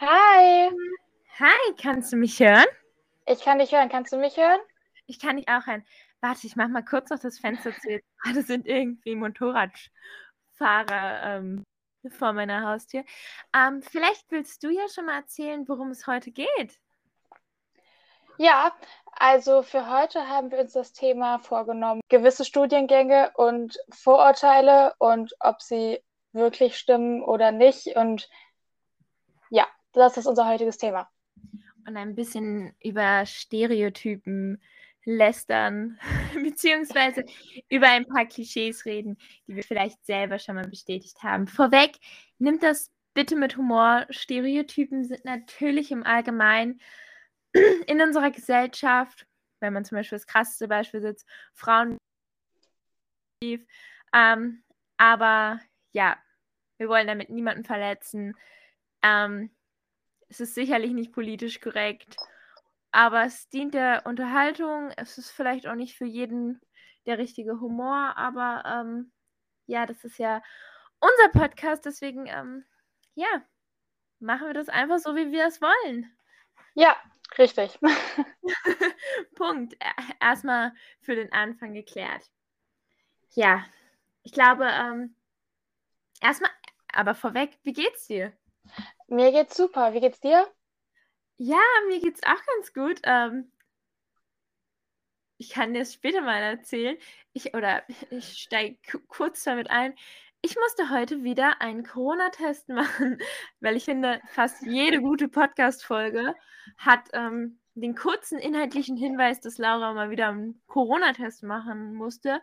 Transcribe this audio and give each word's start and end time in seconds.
Hi. 0.00 0.70
Hi, 1.38 1.74
kannst 1.76 2.10
du 2.10 2.16
mich 2.16 2.40
hören? 2.40 2.64
Ich 3.26 3.42
kann 3.42 3.58
dich 3.58 3.72
hören. 3.72 3.90
Kannst 3.90 4.14
du 4.14 4.16
mich 4.16 4.38
hören? 4.38 4.60
Ich 5.04 5.20
kann 5.20 5.36
dich 5.36 5.46
auch 5.46 5.66
hören. 5.66 5.84
Warte, 6.22 6.46
ich 6.46 6.56
mach 6.56 6.68
mal 6.68 6.82
kurz 6.82 7.10
noch 7.10 7.18
das 7.18 7.38
Fenster 7.38 7.76
zu. 7.76 7.90
Jetzt 7.90 8.06
gerade 8.22 8.42
sind 8.42 8.66
irgendwie 8.66 9.14
Motorradfahrer 9.14 11.36
ähm, 11.36 11.64
vor 12.08 12.32
meiner 12.32 12.66
Haustür. 12.66 13.04
Ähm, 13.54 13.82
vielleicht 13.82 14.24
willst 14.30 14.64
du 14.64 14.70
ja 14.70 14.88
schon 14.88 15.04
mal 15.04 15.16
erzählen, 15.16 15.68
worum 15.68 15.90
es 15.90 16.06
heute 16.06 16.30
geht. 16.30 16.80
Ja, 18.38 18.74
also 19.12 19.62
für 19.62 19.90
heute 19.90 20.28
haben 20.28 20.50
wir 20.50 20.60
uns 20.60 20.72
das 20.72 20.94
Thema 20.94 21.40
vorgenommen, 21.40 22.00
gewisse 22.08 22.46
Studiengänge 22.46 23.32
und 23.34 23.76
Vorurteile 23.90 24.94
und 24.96 25.34
ob 25.40 25.60
sie 25.60 26.02
wirklich 26.32 26.78
stimmen 26.78 27.22
oder 27.22 27.52
nicht. 27.52 27.96
Und 27.96 28.30
ja, 29.50 29.66
das 29.92 30.16
ist 30.16 30.26
unser 30.26 30.46
heutiges 30.48 30.78
Thema. 30.78 31.08
Und 31.86 31.96
ein 31.96 32.14
bisschen 32.14 32.74
über 32.82 33.24
Stereotypen 33.26 34.60
lästern, 35.04 35.98
beziehungsweise 36.34 37.24
über 37.68 37.88
ein 37.88 38.06
paar 38.06 38.26
Klischees 38.26 38.84
reden, 38.84 39.16
die 39.46 39.56
wir 39.56 39.64
vielleicht 39.64 40.04
selber 40.04 40.38
schon 40.38 40.56
mal 40.56 40.68
bestätigt 40.68 41.22
haben. 41.22 41.46
Vorweg, 41.46 41.96
nimmt 42.38 42.62
das 42.62 42.90
bitte 43.14 43.36
mit 43.36 43.56
Humor. 43.56 44.06
Stereotypen 44.10 45.04
sind 45.04 45.24
natürlich 45.24 45.90
im 45.90 46.04
Allgemeinen 46.04 46.80
in 47.86 48.00
unserer 48.00 48.30
Gesellschaft, 48.30 49.26
wenn 49.60 49.72
man 49.72 49.84
zum 49.84 49.96
Beispiel 49.96 50.16
das 50.16 50.26
krasseste 50.26 50.68
Beispiel 50.68 51.00
sitzt, 51.00 51.26
Frauen. 51.54 51.98
Ähm, 54.12 54.62
aber 54.96 55.60
ja, 55.92 56.16
wir 56.78 56.88
wollen 56.88 57.06
damit 57.06 57.30
niemanden 57.30 57.64
verletzen. 57.64 58.36
Ähm, 59.02 59.50
es 60.30 60.40
ist 60.40 60.54
sicherlich 60.54 60.92
nicht 60.92 61.12
politisch 61.12 61.60
korrekt, 61.60 62.16
aber 62.92 63.24
es 63.24 63.48
dient 63.48 63.74
der 63.74 64.02
Unterhaltung. 64.06 64.90
Es 64.96 65.18
ist 65.18 65.30
vielleicht 65.30 65.66
auch 65.66 65.74
nicht 65.74 65.96
für 65.96 66.06
jeden 66.06 66.60
der 67.04 67.18
richtige 67.18 67.60
Humor, 67.60 68.16
aber 68.16 68.62
ähm, 68.64 69.12
ja, 69.66 69.86
das 69.86 70.04
ist 70.04 70.18
ja 70.18 70.42
unser 71.00 71.38
Podcast, 71.38 71.84
deswegen 71.84 72.26
ähm, 72.26 72.64
ja, 73.14 73.42
machen 74.20 74.46
wir 74.46 74.54
das 74.54 74.68
einfach 74.68 74.98
so, 74.98 75.16
wie 75.16 75.32
wir 75.32 75.46
es 75.46 75.60
wollen. 75.60 76.10
Ja, 76.74 76.96
richtig. 77.36 77.78
Punkt. 79.34 79.76
Erstmal 80.20 80.72
für 81.00 81.16
den 81.16 81.32
Anfang 81.32 81.74
geklärt. 81.74 82.30
Ja, 83.34 83.64
ich 84.22 84.32
glaube, 84.32 84.68
ähm, 84.68 85.16
erstmal, 86.20 86.50
aber 86.92 87.14
vorweg, 87.14 87.58
wie 87.62 87.72
geht's 87.72 88.06
dir? 88.06 88.32
Mir 89.10 89.32
geht's 89.32 89.56
super. 89.56 89.92
Wie 89.92 90.00
geht's 90.00 90.20
dir? 90.20 90.46
Ja, 91.36 91.58
mir 91.88 92.00
geht's 92.00 92.22
auch 92.22 92.46
ganz 92.46 92.72
gut. 92.72 93.00
Ähm, 93.02 93.50
ich 95.36 95.50
kann 95.50 95.74
dir 95.74 95.80
das 95.80 95.94
später 95.94 96.20
mal 96.20 96.40
erzählen. 96.40 96.96
Ich, 97.32 97.52
oder 97.54 97.82
ich 98.10 98.38
steige 98.38 98.78
kurz 99.08 99.42
damit 99.42 99.68
ein. 99.68 99.94
Ich 100.42 100.54
musste 100.56 100.90
heute 100.90 101.24
wieder 101.24 101.60
einen 101.60 101.82
Corona-Test 101.82 102.68
machen, 102.70 103.18
weil 103.58 103.76
ich 103.76 103.84
finde, 103.84 104.20
fast 104.28 104.62
jede 104.62 105.00
gute 105.00 105.26
Podcast-Folge 105.26 106.36
hat 106.78 107.08
ähm, 107.12 107.58
den 107.74 107.96
kurzen 107.96 108.38
inhaltlichen 108.38 108.96
Hinweis, 108.96 109.40
dass 109.40 109.58
Laura 109.58 109.92
mal 109.92 110.10
wieder 110.10 110.28
einen 110.28 110.62
Corona-Test 110.68 111.42
machen 111.42 111.94
musste. 111.94 112.40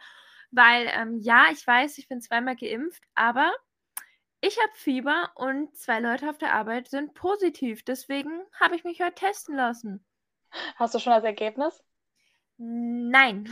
Weil, 0.51 0.91
ähm, 0.93 1.19
ja, 1.19 1.45
ich 1.49 1.65
weiß, 1.65 1.97
ich 1.97 2.09
bin 2.09 2.19
zweimal 2.19 2.57
geimpft, 2.57 3.03
aber 3.15 3.53
ich 4.41 4.57
habe 4.57 4.71
Fieber 4.75 5.31
und 5.35 5.75
zwei 5.75 5.99
Leute 5.99 6.29
auf 6.29 6.37
der 6.37 6.53
Arbeit 6.53 6.89
sind 6.89 7.13
positiv. 7.13 7.83
Deswegen 7.83 8.41
habe 8.59 8.75
ich 8.75 8.83
mich 8.83 9.01
heute 9.01 9.15
testen 9.15 9.55
lassen. 9.55 10.05
Hast 10.75 10.95
du 10.95 10.99
schon 10.99 11.13
das 11.13 11.23
Ergebnis? 11.23 11.83
Nein. 12.57 13.49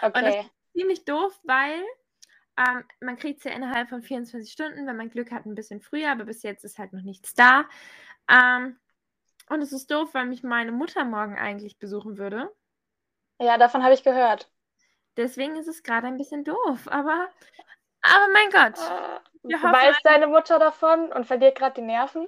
Okay. 0.00 0.18
Und 0.18 0.24
das 0.24 0.44
ist 0.44 0.52
ziemlich 0.72 1.04
doof, 1.04 1.38
weil 1.44 1.82
ähm, 2.56 2.84
man 3.00 3.16
kriegt 3.16 3.38
es 3.38 3.44
ja 3.44 3.52
innerhalb 3.52 3.88
von 3.88 4.02
24 4.02 4.50
Stunden, 4.50 4.86
wenn 4.86 4.96
man 4.96 5.10
Glück 5.10 5.32
hat, 5.32 5.46
ein 5.46 5.54
bisschen 5.54 5.80
früher, 5.80 6.10
aber 6.10 6.24
bis 6.24 6.42
jetzt 6.42 6.64
ist 6.64 6.78
halt 6.78 6.92
noch 6.92 7.02
nichts 7.02 7.34
da. 7.34 7.64
Ähm, 8.28 8.78
und 9.48 9.60
es 9.60 9.72
ist 9.72 9.90
doof, 9.90 10.14
weil 10.14 10.26
mich 10.26 10.42
meine 10.42 10.72
Mutter 10.72 11.04
morgen 11.04 11.36
eigentlich 11.36 11.78
besuchen 11.78 12.16
würde. 12.16 12.50
Ja, 13.40 13.58
davon 13.58 13.82
habe 13.82 13.94
ich 13.94 14.04
gehört. 14.04 14.50
Deswegen 15.16 15.56
ist 15.56 15.68
es 15.68 15.82
gerade 15.82 16.06
ein 16.06 16.16
bisschen 16.16 16.44
doof, 16.44 16.88
aber, 16.88 17.28
aber 18.04 18.32
mein 18.32 18.50
Gott. 18.50 18.78
Äh, 19.44 19.62
weiß 19.62 19.96
deine 20.04 20.26
Mutter 20.26 20.58
davon 20.58 21.12
und 21.12 21.26
verliert 21.26 21.56
gerade 21.56 21.80
die 21.80 21.86
Nerven? 21.86 22.26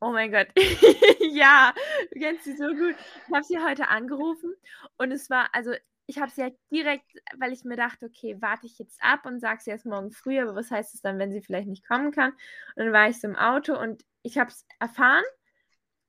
Oh 0.00 0.10
mein 0.10 0.32
Gott. 0.32 0.48
ja, 1.32 1.74
du 2.12 2.18
kennst 2.18 2.44
sie 2.44 2.56
so 2.56 2.68
gut. 2.68 2.94
Ich 3.28 3.34
habe 3.34 3.44
sie 3.44 3.58
heute 3.58 3.88
angerufen 3.88 4.54
und 4.96 5.12
es 5.12 5.28
war, 5.28 5.48
also 5.52 5.72
ich 6.06 6.18
habe 6.18 6.30
sie 6.30 6.42
halt 6.42 6.56
direkt, 6.72 7.06
weil 7.36 7.52
ich 7.52 7.64
mir 7.64 7.76
dachte, 7.76 8.06
okay, 8.06 8.36
warte 8.40 8.66
ich 8.66 8.78
jetzt 8.78 8.98
ab 9.02 9.26
und 9.26 9.40
sage 9.40 9.60
sie 9.62 9.70
erst 9.70 9.86
morgen 9.86 10.10
früh, 10.10 10.40
aber 10.40 10.54
was 10.54 10.70
heißt 10.70 10.94
es 10.94 11.02
dann, 11.02 11.18
wenn 11.18 11.32
sie 11.32 11.42
vielleicht 11.42 11.68
nicht 11.68 11.86
kommen 11.86 12.10
kann? 12.12 12.32
Und 12.74 12.84
dann 12.84 12.92
war 12.92 13.08
ich 13.08 13.20
so 13.20 13.28
im 13.28 13.36
Auto 13.36 13.78
und 13.78 14.04
ich 14.22 14.38
habe 14.38 14.50
es 14.50 14.66
erfahren. 14.80 15.24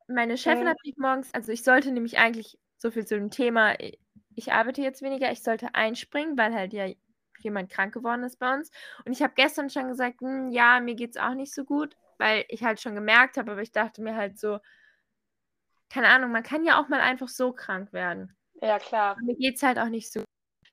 Meine 0.08 0.38
Chefin 0.38 0.62
okay. 0.62 0.70
hat 0.70 0.78
mich 0.84 0.96
morgens, 0.98 1.34
also 1.34 1.52
ich 1.52 1.64
sollte 1.64 1.92
nämlich 1.92 2.18
eigentlich, 2.18 2.58
so 2.78 2.90
viel 2.90 3.06
zu 3.06 3.16
dem 3.16 3.30
Thema, 3.30 3.76
ich 4.36 4.52
arbeite 4.52 4.81
jetzt 4.81 5.04
weniger, 5.04 5.31
ich 5.31 5.44
sollte 5.44 5.76
einspringen, 5.76 6.36
weil 6.36 6.54
halt 6.54 6.74
ja 6.74 6.88
jemand 7.44 7.72
krank 7.72 7.94
geworden 7.94 8.24
ist 8.24 8.40
bei 8.40 8.53
uns. 8.53 8.72
Und 9.06 9.12
ich 9.12 9.22
habe 9.22 9.34
gestern 9.35 9.69
schon 9.69 9.88
gesagt, 9.88 10.22
hm, 10.22 10.50
ja, 10.52 10.79
mir 10.79 10.96
geht 10.96 11.12
es 11.12 11.22
auch 11.22 11.34
nicht 11.34 11.53
so 11.53 11.63
gut, 11.63 11.96
weil 12.18 12.46
ich 12.50 12.63
halt 12.63 12.79
schon 12.81 12.96
gemerkt 12.96 13.38
habe, 13.38 13.52
aber 13.52 13.62
ich 13.62 13.72
dachte 13.72 14.02
mir 14.02 14.16
halt 14.16 14.40
so, 14.40 14.59
keine 15.90 16.07
Ahnung, 16.07 16.31
man 16.31 16.44
kann 16.44 16.63
ja 16.63 16.80
auch 16.80 16.88
mal 16.88 17.01
einfach 17.01 17.28
so 17.28 17.51
krank 17.51 17.91
werden. 17.91 18.35
Ja, 18.62 18.80
klar. 18.80 19.18
Und 19.18 19.25
mir 19.25 19.35
geht 19.35 19.56
es 19.56 19.63
halt 19.63 19.78
auch 19.78 19.90
nicht 19.90 20.12
so. 20.12 20.24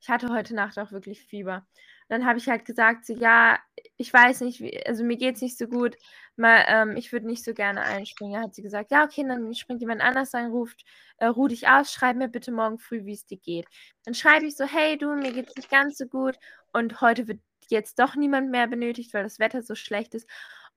Ich 0.00 0.08
hatte 0.08 0.28
heute 0.28 0.54
Nacht 0.54 0.78
auch 0.78 0.92
wirklich 0.92 1.22
Fieber. 1.22 1.66
Dann 2.08 2.24
habe 2.24 2.38
ich 2.38 2.48
halt 2.48 2.64
gesagt, 2.64 3.04
so, 3.06 3.14
ja, 3.14 3.58
ich 3.96 4.12
weiß 4.12 4.40
nicht, 4.40 4.60
wie, 4.60 4.84
also 4.86 5.04
mir 5.04 5.16
geht 5.16 5.36
es 5.36 5.42
nicht 5.42 5.58
so 5.58 5.66
gut, 5.66 5.96
mal, 6.36 6.64
ähm, 6.68 6.96
ich 6.96 7.12
würde 7.12 7.26
nicht 7.26 7.44
so 7.44 7.52
gerne 7.52 7.82
einspringen. 7.82 8.34
Da 8.34 8.42
hat 8.42 8.54
sie 8.54 8.62
gesagt, 8.62 8.90
ja, 8.90 9.04
okay, 9.04 9.24
dann 9.26 9.54
springt 9.54 9.80
jemand 9.80 10.00
anders 10.00 10.34
ein, 10.34 10.50
ruft, 10.50 10.84
äh, 11.18 11.26
ruh 11.26 11.48
dich 11.48 11.68
aus, 11.68 11.92
schreib 11.92 12.16
mir 12.16 12.28
bitte 12.28 12.52
morgen 12.52 12.78
früh, 12.78 13.04
wie 13.04 13.12
es 13.12 13.26
dir 13.26 13.38
geht. 13.38 13.66
Dann 14.04 14.14
schreibe 14.14 14.46
ich 14.46 14.56
so, 14.56 14.64
hey 14.64 14.96
du, 14.96 15.14
mir 15.14 15.32
geht 15.32 15.48
es 15.48 15.56
nicht 15.56 15.70
ganz 15.70 15.98
so 15.98 16.06
gut 16.06 16.38
und 16.72 17.00
heute 17.00 17.28
wird 17.28 17.40
jetzt 17.68 17.98
doch 17.98 18.14
niemand 18.14 18.50
mehr 18.50 18.66
benötigt, 18.66 19.12
weil 19.12 19.24
das 19.24 19.38
Wetter 19.38 19.62
so 19.62 19.74
schlecht 19.74 20.14
ist. 20.14 20.28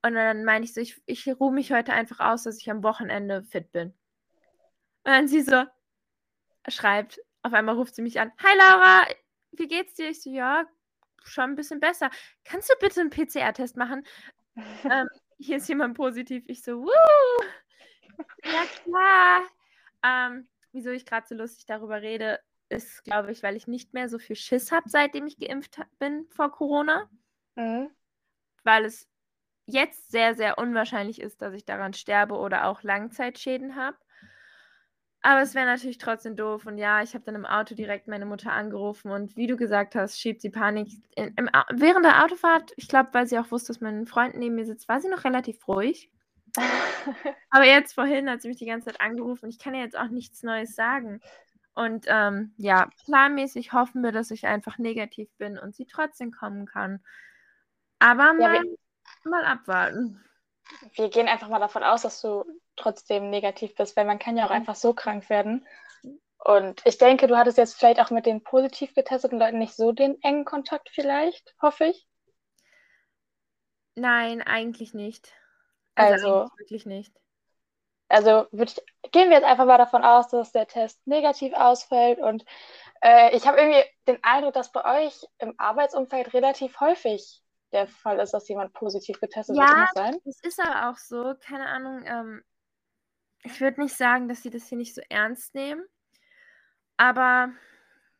Und 0.03 0.15
dann 0.15 0.43
meine 0.43 0.65
ich 0.65 0.73
so, 0.73 0.81
ich, 0.81 1.01
ich 1.05 1.27
ruhe 1.39 1.53
mich 1.53 1.71
heute 1.71 1.93
einfach 1.93 2.19
aus, 2.19 2.43
dass 2.43 2.57
ich 2.57 2.69
am 2.71 2.83
Wochenende 2.83 3.43
fit 3.43 3.71
bin. 3.71 3.93
Und 5.03 5.11
dann 5.11 5.27
sie 5.27 5.41
so, 5.41 5.63
schreibt, 6.67 7.21
auf 7.43 7.53
einmal 7.53 7.75
ruft 7.75 7.95
sie 7.95 8.01
mich 8.01 8.19
an, 8.19 8.31
hi 8.37 8.57
Laura, 8.57 9.07
wie 9.51 9.67
geht's 9.67 9.93
dir? 9.93 10.09
Ich 10.09 10.21
so, 10.21 10.29
ja, 10.29 10.65
schon 11.23 11.51
ein 11.51 11.55
bisschen 11.55 11.79
besser. 11.79 12.09
Kannst 12.43 12.69
du 12.69 12.73
bitte 12.79 13.01
einen 13.01 13.09
PCR-Test 13.09 13.77
machen? 13.77 14.05
ähm, 14.83 15.07
hier 15.39 15.57
ist 15.57 15.69
jemand 15.69 15.95
positiv. 15.95 16.43
Ich 16.47 16.63
so, 16.63 16.83
Wuh! 16.83 17.43
ja 18.43 18.63
klar. 18.83 19.41
Ähm, 20.03 20.47
wieso 20.71 20.89
ich 20.89 21.05
gerade 21.05 21.27
so 21.27 21.35
lustig 21.35 21.65
darüber 21.65 22.01
rede, 22.01 22.39
ist, 22.69 23.03
glaube 23.03 23.31
ich, 23.31 23.43
weil 23.43 23.55
ich 23.55 23.67
nicht 23.67 23.93
mehr 23.93 24.09
so 24.09 24.17
viel 24.17 24.35
Schiss 24.35 24.71
habe, 24.71 24.89
seitdem 24.89 25.27
ich 25.27 25.37
geimpft 25.37 25.79
bin 25.99 26.25
vor 26.29 26.51
Corona. 26.51 27.09
Mhm. 27.55 27.89
Weil 28.63 28.85
es 28.85 29.07
jetzt 29.65 30.11
sehr, 30.11 30.35
sehr 30.35 30.57
unwahrscheinlich 30.57 31.21
ist, 31.21 31.41
dass 31.41 31.53
ich 31.53 31.65
daran 31.65 31.93
sterbe 31.93 32.35
oder 32.35 32.65
auch 32.65 32.83
Langzeitschäden 32.83 33.75
habe. 33.75 33.97
Aber 35.23 35.41
es 35.41 35.53
wäre 35.53 35.65
natürlich 35.65 35.99
trotzdem 35.99 36.35
doof. 36.35 36.65
Und 36.65 36.77
ja, 36.77 37.03
ich 37.03 37.13
habe 37.13 37.23
dann 37.23 37.35
im 37.35 37.45
Auto 37.45 37.75
direkt 37.75 38.07
meine 38.07 38.25
Mutter 38.25 38.51
angerufen 38.51 39.11
und 39.11 39.35
wie 39.37 39.47
du 39.47 39.55
gesagt 39.55 39.95
hast, 39.95 40.19
schiebt 40.19 40.41
sie 40.41 40.49
Panik. 40.49 40.89
In, 41.15 41.33
im, 41.37 41.49
während 41.71 42.05
der 42.05 42.23
Autofahrt, 42.23 42.73
ich 42.75 42.87
glaube, 42.87 43.09
weil 43.13 43.27
sie 43.27 43.37
auch 43.37 43.51
wusste, 43.51 43.67
dass 43.67 43.81
mein 43.81 44.07
Freund 44.07 44.35
neben 44.35 44.55
mir 44.55 44.65
sitzt, 44.65 44.89
war 44.89 44.99
sie 44.99 45.09
noch 45.09 45.23
relativ 45.23 45.67
ruhig. 45.67 46.11
Aber 47.51 47.65
jetzt 47.65 47.93
vorhin 47.93 48.29
hat 48.29 48.41
sie 48.41 48.47
mich 48.47 48.57
die 48.57 48.65
ganze 48.65 48.87
Zeit 48.87 48.99
angerufen. 48.99 49.47
Ich 49.49 49.59
kann 49.59 49.75
ja 49.75 49.81
jetzt 49.81 49.97
auch 49.97 50.09
nichts 50.09 50.43
Neues 50.43 50.75
sagen. 50.75 51.21
Und 51.73 52.05
ähm, 52.09 52.53
ja, 52.57 52.89
planmäßig 53.05 53.73
hoffen 53.73 54.03
wir, 54.03 54.11
dass 54.11 54.31
ich 54.31 54.47
einfach 54.47 54.77
negativ 54.77 55.29
bin 55.37 55.57
und 55.57 55.75
sie 55.75 55.85
trotzdem 55.85 56.31
kommen 56.31 56.65
kann. 56.65 56.99
Aber 57.99 58.33
mal, 58.33 58.55
ja, 58.55 58.61
mal 59.23 59.45
abwarten 59.45 60.19
wir 60.93 61.09
gehen 61.09 61.27
einfach 61.27 61.49
mal 61.49 61.59
davon 61.59 61.83
aus, 61.83 62.01
dass 62.03 62.21
du 62.21 62.45
trotzdem 62.75 63.29
negativ 63.29 63.75
bist, 63.75 63.95
weil 63.95 64.05
man 64.05 64.19
kann 64.19 64.37
ja 64.37 64.45
auch 64.45 64.51
einfach 64.51 64.75
so 64.75 64.93
krank 64.93 65.29
werden. 65.29 65.65
Und 66.43 66.81
ich 66.85 66.97
denke, 66.97 67.27
du 67.27 67.37
hattest 67.37 67.57
jetzt 67.57 67.77
vielleicht 67.77 67.99
auch 67.99 68.09
mit 68.09 68.25
den 68.25 68.43
positiv 68.43 68.95
getesteten 68.95 69.37
Leuten 69.37 69.59
nicht 69.59 69.75
so 69.75 69.91
den 69.91 70.21
engen 70.23 70.45
Kontakt 70.45 70.89
vielleicht, 70.91 71.53
hoffe 71.61 71.85
ich. 71.85 72.07
Nein, 73.95 74.41
eigentlich 74.41 74.93
nicht. 74.93 75.31
Also, 75.95 76.27
also 76.27 76.57
wirklich 76.57 76.85
nicht. 76.85 77.13
Also 78.07 78.47
ich, 78.51 78.75
gehen 79.11 79.29
wir 79.29 79.37
jetzt 79.37 79.45
einfach 79.45 79.65
mal 79.65 79.77
davon 79.77 80.03
aus, 80.03 80.29
dass 80.29 80.51
der 80.51 80.67
Test 80.67 81.05
negativ 81.05 81.53
ausfällt. 81.53 82.19
Und 82.19 82.43
äh, 83.01 83.35
ich 83.35 83.47
habe 83.47 83.57
irgendwie 83.59 83.83
den 84.07 84.23
Eindruck, 84.23 84.53
dass 84.53 84.71
bei 84.71 85.05
euch 85.05 85.25
im 85.39 85.53
Arbeitsumfeld 85.57 86.33
relativ 86.33 86.79
häufig 86.79 87.41
der 87.71 87.87
Fall 87.87 88.19
ist, 88.19 88.33
dass 88.33 88.49
jemand 88.49 88.73
positiv 88.73 89.19
getestet 89.19 89.55
Ja, 89.55 89.61
wird. 89.61 89.69
Kann 89.69 89.79
das 89.79 89.93
sein? 89.93 90.21
Das 90.25 90.39
ist 90.41 90.59
aber 90.59 90.89
auch 90.89 90.97
so, 90.97 91.35
keine 91.39 91.67
Ahnung. 91.67 92.03
Ähm, 92.05 92.43
ich 93.43 93.59
würde 93.61 93.81
nicht 93.81 93.95
sagen, 93.95 94.27
dass 94.27 94.43
sie 94.43 94.49
das 94.49 94.67
hier 94.67 94.77
nicht 94.77 94.95
so 94.95 95.01
ernst 95.09 95.53
nehmen. 95.55 95.83
Aber 96.97 97.51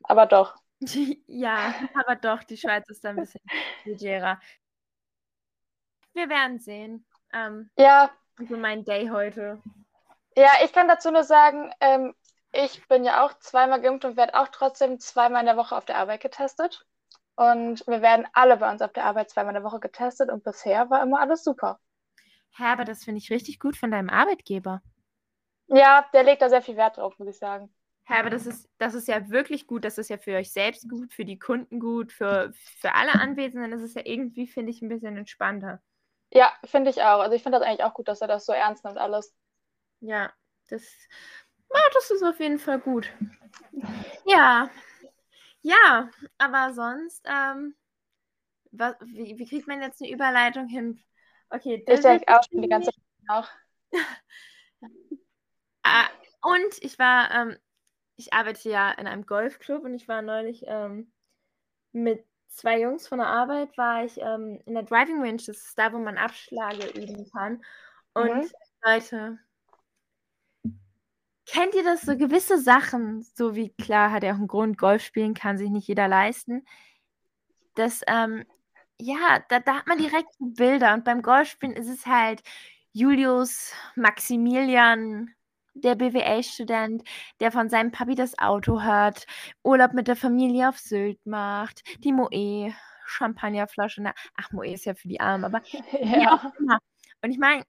Aber 0.04 0.26
doch. 0.26 0.56
ja, 1.28 1.76
aber 1.94 2.16
doch, 2.16 2.44
die 2.44 2.58
Schweiz 2.58 2.90
ist 2.90 3.04
da 3.04 3.10
ein 3.10 3.20
bisschen 3.20 3.42
legerer. 3.86 4.40
Wir 6.14 6.30
werden 6.30 6.60
sehen. 6.60 7.06
Ähm, 7.34 7.70
Ja, 7.78 8.12
für 8.48 8.58
meinen 8.58 8.86
Day 8.86 9.08
heute. 9.10 9.62
ja, 10.36 10.50
ich 10.64 10.74
kann 10.74 10.88
dazu 10.88 11.12
nur 11.12 11.24
sagen, 11.24 11.72
ähm, 11.80 12.14
ich 12.52 12.86
bin 12.88 13.04
ja 13.06 13.26
auch 13.26 13.38
zweimal 13.40 13.82
geimpft 13.82 14.06
und 14.06 14.18
werde 14.18 14.36
auch 14.36 14.50
trotzdem 14.50 15.00
zweimal 15.00 15.42
in 15.42 15.46
der 15.48 15.58
Woche 15.58 15.76
auf 15.76 15.86
der 15.86 15.98
Arbeit 15.98 16.22
getestet. 16.22 16.86
Und 17.36 17.86
wir 17.88 18.02
werden 18.02 18.28
alle 18.34 18.58
bei 18.58 18.72
uns 18.72 18.82
auf 18.82 18.94
der 18.94 19.06
Arbeit 19.06 19.30
zweimal 19.30 19.56
in 19.56 19.62
der 19.62 19.72
Woche 19.72 19.80
getestet 19.80 20.30
und 20.30 20.44
bisher 20.44 20.90
war 20.90 21.02
immer 21.04 21.20
alles 21.22 21.44
super. 21.44 21.80
Hä, 22.56 22.64
aber 22.66 22.86
das 22.86 23.04
finde 23.04 23.20
ich 23.20 23.30
richtig 23.32 23.60
gut 23.60 23.76
von 23.78 23.92
deinem 23.92 24.10
Arbeitgeber. 24.10 24.82
Ja, 25.74 26.06
der 26.14 26.24
legt 26.24 26.42
da 26.42 26.50
sehr 26.50 26.62
viel 26.62 26.76
Wert 26.78 26.98
drauf, 26.98 27.18
muss 27.18 27.30
ich 27.30 27.38
sagen. 27.38 27.74
Hä, 28.06 28.16
aber 28.16 28.30
das 28.30 28.46
ist, 28.46 28.68
das 28.78 28.94
ist 28.94 29.08
ja 29.08 29.30
wirklich 29.30 29.68
gut. 29.68 29.86
Das 29.86 29.98
ist 29.98 30.10
ja 30.10 30.18
für 30.18 30.36
euch 30.36 30.52
selbst 30.52 30.90
gut, 30.90 31.14
für 31.14 31.26
die 31.26 31.40
Kunden 31.40 31.80
gut, 31.80 32.12
für, 32.12 32.52
für 32.80 32.94
alle 32.94 33.14
Anwesenden. 33.14 33.72
Das 33.72 33.82
ist 33.82 33.96
ja 33.96 34.02
irgendwie, 34.06 34.48
finde 34.48 34.72
ich, 34.72 34.82
ein 34.82 34.90
bisschen 34.90 35.18
entspannter. 35.18 35.82
Ja, 36.32 36.52
finde 36.66 36.90
ich 36.90 37.02
auch. 37.02 37.20
Also 37.20 37.36
ich 37.36 37.44
finde 37.44 37.60
das 37.60 37.68
eigentlich 37.68 37.84
auch 37.84 37.94
gut, 37.94 38.08
dass 38.08 38.22
er 38.22 38.28
das 38.28 38.46
so 38.46 38.54
ernst 38.54 38.84
nimmt 38.84 38.98
alles. 38.98 39.34
Ja, 40.02 40.34
das, 40.70 40.84
ja, 41.74 41.80
das 41.94 42.12
ist 42.12 42.24
auf 42.24 42.40
jeden 42.40 42.60
Fall 42.60 42.80
gut. 42.80 43.10
Ja. 44.26 44.70
Ja, 45.62 46.10
aber 46.38 46.74
sonst, 46.74 47.24
ähm, 47.26 47.76
was, 48.72 48.96
wie, 49.02 49.38
wie 49.38 49.48
kriegt 49.48 49.68
man 49.68 49.82
jetzt 49.82 50.02
eine 50.02 50.12
Überleitung 50.12 50.68
hin? 50.68 51.04
Okay, 51.50 51.78
Ich 51.80 51.86
das 51.86 52.02
denke 52.02 52.28
auch 52.28 52.44
schon 52.50 52.62
die 52.62 52.70
ganze 52.70 52.92
Zeit 52.92 53.04
nach. 53.28 53.52
Ah, 55.84 56.08
und 56.42 56.82
ich 56.82 56.98
war, 57.00 57.32
ähm, 57.32 57.58
ich 58.16 58.34
arbeite 58.34 58.70
ja 58.70 58.92
in 58.92 59.08
einem 59.08 59.26
Golfclub 59.26 59.84
und 59.84 59.94
ich 59.96 60.08
war 60.08 60.22
neulich 60.22 60.64
ähm, 60.68 61.12
mit 61.92 62.26
zwei 62.48 62.80
Jungs 62.82 63.08
von 63.08 63.20
der 63.20 63.28
Arbeit, 63.28 63.78
war 63.78 64.04
ich 64.04 64.20
ähm, 64.20 64.62
in 64.66 64.74
der 64.74 64.84
Driving 64.84 65.22
Range, 65.22 65.38
das 65.38 65.48
ist 65.50 65.78
da, 65.78 65.94
wo 65.94 65.98
man 66.00 66.18
Abschläge 66.18 66.90
üben 67.00 67.30
kann. 67.32 67.64
Und 68.14 68.44
Mhm. 68.44 68.52
Leute, 68.84 69.40
kennt 71.46 71.76
ihr 71.76 71.84
das 71.84 72.02
so 72.02 72.18
gewisse 72.18 72.60
Sachen, 72.60 73.24
so 73.36 73.56
wie 73.56 73.70
klar 73.74 74.12
hat 74.12 74.24
er 74.24 74.34
auch 74.34 74.38
einen 74.38 74.48
Grund, 74.48 74.78
Golf 74.78 75.04
spielen 75.04 75.34
kann 75.34 75.58
sich 75.58 75.70
nicht 75.70 75.88
jeder 75.88 76.08
leisten. 76.08 76.66
Das, 77.76 78.02
ähm, 78.08 78.46
ja, 79.00 79.40
da, 79.50 79.60
da 79.60 79.76
hat 79.78 79.88
man 79.88 79.98
direkt 79.98 80.30
Bilder 80.40 80.94
und 80.94 81.04
beim 81.06 81.22
Golfspielen 81.22 81.76
ist 81.76 81.90
es 81.90 82.06
halt 82.06 82.42
Julius 82.94 83.74
Maximilian, 83.96 85.34
der 85.74 85.96
BWL-Student, 85.96 87.04
der 87.40 87.52
von 87.52 87.70
seinem 87.70 87.92
Papi 87.92 88.16
das 88.16 88.38
Auto 88.40 88.82
hört, 88.82 89.26
Urlaub 89.64 89.94
mit 89.94 90.08
der 90.08 90.16
Familie 90.16 90.70
auf 90.70 90.78
Sylt 90.78 91.26
macht, 91.26 91.84
die 92.04 92.14
Moe, 92.14 92.74
Champagnerflasche, 93.06 94.02
na, 94.02 94.14
ach, 94.36 94.52
Moe 94.52 94.68
ist 94.72 94.86
ja 94.86 94.94
für 94.94 95.08
die 95.08 95.20
Armen, 95.20 95.46
aber 95.46 95.62
Ja. 96.02 96.52
Und 97.24 97.32
ich 97.32 97.38
meine, 97.38 97.64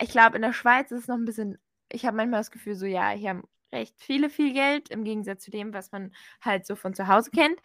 ich 0.00 0.10
glaube, 0.10 0.36
in 0.36 0.42
der 0.42 0.52
Schweiz 0.52 0.90
ist 0.90 1.02
es 1.02 1.08
noch 1.08 1.16
ein 1.16 1.24
bisschen, 1.24 1.58
ich 1.90 2.06
habe 2.06 2.16
manchmal 2.16 2.40
das 2.40 2.50
Gefühl, 2.50 2.74
so, 2.74 2.86
ja, 2.86 3.10
hier 3.10 3.30
haben 3.30 3.44
recht 3.72 3.94
viele 3.98 4.30
viel 4.30 4.52
Geld, 4.52 4.90
im 4.90 5.04
Gegensatz 5.04 5.44
zu 5.44 5.50
dem, 5.50 5.72
was 5.74 5.92
man 5.92 6.12
halt 6.40 6.66
so 6.66 6.76
von 6.76 6.94
zu 6.94 7.08
Hause 7.08 7.30
kennt. 7.30 7.60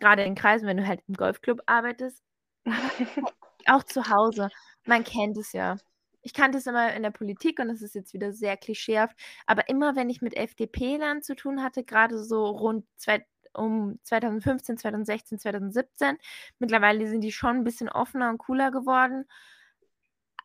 Gerade 0.00 0.24
in 0.24 0.34
Kreisen, 0.34 0.66
wenn 0.66 0.78
du 0.78 0.86
halt 0.86 1.02
im 1.08 1.14
Golfclub 1.14 1.60
arbeitest. 1.66 2.22
Auch 3.66 3.82
zu 3.84 4.08
Hause. 4.08 4.48
Man 4.84 5.04
kennt 5.04 5.36
es 5.36 5.52
ja. 5.52 5.76
Ich 6.24 6.32
kannte 6.32 6.58
es 6.58 6.66
immer 6.66 6.94
in 6.94 7.02
der 7.02 7.10
Politik 7.10 7.60
und 7.60 7.68
das 7.68 7.82
ist 7.82 7.94
jetzt 7.94 8.14
wieder 8.14 8.32
sehr 8.32 8.56
klischeehaft. 8.56 9.14
Aber 9.46 9.68
immer, 9.68 9.94
wenn 9.94 10.08
ich 10.08 10.22
mit 10.22 10.36
FDP-Lern 10.36 11.22
zu 11.22 11.36
tun 11.36 11.62
hatte, 11.62 11.84
gerade 11.84 12.18
so 12.24 12.46
rund 12.46 12.86
zwei, 12.96 13.26
um 13.52 13.98
2015, 14.04 14.78
2016, 14.78 15.38
2017, 15.38 16.16
mittlerweile 16.58 17.06
sind 17.08 17.20
die 17.20 17.30
schon 17.32 17.58
ein 17.58 17.64
bisschen 17.64 17.90
offener 17.90 18.30
und 18.30 18.38
cooler 18.38 18.70
geworden. 18.70 19.26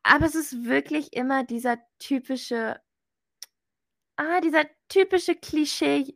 Aber 0.04 0.26
es 0.26 0.36
ist 0.36 0.66
wirklich 0.66 1.14
immer 1.14 1.46
dieser 1.46 1.78
typische, 2.00 2.80
ah, 4.18 4.42
dieser 4.42 4.66
typische 4.90 5.36
Klischee-Typ. 5.36 6.16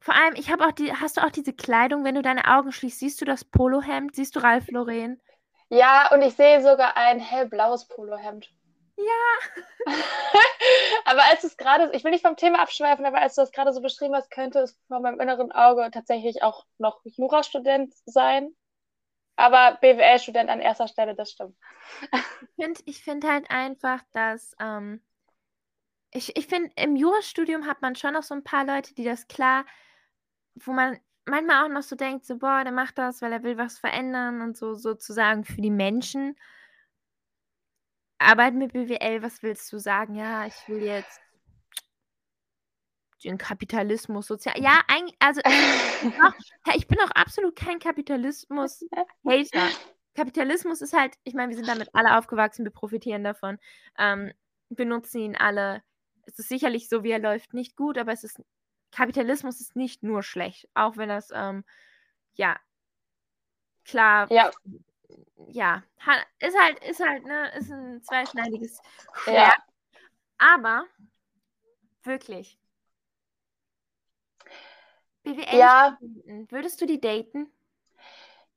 Vor 0.00 0.14
allem, 0.14 0.34
ich 0.36 0.50
habe 0.50 0.66
auch 0.66 0.72
die, 0.72 0.92
hast 0.92 1.16
du 1.18 1.20
auch 1.24 1.30
diese 1.30 1.52
Kleidung, 1.52 2.04
wenn 2.04 2.14
du 2.14 2.22
deine 2.22 2.46
Augen 2.46 2.72
schließt, 2.72 2.98
siehst 2.98 3.20
du 3.20 3.24
das 3.24 3.44
Polohemd, 3.44 4.16
siehst 4.16 4.34
du 4.34 4.40
Ralf 4.40 4.68
Lauren? 4.70 5.20
Ja, 5.70 6.12
und 6.12 6.20
ich 6.22 6.34
sehe 6.34 6.62
sogar 6.62 6.96
ein 6.96 7.20
hellblaues 7.20 7.86
Polohemd. 7.86 8.50
Ja. 8.96 9.92
aber 11.04 11.22
als 11.30 11.44
es 11.44 11.56
gerade, 11.56 11.90
ich 11.94 12.04
will 12.04 12.10
nicht 12.10 12.26
vom 12.26 12.36
Thema 12.36 12.60
abschweifen, 12.60 13.06
aber 13.06 13.20
als 13.20 13.36
du 13.36 13.42
das 13.42 13.52
gerade 13.52 13.72
so 13.72 13.80
beschrieben 13.80 14.14
hast, 14.14 14.30
könnte 14.30 14.58
es 14.58 14.78
vor 14.88 15.00
meinem 15.00 15.20
inneren 15.20 15.52
Auge 15.52 15.88
tatsächlich 15.92 16.42
auch 16.42 16.66
noch 16.78 17.00
Jurastudent 17.04 17.94
sein. 18.04 18.54
Aber 19.36 19.78
BWL-Student 19.80 20.50
an 20.50 20.60
erster 20.60 20.88
Stelle, 20.88 21.14
das 21.14 21.30
stimmt. 21.30 21.56
Ich 22.12 22.64
finde 22.64 22.82
ich 22.84 23.02
find 23.02 23.24
halt 23.24 23.50
einfach, 23.50 24.02
dass 24.12 24.54
ähm, 24.60 25.00
ich, 26.10 26.36
ich 26.36 26.46
finde, 26.46 26.70
im 26.76 26.96
Jurastudium 26.96 27.66
hat 27.66 27.80
man 27.80 27.94
schon 27.94 28.14
noch 28.14 28.24
so 28.24 28.34
ein 28.34 28.44
paar 28.44 28.66
Leute, 28.66 28.92
die 28.94 29.04
das 29.04 29.28
klar, 29.28 29.64
wo 30.56 30.72
man 30.72 30.98
manchmal 31.30 31.64
auch 31.64 31.68
noch 31.68 31.82
so 31.82 31.96
denkt, 31.96 32.26
so, 32.26 32.36
boah, 32.36 32.62
der 32.64 32.72
macht 32.72 32.98
das, 32.98 33.22
weil 33.22 33.32
er 33.32 33.42
will 33.42 33.56
was 33.58 33.78
verändern 33.78 34.42
und 34.42 34.56
so 34.56 34.74
sozusagen 34.74 35.44
für 35.44 35.60
die 35.60 35.70
Menschen. 35.70 36.36
Arbeit 38.18 38.54
mit 38.54 38.72
BWL, 38.72 39.22
was 39.22 39.42
willst 39.42 39.72
du 39.72 39.78
sagen? 39.78 40.14
Ja, 40.14 40.46
ich 40.46 40.68
will 40.68 40.82
jetzt 40.82 41.20
den 43.24 43.38
Kapitalismus 43.38 44.26
sozial. 44.26 44.60
Ja, 44.60 44.80
eigentlich, 44.88 45.16
also 45.18 45.40
ich 46.74 46.86
bin 46.86 46.98
auch 47.00 47.10
absolut 47.10 47.56
kein 47.56 47.78
Kapitalismus-Hater. 47.78 49.68
Kapitalismus 50.14 50.80
ist 50.82 50.92
halt, 50.92 51.14
ich 51.24 51.34
meine, 51.34 51.50
wir 51.50 51.56
sind 51.56 51.68
damit 51.68 51.88
alle 51.94 52.18
aufgewachsen, 52.18 52.64
wir 52.64 52.72
profitieren 52.72 53.24
davon, 53.24 53.58
ähm, 53.98 54.32
benutzen 54.68 55.20
ihn 55.20 55.36
alle. 55.36 55.82
Es 56.26 56.38
ist 56.38 56.48
sicherlich 56.48 56.88
so, 56.88 57.04
wie 57.04 57.10
er 57.10 57.18
läuft, 57.18 57.54
nicht 57.54 57.76
gut, 57.76 57.96
aber 57.96 58.12
es 58.12 58.24
ist 58.24 58.42
Kapitalismus 58.92 59.60
ist 59.60 59.76
nicht 59.76 60.02
nur 60.02 60.22
schlecht, 60.22 60.68
auch 60.74 60.96
wenn 60.96 61.08
das 61.08 61.30
ähm, 61.34 61.64
ja 62.34 62.58
klar 63.84 64.28
Ja, 64.30 64.50
ja 65.48 65.82
ist 66.38 66.58
halt 66.58 66.84
ist 66.84 67.00
halt 67.00 67.24
ne 67.24 67.52
ist 67.56 67.70
ein 67.70 68.02
zweischneidiges 68.02 68.80
Schwert, 69.24 69.36
ja. 69.36 69.56
aber 70.38 70.84
wirklich 72.02 72.58
BWL 75.24 75.58
Ja, 75.58 75.98
würdest 76.48 76.80
du 76.80 76.86
die 76.86 77.00
daten? 77.00 77.52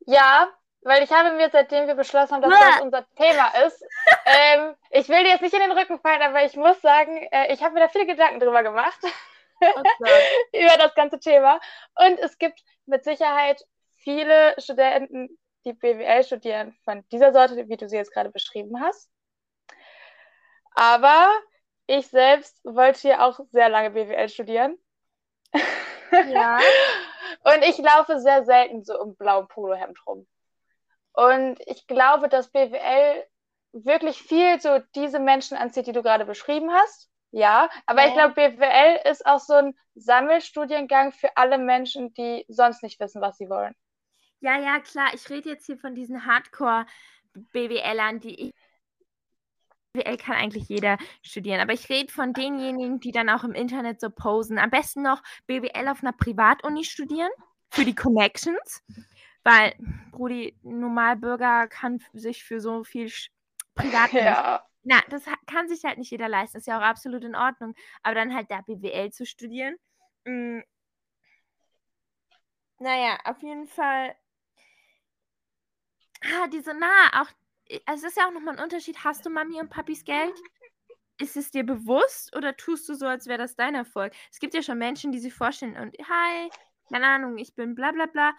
ja, 0.06 0.48
weil 0.82 1.04
ich 1.04 1.12
habe 1.12 1.32
mir, 1.36 1.50
seitdem 1.50 1.88
wir 1.88 1.96
beschlossen 1.96 2.34
haben, 2.36 2.42
dass 2.42 2.60
das 2.60 2.82
unser 2.82 3.06
Thema 3.16 3.48
ist, 3.66 3.84
ähm, 4.26 4.76
ich 4.90 5.08
will 5.10 5.24
dir 5.24 5.30
jetzt 5.30 5.42
nicht 5.42 5.54
in 5.54 5.62
den 5.62 5.72
Rücken 5.72 6.00
fallen, 6.00 6.22
aber 6.22 6.44
ich 6.44 6.56
muss 6.56 6.82
sagen, 6.82 7.16
äh, 7.32 7.54
ich 7.54 7.64
habe 7.64 7.74
mir 7.74 7.82
da 7.82 7.88
viele 7.88 8.06
Gedanken 8.06 8.40
drüber 8.40 8.64
gemacht. 8.64 9.00
Über 10.54 10.78
das 10.78 10.96
ganze 10.96 11.20
Thema. 11.20 11.60
Und 11.96 12.20
es 12.20 12.38
gibt 12.38 12.62
mit 12.86 13.04
Sicherheit 13.04 13.64
viele 13.98 14.56
Studenten, 14.60 15.38
die 15.66 15.74
BWL 15.74 16.24
studieren, 16.24 16.76
von 16.84 17.08
dieser 17.10 17.32
Sorte, 17.32 17.68
wie 17.70 17.78
du 17.78 17.88
sie 17.88 17.96
jetzt 17.96 18.14
gerade 18.14 18.30
beschrieben 18.30 18.82
hast. 18.82 19.10
Aber 20.76 21.32
ich 21.88 22.08
selbst 22.08 22.60
wollte 22.64 23.08
ja 23.08 23.28
auch 23.28 23.40
sehr 23.52 23.70
lange 23.70 23.92
BWL 23.92 24.30
studieren. 24.30 24.78
Ja. 26.30 26.60
Und 27.44 27.64
ich 27.64 27.78
laufe 27.78 28.20
sehr 28.20 28.46
selten 28.46 28.84
so 28.84 29.00
im 29.02 29.16
blauen 29.16 29.48
Polohemd 29.48 30.00
rum. 30.08 30.28
Und 31.14 31.60
ich 31.66 31.88
glaube, 31.88 32.30
dass 32.30 32.52
BWL 32.52 33.26
wirklich 33.74 34.22
viel 34.22 34.60
so 34.62 34.80
diese 34.96 35.20
Menschen 35.20 35.58
anzieht, 35.58 35.88
die 35.88 35.92
du 35.92 36.04
gerade 36.04 36.26
beschrieben 36.26 36.72
hast. 36.72 37.10
Ja, 37.34 37.68
aber 37.88 38.02
Ja. 38.02 38.08
ich 38.08 38.14
glaube, 38.14 38.34
BWL 38.36 39.10
ist 39.10 39.26
auch 39.26 39.40
so 39.40 39.54
ein 39.54 39.76
Sammelstudiengang 39.96 41.12
für 41.12 41.36
alle 41.36 41.58
Menschen, 41.58 42.14
die 42.14 42.46
sonst 42.48 42.84
nicht 42.84 43.00
wissen, 43.00 43.22
was 43.22 43.38
sie 43.38 43.50
wollen. 43.50 43.74
Ja, 44.40 44.60
ja, 44.60 44.80
klar. 44.80 45.08
Ich 45.16 45.28
rede 45.32 45.50
jetzt 45.50 45.66
hier 45.66 45.78
von 45.80 45.96
diesen 45.96 46.26
Hardcore-BWLern, 46.28 48.20
die 48.20 48.40
ich. 48.40 48.54
BWL 49.94 50.18
kann 50.18 50.36
eigentlich 50.36 50.70
jeder 50.70 50.98
studieren, 51.24 51.60
aber 51.60 51.74
ich 51.74 51.90
rede 51.90 52.12
von 52.12 52.34
denjenigen, 52.34 53.00
die 53.00 53.12
dann 53.12 53.30
auch 53.30 53.44
im 53.44 53.54
Internet 53.54 54.00
so 54.00 54.10
posen. 54.12 54.60
Am 54.60 54.70
besten 54.70 55.02
noch 55.02 55.22
BWL 55.48 55.88
auf 55.88 56.02
einer 56.04 56.14
Privatuni 56.14 56.84
studieren 56.84 57.30
für 57.72 57.86
die 57.86 57.96
Connections, 57.96 58.84
weil 59.44 59.74
Brudi, 60.12 60.56
Normalbürger 60.64 61.68
kann 61.68 62.00
sich 62.14 62.44
für 62.44 62.60
so 62.60 62.84
viel 62.84 63.08
Sch- 63.08 63.30
Privat 63.76 64.12
Ja, 64.14 64.64
Na, 64.84 65.02
das 65.10 65.24
kann 65.48 65.68
sich 65.70 65.84
halt 65.86 65.98
nicht 65.98 66.12
jeder 66.12 66.30
leisten. 66.30 66.58
Ist 66.58 66.68
ja 66.68 66.78
auch 66.78 66.84
absolut 66.84 67.24
in 67.24 67.36
Ordnung. 67.36 67.76
Aber 68.04 68.16
dann 68.16 68.34
halt 68.36 68.52
da 68.52 68.62
BWL 68.62 69.12
zu 69.12 69.26
studieren. 69.26 69.78
mm, 70.26 70.62
Naja, 72.80 73.18
auf 73.26 73.42
jeden 73.42 73.68
Fall. 73.68 74.16
Ah, 76.22 76.48
diese, 76.48 76.74
na, 76.74 77.22
auch, 77.22 77.28
also 77.86 78.06
es 78.08 78.12
ist 78.14 78.18
ja 78.18 78.28
auch 78.28 78.32
nochmal 78.34 78.58
ein 78.58 78.64
Unterschied. 78.64 79.04
Hast 79.04 79.26
du 79.26 79.30
Mami 79.30 79.60
und 79.60 79.70
Papis 79.70 80.04
Geld? 80.04 80.34
Ist 81.20 81.38
es 81.38 81.52
dir 81.52 81.66
bewusst 81.66 82.36
oder 82.36 82.58
tust 82.58 82.90
du 82.90 82.96
so, 82.96 83.08
als 83.08 83.28
wäre 83.28 83.38
das 83.40 83.56
dein 83.56 83.76
Erfolg? 83.76 84.14
Es 84.32 84.40
gibt 84.40 84.54
ja 84.54 84.64
schon 84.64 84.78
Menschen, 84.80 85.12
die 85.12 85.20
sich 85.20 85.34
vorstellen 85.34 85.78
und, 85.78 85.96
hi, 86.00 86.50
keine 86.92 87.08
Ahnung, 87.08 87.38
ich 87.38 87.56
bin 87.56 87.76
bla 87.76 87.92
bla 87.92 88.08
bla. 88.08 88.34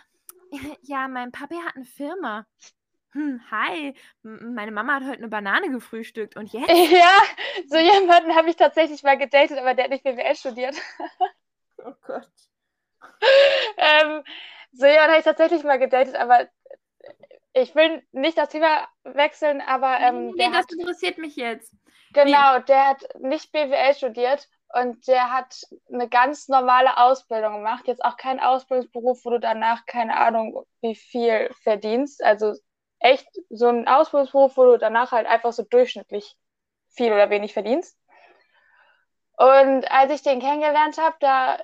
Ja, 0.82 1.08
mein 1.08 1.32
Papi 1.32 1.56
hat 1.56 1.76
eine 1.76 1.84
Firma. 1.84 2.46
Hm, 3.14 3.40
hi, 3.48 3.94
meine 4.22 4.72
Mama 4.72 4.94
hat 4.94 5.04
heute 5.04 5.18
eine 5.18 5.28
Banane 5.28 5.70
gefrühstückt 5.70 6.36
und 6.36 6.46
jetzt? 6.52 6.68
Ja, 6.68 7.22
so 7.68 7.78
jemanden 7.78 8.34
habe 8.34 8.50
ich 8.50 8.56
tatsächlich 8.56 9.02
mal 9.04 9.16
gedatet, 9.16 9.56
aber 9.58 9.74
der 9.74 9.84
hat 9.84 9.90
nicht 9.90 10.02
BWL 10.02 10.34
studiert. 10.34 10.76
Oh 11.78 11.92
Gott. 12.02 12.28
ähm, 13.76 14.24
so 14.72 14.86
jemanden 14.86 15.10
habe 15.10 15.18
ich 15.18 15.24
tatsächlich 15.24 15.62
mal 15.62 15.78
gedatet, 15.78 16.16
aber 16.16 16.48
ich 17.52 17.74
will 17.76 18.02
nicht 18.10 18.36
das 18.36 18.48
Thema 18.48 18.88
wechseln, 19.04 19.60
aber. 19.60 20.00
Ähm, 20.00 20.32
nee, 20.34 20.48
das 20.48 20.64
hat, 20.64 20.72
interessiert 20.72 21.18
mich 21.18 21.36
jetzt. 21.36 21.72
Genau, 22.12 22.58
Wie? 22.58 22.64
der 22.64 22.88
hat 22.88 23.04
nicht 23.20 23.52
BWL 23.52 23.94
studiert 23.94 24.48
und 24.72 25.06
der 25.06 25.32
hat 25.32 25.62
eine 25.92 26.08
ganz 26.08 26.48
normale 26.48 26.96
Ausbildung 26.96 27.54
gemacht. 27.54 27.86
Jetzt 27.86 28.04
auch 28.04 28.16
kein 28.16 28.40
Ausbildungsberuf, 28.40 29.24
wo 29.24 29.30
du 29.30 29.38
danach 29.38 29.86
keine 29.86 30.16
Ahnung, 30.16 30.64
wie 30.80 30.96
viel 30.96 31.50
verdienst. 31.62 32.24
Also 32.24 32.54
echt 33.04 33.28
so 33.50 33.68
ein 33.68 33.86
Ausbildungsberuf, 33.86 34.56
wo 34.56 34.64
du 34.64 34.78
danach 34.78 35.12
halt 35.12 35.26
einfach 35.26 35.52
so 35.52 35.62
durchschnittlich 35.62 36.36
viel 36.88 37.12
oder 37.12 37.28
wenig 37.28 37.52
verdienst. 37.52 37.98
Und 39.36 39.90
als 39.90 40.12
ich 40.12 40.22
den 40.22 40.40
kennengelernt 40.40 40.96
habe, 40.96 41.16
da 41.20 41.58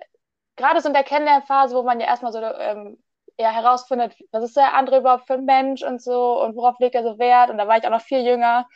gerade 0.57 0.81
so 0.81 0.89
in 0.89 0.95
der 0.95 1.05
Kennenlernphase, 1.05 1.75
wo 1.75 1.83
man 1.83 1.99
ja 1.99 2.07
erstmal 2.07 2.33
so 2.33 2.41
ähm, 2.41 3.03
ja, 3.39 3.51
herausfindet, 3.53 4.15
was 4.33 4.45
ist 4.45 4.57
der 4.57 4.75
andere 4.75 4.99
überhaupt 4.99 5.27
für 5.27 5.35
ein 5.35 5.47
Mensch 5.47 5.83
und 5.83 6.03
so 6.03 6.43
und 6.43 6.57
worauf 6.57 6.79
legt 6.79 6.95
er 6.95 7.05
so 7.05 7.19
Wert. 7.19 7.49
Und 7.49 7.57
da 7.57 7.67
war 7.67 7.79
ich 7.79 7.85
auch 7.85 7.91
noch 7.91 8.03
viel 8.03 8.27
jünger. 8.27 8.69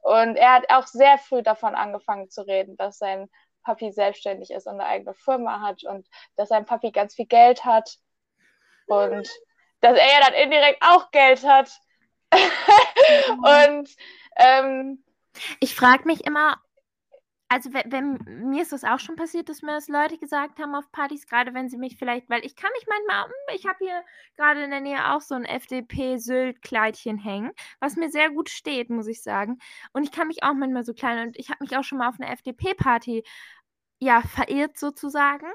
Und 0.00 0.36
er 0.36 0.54
hat 0.54 0.70
auch 0.70 0.86
sehr 0.86 1.18
früh 1.18 1.42
davon 1.42 1.74
angefangen 1.74 2.30
zu 2.30 2.46
reden, 2.46 2.76
dass 2.76 2.98
sein 2.98 3.28
Papi 3.64 3.92
selbstständig 3.92 4.50
ist 4.50 4.66
und 4.66 4.74
eine 4.74 4.86
eigene 4.86 5.12
Firma 5.12 5.60
hat 5.60 5.84
und 5.84 6.06
dass 6.36 6.48
sein 6.48 6.64
Papi 6.64 6.90
ganz 6.90 7.14
viel 7.14 7.26
Geld 7.26 7.66
hat 7.66 7.96
und 8.86 9.28
dass 9.80 9.98
er 9.98 10.06
ja 10.06 10.20
dann 10.24 10.34
indirekt 10.34 10.82
auch 10.82 11.10
Geld 11.10 11.46
hat. 11.46 11.70
und 13.72 13.88
ähm, 14.36 15.02
ich 15.60 15.74
frage 15.74 16.04
mich 16.04 16.26
immer, 16.26 16.60
also 17.50 17.72
wenn, 17.72 17.90
wenn, 17.90 18.50
mir 18.50 18.62
ist 18.62 18.72
das 18.72 18.84
auch 18.84 18.98
schon 18.98 19.16
passiert, 19.16 19.48
dass 19.48 19.62
mir 19.62 19.72
das 19.72 19.88
Leute 19.88 20.18
gesagt 20.18 20.58
haben 20.58 20.74
auf 20.74 20.92
Partys, 20.92 21.26
gerade 21.26 21.54
wenn 21.54 21.70
sie 21.70 21.78
mich 21.78 21.96
vielleicht, 21.96 22.28
weil 22.28 22.44
ich 22.44 22.56
kann 22.56 22.70
mich 22.74 22.86
manchmal, 22.86 23.24
hm, 23.24 23.56
ich 23.56 23.66
habe 23.66 23.78
hier 23.80 24.04
gerade 24.36 24.62
in 24.62 24.70
der 24.70 24.80
Nähe 24.80 25.12
auch 25.14 25.22
so 25.22 25.34
ein 25.34 25.46
FDP-Sylt-Kleidchen 25.46 27.16
hängen, 27.16 27.52
was 27.80 27.96
mir 27.96 28.10
sehr 28.10 28.30
gut 28.30 28.50
steht, 28.50 28.90
muss 28.90 29.06
ich 29.06 29.22
sagen. 29.22 29.58
Und 29.92 30.04
ich 30.04 30.12
kann 30.12 30.28
mich 30.28 30.42
auch 30.42 30.52
manchmal 30.52 30.84
so 30.84 30.92
klein 30.92 31.28
und 31.28 31.38
ich 31.38 31.48
habe 31.48 31.64
mich 31.64 31.76
auch 31.76 31.84
schon 31.84 31.98
mal 31.98 32.08
auf 32.08 32.20
einer 32.20 32.30
FDP-Party 32.32 33.24
ja 33.98 34.20
verirrt 34.22 34.78
sozusagen. 34.78 35.46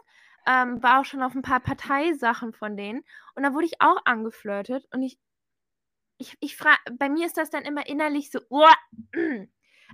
Ähm, 0.46 0.84
war 0.84 1.00
auch 1.00 1.06
schon 1.06 1.22
auf 1.24 1.36
ein 1.36 1.42
paar 1.42 1.62
Parteisachen 1.62 2.54
von 2.54 2.76
denen. 2.76 3.04
Und 3.36 3.44
da 3.44 3.54
wurde 3.54 3.66
ich 3.66 3.80
auch 3.82 3.98
angeflirtet 4.06 4.86
und 4.94 5.02
ich, 5.04 5.18
ich, 6.18 6.38
ich 6.40 6.56
frage, 6.58 6.80
bei 6.98 7.10
mir 7.10 7.26
ist 7.26 7.38
das 7.38 7.50
dann 7.50 7.64
immer 7.64 7.88
innerlich 7.88 8.32
so, 8.32 8.40
oh, 8.50 8.68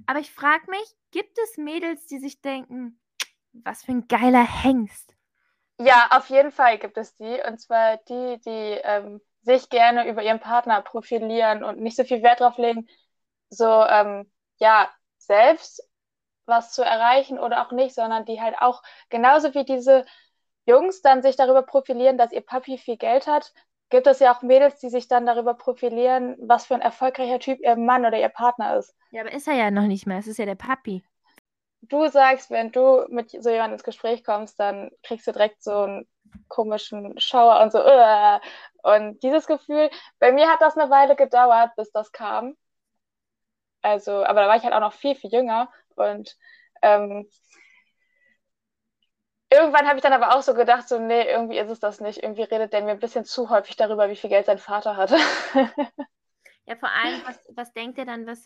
Aber 0.05 0.19
ich 0.19 0.31
frage 0.31 0.69
mich, 0.69 0.95
gibt 1.11 1.37
es 1.37 1.57
Mädels, 1.57 2.05
die 2.07 2.19
sich 2.19 2.41
denken, 2.41 2.99
was 3.53 3.83
für 3.83 3.91
ein 3.91 4.07
geiler 4.07 4.45
Hengst? 4.45 5.13
Ja, 5.79 6.09
auf 6.11 6.29
jeden 6.29 6.51
Fall 6.51 6.77
gibt 6.77 6.97
es 6.97 7.15
die. 7.15 7.41
Und 7.47 7.59
zwar 7.59 7.97
die, 7.97 8.39
die 8.45 8.79
ähm, 8.83 9.21
sich 9.41 9.69
gerne 9.69 10.07
über 10.09 10.21
ihren 10.23 10.39
Partner 10.39 10.81
profilieren 10.81 11.63
und 11.63 11.79
nicht 11.79 11.95
so 11.95 12.03
viel 12.03 12.21
Wert 12.21 12.41
drauf 12.41 12.57
legen, 12.57 12.87
so, 13.49 13.65
ähm, 13.65 14.31
ja, 14.59 14.89
selbst 15.17 15.83
was 16.45 16.73
zu 16.73 16.83
erreichen 16.83 17.39
oder 17.39 17.65
auch 17.65 17.71
nicht, 17.71 17.95
sondern 17.95 18.25
die 18.25 18.41
halt 18.41 18.55
auch 18.59 18.81
genauso 19.09 19.53
wie 19.53 19.63
diese 19.63 20.05
Jungs 20.65 21.01
dann 21.01 21.21
sich 21.21 21.35
darüber 21.35 21.61
profilieren, 21.61 22.17
dass 22.17 22.31
ihr 22.31 22.41
Papi 22.41 22.77
viel 22.77 22.97
Geld 22.97 23.27
hat, 23.27 23.53
gibt 23.89 24.07
es 24.07 24.19
ja 24.19 24.33
auch 24.33 24.41
Mädels, 24.41 24.79
die 24.79 24.89
sich 24.89 25.07
dann 25.07 25.25
darüber 25.25 25.53
profilieren, 25.53 26.35
was 26.39 26.65
für 26.65 26.75
ein 26.75 26.81
erfolgreicher 26.81 27.39
Typ 27.39 27.59
ihr 27.59 27.75
Mann 27.75 28.05
oder 28.05 28.19
ihr 28.19 28.29
Partner 28.29 28.77
ist. 28.77 28.95
Ja, 29.11 29.21
aber 29.21 29.31
ist 29.31 29.47
er 29.47 29.55
ja 29.55 29.71
noch 29.71 29.87
nicht 29.87 30.05
mehr. 30.05 30.19
Es 30.19 30.27
ist 30.27 30.37
ja 30.37 30.45
der 30.45 30.55
Papi. 30.55 31.03
Du 31.81 32.07
sagst, 32.07 32.51
wenn 32.51 32.71
du 32.71 33.05
mit 33.09 33.31
so 33.31 33.49
jemandem 33.49 33.73
ins 33.73 33.83
Gespräch 33.83 34.23
kommst, 34.23 34.59
dann 34.59 34.91
kriegst 35.03 35.25
du 35.27 35.31
direkt 35.31 35.63
so 35.63 35.81
einen 35.81 36.07
komischen 36.47 37.19
Schauer 37.19 37.61
und 37.61 37.71
so. 37.71 37.79
Uh, 37.79 38.39
und 38.83 39.23
dieses 39.23 39.47
Gefühl, 39.47 39.89
bei 40.19 40.31
mir 40.31 40.47
hat 40.49 40.61
das 40.61 40.77
eine 40.77 40.89
Weile 40.89 41.15
gedauert, 41.15 41.71
bis 41.75 41.91
das 41.91 42.11
kam. 42.11 42.55
Also, 43.81 44.25
aber 44.25 44.41
da 44.41 44.47
war 44.47 44.57
ich 44.57 44.63
halt 44.63 44.73
auch 44.73 44.81
noch 44.81 44.93
viel, 44.93 45.15
viel 45.15 45.31
jünger. 45.31 45.71
Und 45.95 46.37
ähm, 46.81 47.29
Irgendwann 49.51 49.87
habe 49.87 49.97
ich 49.97 50.03
dann 50.03 50.13
aber 50.13 50.35
auch 50.35 50.43
so 50.43 50.53
gedacht, 50.53 50.87
so, 50.87 50.99
nee, 50.99 51.23
irgendwie 51.23 51.57
ist 51.57 51.69
es 51.69 51.79
das 51.79 52.01
nicht. 52.01 52.21
Irgendwie 52.21 52.43
redet 52.43 52.71
der 52.71 52.83
mir 52.83 52.91
ein 52.91 52.99
bisschen 52.99 53.25
zu 53.25 53.49
häufig 53.49 53.75
darüber, 53.75 54.09
wie 54.09 54.15
viel 54.15 54.29
Geld 54.29 54.45
sein 54.45 54.59
Vater 54.59 54.95
hatte. 54.95 55.15
ja, 56.65 56.75
vor 56.75 56.89
allem, 56.89 57.21
was, 57.25 57.39
was 57.55 57.73
denkt 57.73 57.97
ihr 57.97 58.05
dann, 58.05 58.27
was, 58.27 58.45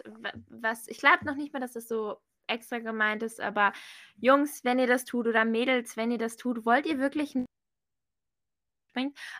was, 0.49 0.87
ich 0.87 0.99
glaube 0.99 1.25
noch 1.25 1.35
nicht 1.35 1.53
mal, 1.53 1.59
dass 1.59 1.73
das 1.73 1.89
so 1.89 2.17
extra 2.47 2.79
gemeint 2.79 3.21
ist, 3.23 3.41
aber 3.41 3.73
Jungs, 4.15 4.63
wenn 4.63 4.79
ihr 4.79 4.87
das 4.87 5.03
tut 5.03 5.27
oder 5.27 5.43
Mädels, 5.43 5.97
wenn 5.97 6.11
ihr 6.11 6.17
das 6.17 6.37
tut, 6.37 6.65
wollt 6.65 6.85
ihr 6.85 6.99
wirklich 6.99 7.35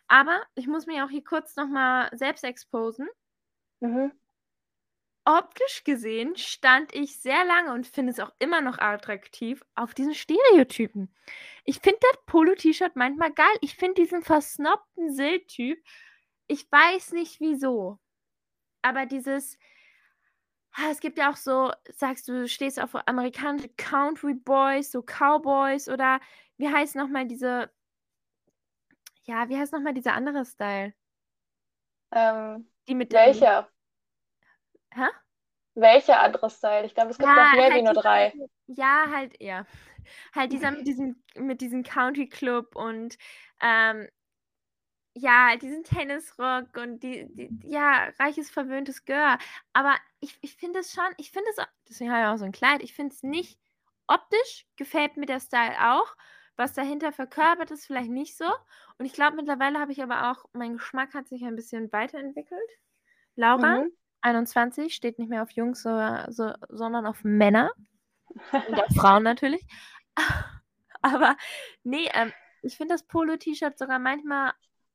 aber 0.07 0.41
ich 0.55 0.65
muss 0.65 0.87
mich 0.87 0.99
auch 1.01 1.09
hier 1.11 1.23
kurz 1.23 1.55
nochmal 1.55 2.09
selbst 2.17 2.43
exposen. 2.43 3.07
Mhm 3.81 4.11
optisch 5.25 5.83
gesehen 5.83 6.35
stand 6.35 6.93
ich 6.93 7.19
sehr 7.19 7.45
lange 7.45 7.73
und 7.73 7.87
finde 7.87 8.11
es 8.11 8.19
auch 8.19 8.31
immer 8.39 8.61
noch 8.61 8.77
attraktiv 8.79 9.63
auf 9.75 9.93
diesen 9.93 10.13
Stereotypen. 10.13 11.13
Ich 11.63 11.79
finde 11.79 11.99
das 12.01 12.25
Polo-T-Shirt 12.25 12.95
manchmal 12.95 13.31
geil. 13.33 13.55
Ich 13.61 13.75
finde 13.75 14.01
diesen 14.01 14.21
versnobten 14.21 15.13
Sill-Typ, 15.13 15.79
ich 16.47 16.71
weiß 16.71 17.13
nicht 17.13 17.39
wieso. 17.39 17.99
Aber 18.81 19.05
dieses, 19.05 19.57
es 20.89 20.99
gibt 20.99 21.17
ja 21.17 21.31
auch 21.31 21.37
so, 21.37 21.71
sagst 21.89 22.27
du, 22.27 22.47
stehst 22.47 22.81
auf 22.81 22.95
amerikanische 23.07 23.69
Country 23.77 24.33
Boys, 24.33 24.91
so 24.91 25.01
Cowboys 25.01 25.87
oder 25.87 26.19
wie 26.57 26.69
heißt 26.69 26.95
nochmal 26.95 27.25
diese, 27.25 27.71
ja, 29.23 29.47
wie 29.47 29.57
heißt 29.57 29.73
nochmal 29.73 29.93
dieser 29.93 30.13
andere 30.13 30.45
Style? 30.45 30.93
Ähm, 32.11 32.69
die 32.87 32.95
mit 32.95 33.13
welcher? 33.13 33.72
Hä? 34.95 35.07
Welcher 35.75 36.19
andere 36.19 36.49
Style? 36.49 36.85
Ich 36.85 36.93
glaube, 36.93 37.11
es 37.11 37.17
gibt 37.17 37.29
ja, 37.29 37.35
noch 37.35 37.53
mehr 37.53 37.63
halt 37.63 37.75
wie 37.75 37.81
nur 37.81 37.93
drei. 37.93 38.33
Ja, 38.67 39.05
halt, 39.11 39.41
ja. 39.41 39.65
Halt 40.35 40.51
dieser 40.51 40.71
mit 40.71 40.85
diesem, 40.85 41.23
mit 41.35 41.61
diesem 41.61 41.83
Country 41.83 42.27
Club 42.27 42.75
und 42.75 43.17
ähm, 43.61 44.07
ja, 45.15 45.47
halt 45.49 45.61
diesen 45.61 45.83
Tennisrock 45.83 46.75
und 46.75 47.01
die, 47.01 47.27
die, 47.33 47.49
ja, 47.63 48.09
reiches, 48.19 48.49
verwöhntes 48.49 49.05
Girl. 49.05 49.37
Aber 49.71 49.95
ich, 50.19 50.37
ich 50.41 50.55
finde 50.55 50.79
es 50.79 50.93
schon, 50.93 51.05
ich 51.17 51.31
finde 51.31 51.49
es, 51.51 51.65
deswegen 51.87 52.11
habe 52.11 52.21
ich 52.21 52.27
auch 52.27 52.37
so 52.37 52.45
ein 52.45 52.51
Kleid, 52.51 52.81
ich 52.81 52.93
finde 52.93 53.13
es 53.13 53.23
nicht 53.23 53.59
optisch, 54.07 54.65
gefällt 54.75 55.17
mir 55.17 55.25
der 55.25 55.39
Style 55.39 55.75
auch. 55.93 56.15
Was 56.55 56.73
dahinter 56.73 57.11
verkörpert 57.11 57.71
ist, 57.71 57.87
vielleicht 57.87 58.11
nicht 58.11 58.37
so. 58.37 58.45
Und 58.99 59.05
ich 59.05 59.13
glaube, 59.13 59.35
mittlerweile 59.35 59.79
habe 59.79 59.91
ich 59.91 60.03
aber 60.03 60.31
auch, 60.31 60.45
mein 60.53 60.73
Geschmack 60.73 61.15
hat 61.15 61.27
sich 61.27 61.43
ein 61.43 61.55
bisschen 61.55 61.91
weiterentwickelt. 61.91 62.69
Laura, 63.35 63.81
mhm. 63.81 63.91
21 64.23 64.93
steht 64.93 65.19
nicht 65.19 65.29
mehr 65.29 65.43
auf 65.43 65.51
Jungs, 65.51 65.83
so, 65.83 65.89
so, 66.29 66.53
sondern 66.69 67.05
auf 67.05 67.23
Männer. 67.23 67.71
Und 68.51 68.81
auf 68.81 68.95
Frauen 68.95 69.23
natürlich. 69.23 69.65
Aber 71.01 71.35
nee, 71.83 72.09
ähm, 72.13 72.31
ich 72.61 72.77
finde 72.77 72.95
das 72.95 73.03
Polo-T-Shirt 73.03 73.77
sogar 73.77 73.99
manchmal 73.99 74.53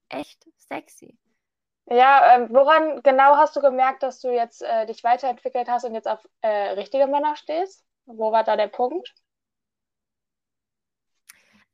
echt 0.09 0.49
sexy. 0.57 1.19
Ja, 1.87 2.35
ähm, 2.35 2.49
woran 2.51 3.03
genau 3.03 3.37
hast 3.37 3.57
du 3.57 3.61
gemerkt, 3.61 4.03
dass 4.03 4.21
du 4.21 4.31
jetzt 4.31 4.63
äh, 4.63 4.87
dich 4.87 5.05
weiterentwickelt 5.05 5.69
hast 5.69 5.85
und 5.85 5.95
jetzt 5.95 6.09
auf 6.09 6.27
äh, 6.43 6.71
richtige 6.73 7.07
Männer 7.07 7.37
stehst? 7.37 7.85
Wo 8.07 8.33
war 8.33 8.45
da 8.45 8.57
der 8.57 8.69
Punkt? 8.69 9.15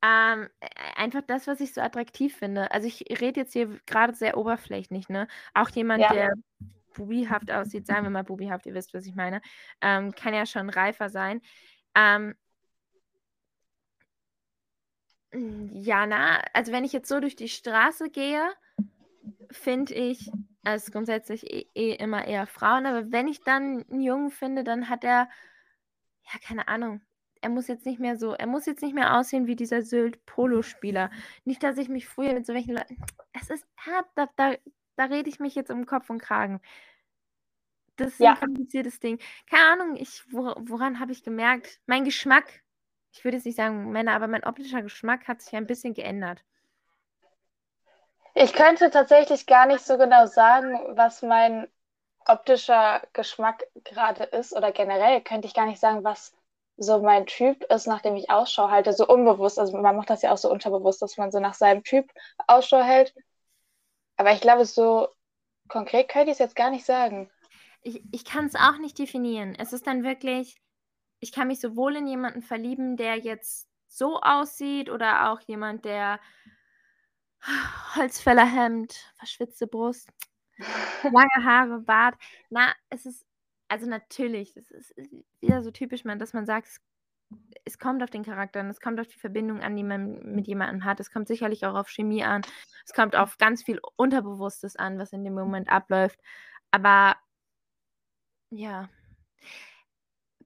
Ähm, 0.01 0.49
e, 0.61 0.67
einfach 0.95 1.21
das, 1.27 1.47
was 1.47 1.59
ich 1.59 1.73
so 1.73 1.81
attraktiv 1.81 2.35
finde. 2.35 2.71
Also 2.71 2.87
ich 2.87 3.05
rede 3.21 3.41
jetzt 3.41 3.53
hier 3.53 3.79
gerade 3.85 4.13
sehr 4.13 4.37
oberflächlich, 4.37 5.09
ne? 5.09 5.27
Auch 5.53 5.69
jemand, 5.69 6.01
ja. 6.01 6.13
der 6.13 6.33
bubihaft 6.95 7.51
aussieht, 7.51 7.85
sagen 7.85 8.03
wir 8.03 8.09
mal 8.09 8.23
bubihaft, 8.23 8.65
ihr 8.65 8.73
wisst, 8.73 8.93
was 8.93 9.05
ich 9.05 9.15
meine, 9.15 9.41
ähm, 9.81 10.13
kann 10.13 10.33
ja 10.33 10.45
schon 10.45 10.69
reifer 10.69 11.09
sein. 11.09 11.41
Ähm, 11.95 12.35
ja, 15.73 16.05
na, 16.07 16.41
also 16.53 16.71
wenn 16.71 16.83
ich 16.83 16.93
jetzt 16.93 17.09
so 17.09 17.19
durch 17.19 17.35
die 17.35 17.49
Straße 17.49 18.09
gehe, 18.09 18.41
finde 19.51 19.93
ich 19.93 20.31
es 20.63 20.91
grundsätzlich 20.91 21.43
eh, 21.51 21.67
eh, 21.75 21.95
immer 21.95 22.25
eher 22.25 22.47
Frauen, 22.47 22.85
aber 22.85 23.11
wenn 23.11 23.27
ich 23.27 23.41
dann 23.41 23.85
einen 23.89 24.01
Jungen 24.01 24.31
finde, 24.31 24.63
dann 24.63 24.89
hat 24.89 25.03
er, 25.03 25.29
ja, 26.23 26.39
keine 26.41 26.67
Ahnung, 26.67 27.01
er 27.41 27.49
muss 27.49 27.67
jetzt 27.67 27.85
nicht 27.85 27.99
mehr 27.99 28.17
so, 28.17 28.33
er 28.33 28.47
muss 28.47 28.65
jetzt 28.65 28.81
nicht 28.81 28.95
mehr 28.95 29.17
aussehen 29.17 29.45
wie 29.45 29.55
dieser 29.55 29.83
Sylt-Polo-Spieler. 29.83 31.11
Nicht, 31.43 31.61
dass 31.61 31.77
ich 31.77 31.89
mich 31.89 32.07
früher 32.07 32.33
mit 32.33 32.45
so 32.45 32.53
welchen 32.53 32.73
Leuten, 32.73 32.97
es 33.33 33.49
ist, 33.51 33.67
da, 34.15 34.27
da 34.35 34.55
da 34.97 35.05
rede 35.05 35.29
ich 35.29 35.39
mich 35.39 35.55
jetzt 35.55 35.71
um 35.71 35.85
Kopf 35.85 36.09
und 36.09 36.19
Kragen. 36.21 36.61
Das 37.97 38.13
ist 38.13 38.21
Ja. 38.21 38.31
ein 38.31 38.35
kompliziertes 38.35 38.99
Ding. 38.99 39.19
Keine 39.49 39.65
Ahnung, 39.83 39.95
ich, 39.95 40.23
wor 40.31 40.55
woran 40.67 40.99
habe 40.99 41.11
ich 41.13 41.23
gemerkt? 41.23 41.79
Mein 41.85 42.03
Geschmack, 42.03 42.63
ich 43.13 43.23
würde 43.23 43.37
jetzt 43.37 43.45
nicht 43.45 43.55
sagen 43.57 43.91
Männer, 43.91 44.13
aber 44.13 44.27
mein 44.27 44.43
optischer 44.43 44.81
Geschmack 44.81 45.27
hat 45.27 45.41
sich 45.41 45.55
ein 45.55 45.67
bisschen 45.67 45.93
geändert. 45.93 46.43
Ich 48.33 48.53
könnte 48.53 48.89
tatsächlich 48.91 49.45
gar 49.47 49.65
nicht 49.65 49.85
so 49.85 49.97
genau 49.97 50.25
sagen, 50.25 50.77
was 50.97 51.21
mein 51.21 51.67
optischer 52.27 53.01
Geschmack 53.13 53.65
gerade 53.85 54.25
ist 54.25 54.53
oder 54.55 54.71
generell 54.71 55.21
könnte 55.21 55.47
ich 55.47 55.53
gar 55.53 55.65
nicht 55.67 55.79
sagen, 55.79 56.03
was 56.03 56.35
so 56.77 57.01
mein 57.01 57.25
Typ 57.27 57.63
ist, 57.71 57.87
nach 57.87 58.01
dem 58.01 58.15
ich 58.17 58.29
Ausschau 58.29 58.69
halte, 58.69 58.93
so 58.93 59.07
unbewusst. 59.07 59.59
Also 59.59 59.77
man 59.77 59.95
macht 59.95 60.09
das 60.09 60.21
ja 60.21 60.31
auch 60.33 60.37
so 60.37 60.51
unterbewusst, 60.51 61.01
dass 61.01 61.17
man 61.17 61.31
so 61.31 61.39
nach 61.39 61.53
seinem 61.53 61.83
Typ 61.83 62.11
Ausschau 62.47 62.81
hält. 62.83 63.13
Aber 64.17 64.31
ich 64.33 64.41
glaube, 64.41 64.65
so 64.65 65.09
konkret 65.67 66.09
könnte 66.09 66.27
ich 66.27 66.33
es 66.33 66.39
jetzt 66.39 66.55
gar 66.55 66.69
nicht 66.69 66.85
sagen. 66.85 67.29
Ich, 67.81 68.03
ich 68.11 68.25
kann 68.25 68.45
es 68.45 68.55
auch 68.55 68.77
nicht 68.77 68.97
definieren. 68.97 69.55
Es 69.55 69.73
ist 69.73 69.87
dann 69.87 70.03
wirklich, 70.03 70.57
ich 71.19 71.31
kann 71.31 71.47
mich 71.47 71.59
sowohl 71.59 71.95
in 71.95 72.07
jemanden 72.07 72.41
verlieben, 72.41 72.97
der 72.97 73.17
jetzt 73.17 73.67
so 73.87 74.19
aussieht 74.21 74.89
oder 74.89 75.31
auch 75.31 75.39
jemand, 75.41 75.85
der 75.85 76.19
Holzfällerhemd, 77.95 79.13
verschwitzte 79.17 79.67
Brust, 79.67 80.09
lange 81.03 81.43
Haare, 81.45 81.79
Bart. 81.79 82.15
Na, 82.49 82.73
es 82.89 83.05
ist, 83.05 83.25
also 83.67 83.87
natürlich, 83.87 84.55
es 84.57 84.71
ist 84.71 84.95
wieder 85.39 85.61
so 85.61 85.71
typisch, 85.71 86.03
dass 86.03 86.33
man 86.33 86.45
sagt, 86.45 86.67
es, 86.67 86.81
es 87.65 87.79
kommt 87.79 88.03
auf 88.03 88.09
den 88.11 88.23
Charakter 88.23 88.59
an, 88.59 88.69
es 88.69 88.79
kommt 88.79 88.99
auf 88.99 89.07
die 89.07 89.17
Verbindung 89.19 89.61
an, 89.61 89.75
die 89.75 89.83
man 89.83 90.19
mit 90.35 90.47
jemandem 90.47 90.83
hat. 90.85 90.99
Es 90.99 91.11
kommt 91.11 91.27
sicherlich 91.27 91.65
auch 91.65 91.75
auf 91.75 91.89
Chemie 91.89 92.23
an. 92.23 92.43
Es 92.85 92.93
kommt 92.93 93.15
auf 93.15 93.37
ganz 93.37 93.63
viel 93.63 93.79
Unterbewusstes 93.95 94.75
an, 94.75 94.99
was 94.99 95.13
in 95.13 95.23
dem 95.23 95.33
Moment 95.33 95.69
abläuft. 95.69 96.19
Aber 96.71 97.15
ja. 98.51 98.89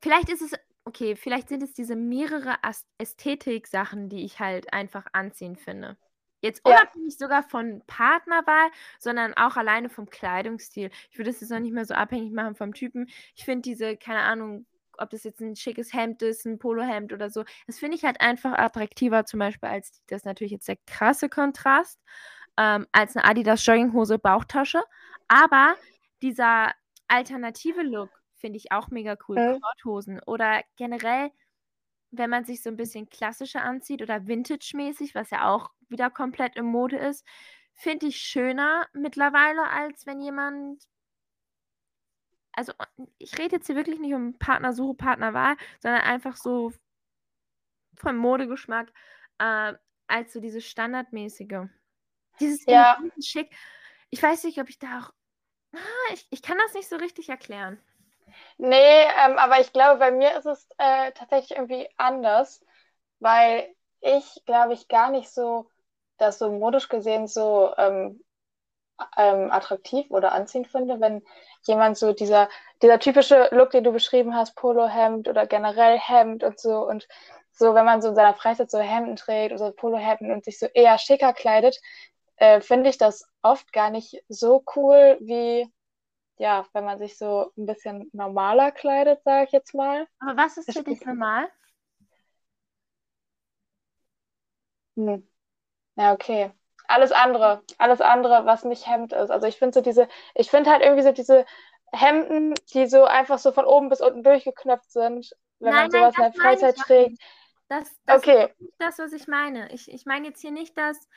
Vielleicht 0.02 0.30
ist 0.30 0.42
es, 0.42 0.54
okay, 0.86 1.16
vielleicht 1.16 1.50
sind 1.50 1.62
es 1.64 1.74
diese 1.74 1.96
mehrere 1.96 2.56
Ästhetik-Sachen, 2.98 4.10
die 4.10 4.24
ich 4.24 4.40
halt 4.40 4.74
einfach 4.74 5.06
anziehend 5.14 5.60
finde. 5.60 5.98
Jetzt 6.42 6.62
Ja. 6.66 6.78
unabhängig 6.80 7.18
sogar 7.18 7.44
von 7.44 7.84
Partnerwahl, 7.86 8.70
sondern 8.98 9.34
auch 9.34 9.58
alleine 9.58 9.90
vom 9.90 10.10
Kleidungsstil. 10.10 10.90
Ich 11.12 11.18
würde 11.18 11.32
es 11.32 11.42
jetzt 11.42 11.50
noch 11.50 11.60
nicht 11.60 11.74
mehr 11.74 11.86
so 11.86 11.94
abhängig 11.96 12.32
machen 12.32 12.56
vom 12.56 12.74
Typen. 12.74 13.10
Ich 13.36 13.44
finde 13.44 13.64
diese, 13.64 13.98
keine 13.98 14.22
Ahnung, 14.22 14.66
ob 15.00 15.10
das 15.10 15.24
jetzt 15.24 15.42
ein 15.42 15.56
schickes 15.56 15.94
Hemd 15.94 16.22
ist, 16.22 16.46
ein 16.46 16.60
Polohemd 16.60 17.14
oder 17.14 17.30
so, 17.30 17.44
das 17.68 17.80
finde 17.80 17.98
ich 17.98 18.04
halt 18.04 18.22
einfach 18.22 18.54
attraktiver, 18.54 19.26
zum 19.26 19.40
Beispiel 19.40 19.70
als 19.70 20.02
das 20.08 20.26
natürlich 20.26 20.52
jetzt 20.52 20.68
der 20.68 20.78
krasse 20.86 21.30
Kontrast, 21.30 22.00
ähm, 22.58 22.88
als 22.92 23.16
eine 23.16 23.26
Adidas 23.26 23.66
Jogginghose 23.66 24.20
Bauchtasche. 24.20 24.82
Aber 25.28 25.76
dieser 26.22 26.74
alternative 27.08 27.82
Look 27.82 28.10
finde 28.36 28.58
ich 28.58 28.72
auch 28.72 28.90
mega 28.90 29.18
cool. 29.28 29.38
Mhm. 29.38 29.62
Korthosen 29.62 30.22
oder 30.26 30.62
generell, 30.78 31.32
wenn 32.12 32.30
man 32.30 32.46
sich 32.46 32.62
so 32.64 32.70
ein 32.70 32.78
bisschen 32.78 33.10
klassischer 33.10 33.64
anzieht 33.64 34.02
oder 34.02 34.28
vintage-mäßig, 34.28 35.16
was 35.16 35.30
ja 35.30 35.50
auch 35.50 35.70
wieder 35.90 36.10
komplett 36.10 36.56
in 36.56 36.66
Mode 36.66 36.98
ist, 36.98 37.26
finde 37.76 38.08
ich 38.08 38.18
schöner 38.18 38.88
mittlerweile, 38.94 39.70
als 39.70 40.06
wenn 40.06 40.20
jemand. 40.20 40.84
Also, 42.60 42.74
ich 43.20 43.38
rede 43.40 43.56
jetzt 43.56 43.68
hier 43.68 43.78
wirklich 43.78 44.02
nicht 44.02 44.14
um 44.14 44.38
Partnersuche, 44.38 44.94
Partnerwahl, 44.94 45.56
sondern 45.80 46.02
einfach 46.02 46.36
so 46.36 46.74
vom 47.96 48.18
Modegeschmack, 48.18 48.92
äh, 49.38 49.76
als 50.08 50.34
so 50.34 50.42
dieses 50.42 50.66
standardmäßige. 50.66 51.70
Dieses 52.42 52.66
Ja. 52.68 52.98
schick. 53.24 53.50
Ich 54.10 54.22
weiß 54.22 54.44
nicht, 54.44 54.60
ob 54.60 54.68
ich 54.68 54.78
da 54.78 55.00
auch. 55.00 55.14
Ah, 55.74 56.14
ich, 56.14 56.28
ich 56.32 56.42
kann 56.42 56.58
das 56.58 56.74
nicht 56.74 56.90
so 56.90 56.98
richtig 56.98 57.30
erklären. 57.30 57.80
Nee, 58.58 59.04
ähm, 59.04 59.38
aber 59.38 59.62
ich 59.62 59.72
glaube, 59.72 60.00
bei 60.00 60.12
mir 60.12 60.38
ist 60.38 60.46
es 60.46 60.68
äh, 60.80 61.14
tatsächlich 61.14 61.58
irgendwie 61.58 61.88
anders, 61.96 62.62
weil 63.20 63.74
ich, 64.02 64.44
glaube 64.46 64.74
ich, 64.74 64.90
gar 64.90 65.12
nicht 65.12 65.30
so 65.30 65.72
das 66.18 66.40
so 66.40 66.52
modisch 66.52 66.90
gesehen 66.90 67.26
so 67.26 67.74
ähm, 67.78 68.22
ähm, 69.18 69.52
attraktiv 69.52 70.10
oder 70.10 70.32
anziehend 70.34 70.68
finde, 70.68 71.00
wenn 71.00 71.24
jemand 71.64 71.98
so 71.98 72.14
dieser, 72.14 72.50
dieser 72.82 73.00
typische 73.00 73.50
Look, 73.52 73.72
den 73.72 73.84
du 73.84 73.92
beschrieben 73.92 74.36
hast, 74.36 74.56
Polohemd 74.56 75.28
oder 75.28 75.46
generell 75.48 75.98
Hemd 76.00 76.44
und 76.44 76.60
so 76.60 76.88
und 76.88 77.08
so, 77.52 77.74
wenn 77.76 77.86
man 77.86 78.02
so 78.02 78.10
in 78.10 78.16
seiner 78.16 78.34
Freizeit 78.36 78.72
so 78.72 78.80
Hemden 78.80 79.16
trägt 79.18 79.54
oder 79.54 79.72
Polohemden 79.72 80.32
und 80.32 80.46
sich 80.46 80.60
so 80.60 80.68
eher 80.68 80.98
schicker 80.98 81.34
kleidet, 81.34 81.80
äh, 82.38 82.62
finde 82.62 82.90
ich 82.90 82.98
das 82.98 83.26
oft 83.42 83.74
gar 83.74 83.90
nicht 83.90 84.24
so 84.30 84.64
cool 84.76 85.18
wie, 85.22 85.68
ja, 86.38 86.66
wenn 86.74 86.86
man 86.86 87.00
sich 87.00 87.18
so 87.18 87.52
ein 87.58 87.66
bisschen 87.68 88.10
normaler 88.14 88.72
kleidet, 88.72 89.24
sage 89.24 89.46
ich 89.48 89.52
jetzt 89.52 89.74
mal. 89.76 90.08
Aber 90.20 90.38
was 90.38 90.58
ist 90.58 90.72
für 90.74 90.80
Ich- 90.80 90.86
dich 90.86 91.06
normal? 91.06 91.48
Hm. 94.98 95.24
Ja, 95.98 96.14
okay. 96.14 96.54
Alles 96.90 97.12
andere, 97.14 97.64
alles 97.78 98.02
andere, 98.02 98.46
was 98.46 98.66
nicht 98.66 98.88
Hemd 98.88 99.14
ist. 99.14 99.32
Also 99.32 99.48
ich 99.48 99.58
finde 99.58 99.76
so 99.76 99.82
diese, 99.82 100.08
ich 100.36 100.50
finde 100.52 100.72
halt 100.72 100.84
irgendwie 100.84 101.04
so 101.04 101.12
diese 101.14 101.46
Hemden, 101.94 102.56
die 102.74 102.88
so 102.88 103.06
einfach 103.06 103.40
so 103.40 103.52
von 103.52 103.66
oben 103.66 103.90
bis 103.90 104.02
unten 104.02 104.24
durchgeknöpft 104.24 104.92
sind, 104.92 105.32
wenn 105.60 105.76
Nein, 105.76 105.76
man 105.76 105.92
sowas 105.92 106.16
nein, 106.16 106.20
in 106.20 106.24
der 106.24 106.34
Freizeit 106.34 106.78
trägt. 106.78 107.20
Das, 107.68 107.90
das 108.06 108.18
Okay, 108.18 108.50
ist 108.50 108.60
nicht 108.62 108.74
das, 108.80 108.98
was 109.00 109.14
ich 109.14 109.28
meine. 109.28 109.72
Ich, 109.74 109.92
ich 109.92 110.06
meine 110.06 110.28
jetzt 110.28 110.42
hier 110.42 110.52
nicht, 110.52 110.78
dass 110.78 111.08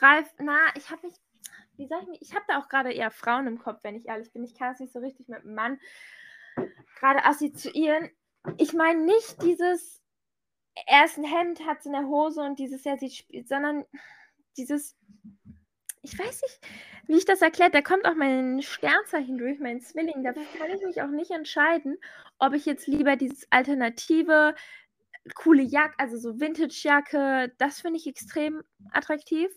Ralf, 0.00 0.28
na, 0.38 0.58
ich 0.76 0.90
habe 0.90 1.06
mich, 1.06 1.16
wie 1.76 1.86
sag 1.86 2.02
ich 2.02 2.08
mich, 2.08 2.22
ich 2.22 2.34
habe 2.34 2.44
da 2.48 2.58
auch 2.60 2.68
gerade 2.68 2.92
eher 2.92 3.10
Frauen 3.10 3.46
im 3.46 3.58
Kopf, 3.58 3.80
wenn 3.84 3.96
ich 3.96 4.06
ehrlich 4.08 4.32
bin. 4.32 4.44
Ich 4.44 4.54
kann 4.58 4.72
es 4.72 4.80
nicht 4.80 4.92
so 4.92 5.00
richtig 5.00 5.28
mit 5.28 5.40
einem 5.44 5.54
Mann 5.54 5.80
gerade 6.98 7.24
assoziieren. 7.24 8.10
Ich 8.58 8.72
meine 8.72 9.04
nicht 9.04 9.42
dieses, 9.42 10.02
er 10.86 11.04
ist 11.06 11.18
ein 11.18 11.24
Hemd, 11.24 11.66
hat 11.66 11.80
es 11.80 11.86
in 11.86 11.92
der 11.92 12.06
Hose 12.06 12.42
und 12.42 12.58
dieses, 12.58 12.86
er 12.86 12.98
sieht, 12.98 13.26
sondern 13.48 13.84
dieses, 14.56 14.96
ich 16.02 16.18
weiß 16.18 16.42
nicht, 16.42 16.60
wie 17.06 17.16
ich 17.16 17.24
das 17.24 17.42
erklärt, 17.42 17.74
da 17.74 17.82
kommt 17.82 18.06
auch 18.06 18.14
mein 18.14 18.62
Sternzeichen 18.62 19.38
durch, 19.38 19.58
mein 19.58 19.80
Zwilling. 19.80 20.22
Da 20.24 20.32
kann 20.32 20.70
ich 20.74 20.82
mich 20.82 21.02
auch 21.02 21.08
nicht 21.08 21.30
entscheiden, 21.30 21.98
ob 22.38 22.54
ich 22.54 22.66
jetzt 22.66 22.86
lieber 22.86 23.16
dieses 23.16 23.46
alternative, 23.50 24.54
coole 25.34 25.62
Jacke, 25.62 25.94
also 25.98 26.16
so 26.16 26.40
Vintage-Jacke, 26.40 27.52
das 27.58 27.80
finde 27.80 27.98
ich 27.98 28.06
extrem 28.06 28.62
attraktiv. 28.92 29.50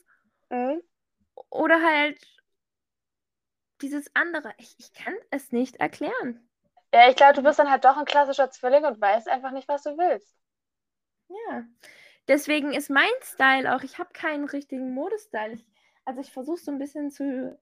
mhm. 0.50 0.82
Oder 1.50 1.82
halt 1.82 2.20
dieses 3.82 4.10
andere. 4.16 4.54
Ich, 4.58 4.76
ich 4.78 4.94
kann 4.94 5.14
es 5.32 5.52
nicht 5.52 5.78
erklären. 5.78 6.48
Ja, 6.94 7.10
ich 7.10 7.16
glaube, 7.16 7.34
du 7.34 7.44
bist 7.44 7.60
dann 7.60 7.70
halt 7.70 7.84
doch 7.84 7.98
ein 7.98 8.06
klassischer 8.06 8.50
Zwilling 8.50 8.86
und 8.86 9.02
weißt 9.02 9.28
einfach 9.28 9.52
nicht, 9.52 9.68
was 9.68 9.84
du 9.84 9.98
willst. 9.98 10.34
Ja. 11.30 11.66
Deswegen 12.28 12.74
ist 12.74 12.90
mein 12.90 13.10
Style 13.22 13.76
auch, 13.76 13.84
ich 13.84 14.00
habe 14.00 14.10
keinen 14.14 14.46
richtigen 14.46 14.94
Modestyle. 14.94 15.54
Ich, 15.54 15.66
also 16.06 16.22
ich 16.22 16.32
versuche 16.32 16.58
so 16.60 16.72
ein 16.72 16.80
bisschen 16.80 17.12
zu, 17.12 17.58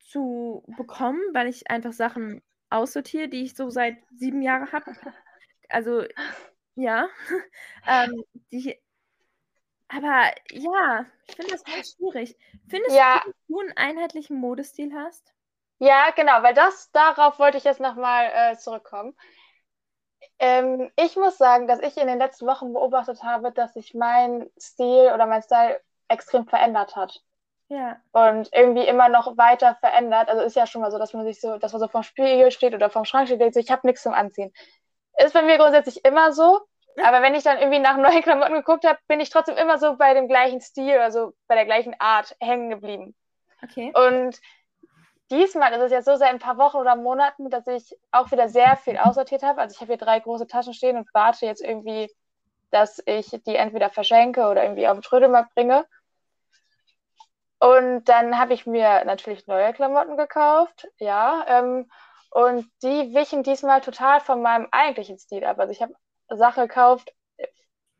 zu 0.00 0.64
bekommen, 0.76 1.20
weil 1.32 1.48
ich 1.48 1.70
einfach 1.70 1.92
Sachen 1.92 2.42
aussortiere, 2.70 3.28
die 3.28 3.42
ich 3.44 3.54
so 3.56 3.70
seit 3.70 3.96
sieben 4.16 4.42
Jahren 4.42 4.70
habe. 4.72 4.92
Also 5.68 6.04
ja. 6.74 7.08
ähm, 7.86 8.24
die, 8.52 8.78
aber 9.88 10.32
ja, 10.52 11.04
ich 11.26 11.34
finde 11.36 11.52
das 11.52 11.64
ganz 11.64 11.92
schwierig. 11.92 12.36
Findest 12.68 12.96
Ja. 12.96 13.20
du, 13.24 13.30
dass 13.30 13.46
du 13.48 13.60
einen 13.60 13.76
einheitlichen 13.76 14.36
Modestil 14.38 14.94
hast? 14.94 15.34
Ja, 15.78 16.10
genau, 16.14 16.42
weil 16.42 16.54
das, 16.54 16.90
darauf 16.92 17.38
wollte 17.38 17.58
ich 17.58 17.64
jetzt 17.64 17.80
nochmal 17.80 18.30
äh, 18.34 18.56
zurückkommen. 18.56 19.16
Ähm, 20.38 20.90
ich 20.96 21.16
muss 21.16 21.38
sagen, 21.38 21.66
dass 21.66 21.80
ich 21.80 21.96
in 21.96 22.06
den 22.06 22.18
letzten 22.18 22.46
Wochen 22.46 22.72
beobachtet 22.72 23.22
habe, 23.22 23.52
dass 23.52 23.74
sich 23.74 23.94
mein 23.94 24.50
Stil 24.58 25.10
oder 25.14 25.26
mein 25.26 25.42
Style 25.42 25.80
extrem 26.08 26.46
verändert 26.46 26.96
hat. 26.96 27.22
Ja. 27.72 27.98
und 28.10 28.48
irgendwie 28.52 28.84
immer 28.84 29.08
noch 29.08 29.36
weiter 29.36 29.76
verändert. 29.76 30.28
Also 30.28 30.42
ist 30.42 30.56
ja 30.56 30.66
schon 30.66 30.82
mal 30.82 30.90
so, 30.90 30.98
dass 30.98 31.12
man 31.12 31.24
sich 31.24 31.40
so, 31.40 31.56
dass 31.56 31.72
man 31.72 31.78
so 31.78 31.86
vorm 31.86 32.02
Spiegel 32.02 32.50
steht 32.50 32.74
oder 32.74 32.90
vorm 32.90 33.04
Schrank 33.04 33.28
steht 33.28 33.40
denkt 33.40 33.54
so, 33.54 33.60
ich 33.60 33.70
habe 33.70 33.86
nichts 33.86 34.02
zum 34.02 34.12
Anziehen. 34.12 34.52
Ist 35.18 35.34
bei 35.34 35.42
mir 35.42 35.56
grundsätzlich 35.56 36.04
immer 36.04 36.32
so. 36.32 36.60
Aber 37.00 37.22
wenn 37.22 37.36
ich 37.36 37.44
dann 37.44 37.58
irgendwie 37.58 37.78
nach 37.78 37.96
neuen 37.96 38.22
Klamotten 38.22 38.54
geguckt 38.54 38.84
habe, 38.84 38.98
bin 39.06 39.20
ich 39.20 39.30
trotzdem 39.30 39.56
immer 39.56 39.78
so 39.78 39.96
bei 39.96 40.14
dem 40.14 40.26
gleichen 40.26 40.60
Stil, 40.60 40.98
also 40.98 41.32
bei 41.46 41.54
der 41.54 41.64
gleichen 41.64 41.94
Art 42.00 42.34
hängen 42.40 42.70
geblieben. 42.70 43.14
Okay. 43.62 43.92
Und 43.94 44.40
diesmal 45.30 45.72
ist 45.72 45.82
es 45.82 45.92
jetzt 45.92 46.04
so 46.06 46.16
seit 46.16 46.30
ein 46.30 46.38
paar 46.38 46.58
Wochen 46.58 46.78
oder 46.78 46.96
Monaten, 46.96 47.50
dass 47.50 47.66
ich 47.66 47.96
auch 48.10 48.30
wieder 48.30 48.48
sehr 48.48 48.76
viel 48.76 48.98
aussortiert 48.98 49.42
habe. 49.42 49.60
Also 49.60 49.74
ich 49.74 49.80
habe 49.80 49.92
hier 49.92 49.98
drei 49.98 50.20
große 50.20 50.46
Taschen 50.46 50.74
stehen 50.74 50.96
und 50.96 51.08
warte 51.14 51.46
jetzt 51.46 51.62
irgendwie, 51.62 52.10
dass 52.70 53.02
ich 53.06 53.30
die 53.46 53.56
entweder 53.56 53.90
verschenke 53.90 54.48
oder 54.48 54.62
irgendwie 54.62 54.88
auf 54.88 54.96
den 54.96 55.02
Trödelmarkt 55.02 55.54
bringe. 55.54 55.86
Und 57.58 58.04
dann 58.04 58.38
habe 58.38 58.54
ich 58.54 58.66
mir 58.66 59.04
natürlich 59.04 59.46
neue 59.46 59.72
Klamotten 59.74 60.16
gekauft, 60.16 60.88
ja. 60.98 61.44
Ähm, 61.46 61.90
und 62.30 62.70
die 62.82 63.14
wichen 63.14 63.42
diesmal 63.42 63.80
total 63.80 64.20
von 64.20 64.40
meinem 64.40 64.68
eigentlichen 64.70 65.18
Stil 65.18 65.44
ab. 65.44 65.58
Also 65.58 65.72
ich 65.72 65.82
habe 65.82 65.94
Sachen 66.28 66.66
gekauft, 66.66 67.12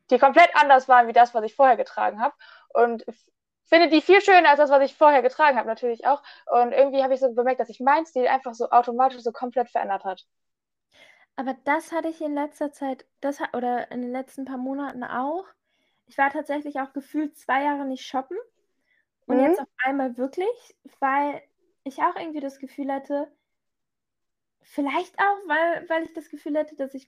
die 0.09 0.19
komplett 0.19 0.49
anders 0.55 0.87
waren 0.87 1.07
wie 1.07 1.13
das, 1.13 1.33
was 1.33 1.43
ich 1.43 1.55
vorher 1.55 1.77
getragen 1.77 2.21
habe. 2.21 2.33
Und 2.69 3.05
finde 3.71 3.89
die 3.89 4.01
viel 4.01 4.21
schöner 4.21 4.49
als 4.49 4.57
das, 4.57 4.69
was 4.69 4.83
ich 4.83 4.95
vorher 4.95 5.21
getragen 5.21 5.57
habe, 5.57 5.67
natürlich 5.67 6.05
auch. 6.05 6.21
Und 6.47 6.73
irgendwie 6.73 7.03
habe 7.03 7.13
ich 7.13 7.21
so 7.21 7.33
bemerkt, 7.33 7.61
dass 7.61 7.69
sich 7.69 7.79
mein 7.79 8.05
Stil 8.05 8.27
einfach 8.27 8.53
so 8.53 8.69
automatisch 8.69 9.21
so 9.21 9.31
komplett 9.31 9.69
verändert 9.69 10.03
hat. 10.03 10.25
Aber 11.37 11.55
das 11.63 11.91
hatte 11.93 12.09
ich 12.09 12.21
in 12.21 12.35
letzter 12.35 12.73
Zeit, 12.73 13.05
das 13.21 13.39
oder 13.53 13.89
in 13.91 14.01
den 14.01 14.11
letzten 14.11 14.43
paar 14.43 14.57
Monaten 14.57 15.03
auch. 15.03 15.45
Ich 16.07 16.17
war 16.17 16.29
tatsächlich 16.29 16.81
auch 16.81 16.91
gefühlt 16.91 17.37
zwei 17.37 17.63
Jahre 17.63 17.85
nicht 17.85 18.05
shoppen. 18.05 18.37
Und 19.25 19.37
mhm. 19.37 19.43
jetzt 19.43 19.61
auf 19.61 19.69
einmal 19.85 20.17
wirklich, 20.17 20.75
weil 20.99 21.41
ich 21.85 21.99
auch 21.99 22.15
irgendwie 22.17 22.41
das 22.41 22.59
Gefühl 22.59 22.91
hatte, 22.91 23.31
vielleicht 24.61 25.17
auch, 25.17 25.37
weil, 25.47 25.89
weil 25.89 26.03
ich 26.03 26.13
das 26.13 26.29
Gefühl 26.29 26.57
hatte, 26.57 26.75
dass 26.75 26.93
ich 26.93 27.07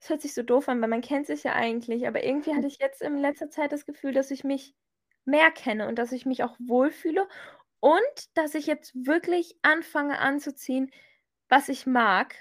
es 0.00 0.10
hört 0.10 0.20
sich 0.20 0.34
so 0.34 0.42
doof 0.42 0.68
an, 0.68 0.80
weil 0.80 0.88
man 0.88 1.00
kennt 1.00 1.26
sich 1.26 1.44
ja 1.44 1.54
eigentlich, 1.54 2.06
aber 2.06 2.22
irgendwie 2.22 2.54
hatte 2.54 2.66
ich 2.66 2.78
jetzt 2.78 3.02
in 3.02 3.18
letzter 3.18 3.50
Zeit 3.50 3.72
das 3.72 3.86
Gefühl, 3.86 4.12
dass 4.12 4.30
ich 4.30 4.44
mich 4.44 4.74
mehr 5.24 5.50
kenne 5.50 5.88
und 5.88 5.98
dass 5.98 6.12
ich 6.12 6.26
mich 6.26 6.44
auch 6.44 6.56
wohlfühle 6.58 7.26
und 7.80 8.36
dass 8.36 8.54
ich 8.54 8.66
jetzt 8.66 8.94
wirklich 8.94 9.56
anfange 9.62 10.18
anzuziehen, 10.18 10.90
was 11.48 11.68
ich 11.68 11.86
mag. 11.86 12.34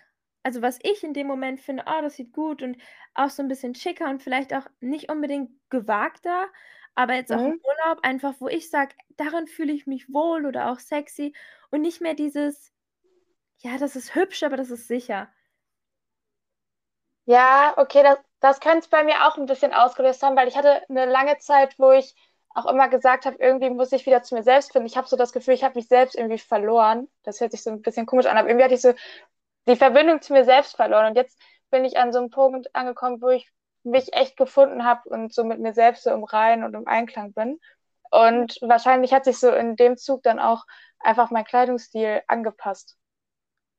Also 0.44 0.62
was 0.62 0.80
ich 0.84 1.04
in 1.04 1.14
dem 1.14 1.28
Moment 1.28 1.60
finde, 1.60 1.86
oh, 1.88 2.02
das 2.02 2.16
sieht 2.16 2.32
gut 2.32 2.62
und 2.62 2.78
auch 3.16 3.30
so 3.30 3.42
ein 3.42 3.48
bisschen 3.48 3.74
schicker 3.74 4.10
und 4.10 4.22
vielleicht 4.22 4.54
auch 4.54 4.68
nicht 4.80 5.10
unbedingt 5.10 5.52
gewagter, 5.70 6.48
aber 6.94 7.16
jetzt 7.16 7.32
auch 7.32 7.40
im 7.40 7.54
mhm. 7.54 7.62
Urlaub 7.64 8.00
einfach, 8.04 8.36
wo 8.40 8.48
ich 8.48 8.70
sage, 8.70 8.96
darin 9.18 9.48
fühle 9.48 9.74
ich 9.74 9.88
mich 9.88 10.14
wohl 10.14 10.46
oder 10.46 10.72
auch 10.72 10.80
sexy 10.80 11.34
und 11.72 11.82
nicht 11.82 12.02
mehr 12.02 12.14
dieses, 12.14 12.72
ja, 13.58 13.78
das 13.78 13.96
ist 13.96 14.16
hübsch, 14.16 14.44
aber 14.44 14.58
das 14.58 14.70
ist 14.70 14.88
sicher. 14.88 15.30
Ja, 17.26 17.74
okay, 17.78 18.04
das, 18.04 18.18
das 18.40 18.60
könnte 18.60 18.80
es 18.80 18.88
bei 18.88 19.04
mir 19.04 19.26
auch 19.28 19.38
ein 19.38 19.46
bisschen 19.48 19.74
ausgelöst 19.74 20.22
haben, 20.24 20.36
weil 20.36 20.48
ich 20.48 20.58
hatte 20.58 20.82
eine 20.90 21.06
lange 21.06 21.38
Zeit, 21.40 21.78
wo 21.80 21.92
ich 21.92 22.16
auch 22.54 22.68
immer 22.68 22.88
gesagt 22.88 23.26
habe, 23.26 23.38
irgendwie 23.40 23.70
muss 23.70 23.92
ich 23.92 24.06
wieder 24.06 24.24
zu 24.24 24.36
mir 24.36 24.44
selbst 24.44 24.72
finden. 24.72 24.86
Ich 24.88 24.96
habe 24.98 25.08
so 25.08 25.18
das 25.18 25.34
Gefühl, 25.34 25.56
ich 25.56 25.64
habe 25.64 25.76
mich 25.76 25.88
selbst 25.88 26.16
irgendwie 26.16 26.38
verloren. 26.38 27.08
Das 27.24 27.42
hört 27.42 27.52
sich 27.52 27.64
so 27.64 27.70
ein 27.72 27.82
bisschen 27.82 28.06
komisch 28.06 28.28
an, 28.28 28.38
aber 28.38 28.48
irgendwie 28.48 28.64
hatte 28.64 28.76
ich 28.76 28.82
so 28.82 28.94
die 29.68 29.76
Verbindung 29.76 30.22
zu 30.22 30.34
mir 30.34 30.46
selbst 30.46 30.76
verloren. 30.76 31.08
Und 31.08 31.16
jetzt 31.18 31.40
bin 31.72 31.84
ich 31.86 31.98
an 31.98 32.14
so 32.14 32.20
einem 32.20 32.30
Punkt 32.30 32.74
angekommen, 32.76 33.22
wo 33.22 33.30
ich 33.30 33.52
mich 33.84 34.14
echt 34.14 34.38
gefunden 34.38 34.86
habe 34.86 35.10
und 35.10 35.34
so 35.34 35.44
mit 35.44 35.60
mir 35.60 35.74
selbst 35.74 36.04
so 36.04 36.12
im 36.12 36.24
Reinen 36.24 36.64
und 36.64 36.74
im 36.76 36.88
Einklang 36.88 37.34
bin. 37.34 37.60
Und 38.12 38.58
wahrscheinlich 38.62 39.14
hat 39.14 39.26
sich 39.26 39.40
so 39.40 39.52
in 39.52 39.76
dem 39.76 39.98
Zug 39.98 40.24
dann 40.24 40.40
auch 40.40 40.66
einfach 41.00 41.32
mein 41.32 41.44
Kleidungsstil 41.46 42.22
angepasst. 42.28 42.98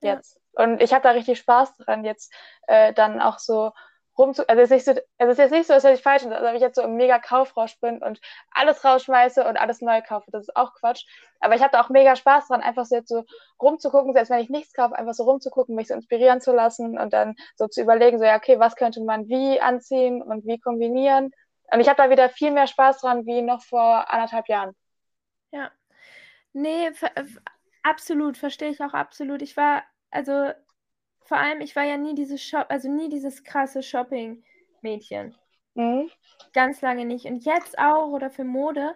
Jetzt. 0.03 0.41
Und 0.57 0.83
ich 0.83 0.93
habe 0.93 1.03
da 1.03 1.11
richtig 1.11 1.39
Spaß 1.39 1.77
dran, 1.77 2.05
jetzt 2.05 2.33
äh, 2.67 2.93
dann 2.93 3.21
auch 3.21 3.39
so 3.39 3.73
rumzu. 4.19 4.43
Also 4.49 4.63
es 4.63 4.71
ist, 4.71 4.87
nicht 4.87 4.97
so, 4.97 5.03
also 5.19 5.33
es 5.33 5.39
ist 5.39 5.39
jetzt 5.39 5.51
nicht 5.53 5.67
so, 5.67 5.75
als 5.75 5.85
ich 5.85 6.03
falsch 6.03 6.23
bin, 6.23 6.33
ob 6.33 6.55
ich 6.55 6.61
jetzt 6.61 6.77
so 6.77 6.83
im 6.83 6.97
mega 6.97 7.19
Kaufrausch 7.19 7.79
bin 7.81 8.03
und 8.03 8.21
alles 8.51 8.85
rausschmeiße 8.85 9.47
und 9.47 9.57
alles 9.59 9.81
neu 9.83 10.01
kaufe. 10.03 10.31
Das 10.31 10.43
ist 10.45 10.57
auch 10.57 10.75
Quatsch. 10.75 11.05
Aber 11.41 11.55
ich 11.55 11.63
habe 11.63 11.73
da 11.73 11.83
auch 11.83 11.91
mega 11.91 12.17
Spaß 12.17 12.49
dran, 12.49 12.63
einfach 12.63 12.87
so 12.87 12.97
jetzt 12.97 13.09
so 13.09 13.25
rumzugucken, 13.61 14.15
selbst 14.15 14.31
wenn 14.31 14.41
ich 14.41 14.51
nichts 14.51 14.73
kaufe, 14.73 14.97
einfach 14.97 15.15
so 15.15 15.25
rumzugucken, 15.25 15.75
mich 15.75 15.89
so 15.89 15.95
inspirieren 15.95 16.41
zu 16.41 16.53
lassen 16.53 16.99
und 16.99 17.13
dann 17.13 17.37
so 17.57 17.69
zu 17.69 17.83
überlegen, 17.83 18.19
so 18.19 18.25
ja, 18.25 18.37
okay, 18.37 18.59
was 18.59 18.77
könnte 18.77 19.03
man 19.03 19.29
wie 19.29 19.61
anziehen 19.61 20.23
und 20.23 20.47
wie 20.47 20.59
kombinieren. 20.59 21.33
Und 21.71 21.81
ich 21.81 21.89
habe 21.89 22.03
da 22.03 22.11
wieder 22.11 22.29
viel 22.31 22.53
mehr 22.53 22.67
Spaß 22.67 23.01
dran 23.01 23.27
wie 23.27 23.43
noch 23.43 23.63
vor 23.63 24.11
anderthalb 24.11 24.49
Jahren. 24.49 24.75
Ja. 25.51 25.71
Nee, 26.53 26.91
absolut, 27.83 28.39
verstehe 28.39 28.71
ich 28.71 28.81
auch 28.81 28.95
absolut. 28.95 29.43
Ich 29.43 29.57
war 29.57 29.83
also 30.11 30.51
vor 31.21 31.39
allem, 31.39 31.61
ich 31.61 31.75
war 31.75 31.85
ja 31.85 31.97
nie 31.97 32.15
dieses 32.15 32.43
Shop, 32.43 32.67
also 32.69 32.89
nie 32.89 33.09
dieses 33.09 33.43
krasse 33.43 33.83
Shopping-Mädchen. 33.83 35.35
Mhm. 35.75 36.11
Ganz 36.53 36.81
lange 36.81 37.05
nicht. 37.05 37.27
Und 37.27 37.45
jetzt 37.45 37.79
auch 37.79 38.09
oder 38.09 38.31
für 38.31 38.45
Mode, 38.45 38.95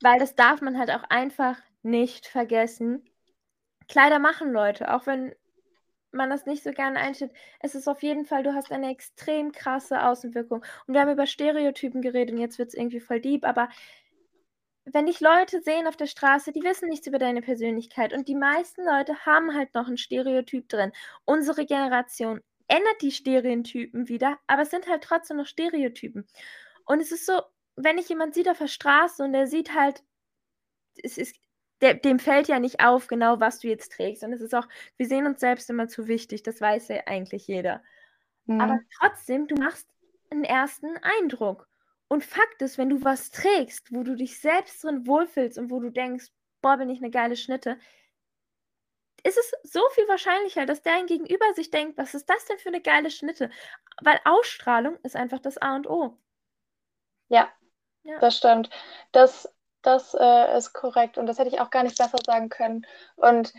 weil 0.00 0.18
das 0.18 0.34
darf 0.34 0.60
man 0.60 0.78
halt 0.78 0.90
auch 0.90 1.04
einfach 1.08 1.58
nicht 1.82 2.26
vergessen. 2.26 3.04
Kleider 3.88 4.18
machen 4.18 4.52
Leute, 4.52 4.94
auch 4.94 5.06
wenn 5.06 5.34
man 6.12 6.30
das 6.30 6.46
nicht 6.46 6.62
so 6.62 6.70
gerne 6.70 6.98
einstellt. 7.00 7.32
Es 7.60 7.74
ist 7.74 7.88
auf 7.88 8.02
jeden 8.02 8.24
Fall, 8.24 8.42
du 8.42 8.54
hast 8.54 8.70
eine 8.70 8.90
extrem 8.90 9.52
krasse 9.52 10.06
Außenwirkung. 10.06 10.64
Und 10.86 10.94
wir 10.94 11.00
haben 11.00 11.10
über 11.10 11.26
Stereotypen 11.26 12.02
geredet 12.02 12.34
und 12.34 12.40
jetzt 12.40 12.58
wird 12.58 12.68
es 12.68 12.74
irgendwie 12.74 13.00
voll 13.00 13.20
deep, 13.20 13.44
aber 13.44 13.68
wenn 14.84 15.06
dich 15.06 15.20
Leute 15.20 15.62
sehen 15.62 15.86
auf 15.86 15.96
der 15.96 16.06
Straße, 16.06 16.52
die 16.52 16.62
wissen 16.62 16.88
nichts 16.88 17.06
über 17.06 17.18
deine 17.18 17.40
Persönlichkeit 17.40 18.12
und 18.12 18.28
die 18.28 18.34
meisten 18.34 18.84
Leute 18.84 19.24
haben 19.24 19.54
halt 19.54 19.74
noch 19.74 19.88
ein 19.88 19.96
Stereotyp 19.96 20.68
drin. 20.68 20.92
Unsere 21.24 21.64
Generation 21.64 22.40
ändert 22.68 23.00
die 23.00 23.10
Stereotypen 23.10 24.08
wieder, 24.08 24.38
aber 24.46 24.62
es 24.62 24.70
sind 24.70 24.86
halt 24.86 25.02
trotzdem 25.02 25.38
noch 25.38 25.46
Stereotypen. 25.46 26.26
Und 26.84 27.00
es 27.00 27.12
ist 27.12 27.26
so, 27.26 27.40
wenn 27.76 27.98
ich 27.98 28.08
jemand 28.08 28.34
sieht 28.34 28.48
auf 28.48 28.58
der 28.58 28.68
Straße 28.68 29.22
und 29.22 29.32
der 29.32 29.46
sieht 29.46 29.74
halt, 29.74 30.02
es 31.02 31.18
ist, 31.18 31.36
der, 31.80 31.94
dem 31.94 32.18
fällt 32.18 32.48
ja 32.48 32.58
nicht 32.58 32.84
auf, 32.84 33.06
genau 33.06 33.40
was 33.40 33.60
du 33.60 33.68
jetzt 33.68 33.92
trägst. 33.92 34.22
Und 34.22 34.32
es 34.32 34.40
ist 34.40 34.54
auch, 34.54 34.68
wir 34.96 35.06
sehen 35.06 35.26
uns 35.26 35.40
selbst 35.40 35.68
immer 35.70 35.88
zu 35.88 36.06
wichtig, 36.08 36.42
das 36.42 36.60
weiß 36.60 36.88
ja 36.88 37.02
eigentlich 37.06 37.46
jeder. 37.46 37.82
Mhm. 38.46 38.60
Aber 38.60 38.80
trotzdem, 39.00 39.48
du 39.48 39.56
machst 39.56 39.88
einen 40.30 40.44
ersten 40.44 40.96
Eindruck. 40.98 41.68
Und 42.14 42.22
Fakt 42.22 42.62
ist, 42.62 42.78
wenn 42.78 42.90
du 42.90 43.02
was 43.02 43.32
trägst, 43.32 43.92
wo 43.92 44.04
du 44.04 44.14
dich 44.14 44.40
selbst 44.40 44.84
drin 44.84 45.04
wohlfühlst 45.04 45.58
und 45.58 45.68
wo 45.72 45.80
du 45.80 45.90
denkst, 45.90 46.26
boah, 46.62 46.76
bin 46.76 46.88
ich 46.88 46.98
eine 46.98 47.10
geile 47.10 47.34
Schnitte, 47.34 47.76
ist 49.24 49.36
es 49.36 49.52
so 49.64 49.80
viel 49.90 50.06
wahrscheinlicher, 50.06 50.64
dass 50.64 50.80
dein 50.80 51.06
Gegenüber 51.06 51.44
sich 51.56 51.72
denkt, 51.72 51.98
was 51.98 52.14
ist 52.14 52.30
das 52.30 52.44
denn 52.44 52.60
für 52.60 52.68
eine 52.68 52.80
geile 52.80 53.10
Schnitte? 53.10 53.50
Weil 54.00 54.20
Ausstrahlung 54.24 54.96
ist 55.02 55.16
einfach 55.16 55.40
das 55.40 55.58
A 55.58 55.74
und 55.74 55.90
O. 55.90 56.16
Ja, 57.30 57.48
ja. 58.04 58.20
das 58.20 58.36
stimmt. 58.36 58.70
Das, 59.10 59.52
das 59.82 60.14
äh, 60.14 60.56
ist 60.56 60.72
korrekt 60.72 61.18
und 61.18 61.26
das 61.26 61.40
hätte 61.40 61.50
ich 61.50 61.60
auch 61.60 61.70
gar 61.70 61.82
nicht 61.82 61.98
besser 61.98 62.18
sagen 62.24 62.48
können. 62.48 62.86
Und 63.16 63.52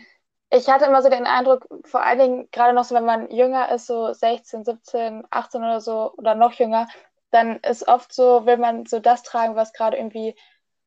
ich 0.48 0.66
hatte 0.70 0.86
immer 0.86 1.02
so 1.02 1.10
den 1.10 1.26
Eindruck, 1.26 1.68
vor 1.84 2.02
allen 2.02 2.20
Dingen 2.20 2.50
gerade 2.52 2.72
noch 2.72 2.84
so, 2.84 2.94
wenn 2.94 3.04
man 3.04 3.30
jünger 3.30 3.70
ist, 3.70 3.86
so 3.86 4.14
16, 4.14 4.64
17, 4.64 5.26
18 5.28 5.60
oder 5.60 5.82
so 5.82 6.14
oder 6.14 6.34
noch 6.34 6.54
jünger, 6.54 6.88
dann 7.36 7.56
ist 7.60 7.86
oft 7.86 8.12
so, 8.12 8.46
will 8.46 8.56
man 8.56 8.86
so 8.86 8.98
das 8.98 9.22
tragen, 9.22 9.54
was 9.54 9.72
gerade 9.72 9.96
irgendwie 9.96 10.34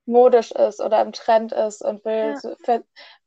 modisch 0.05 0.51
ist 0.51 0.81
oder 0.81 1.01
im 1.01 1.13
Trend 1.13 1.51
ist 1.51 1.81
und 1.81 2.03
will 2.03 2.33
ja. 2.33 2.38
so, 2.38 2.55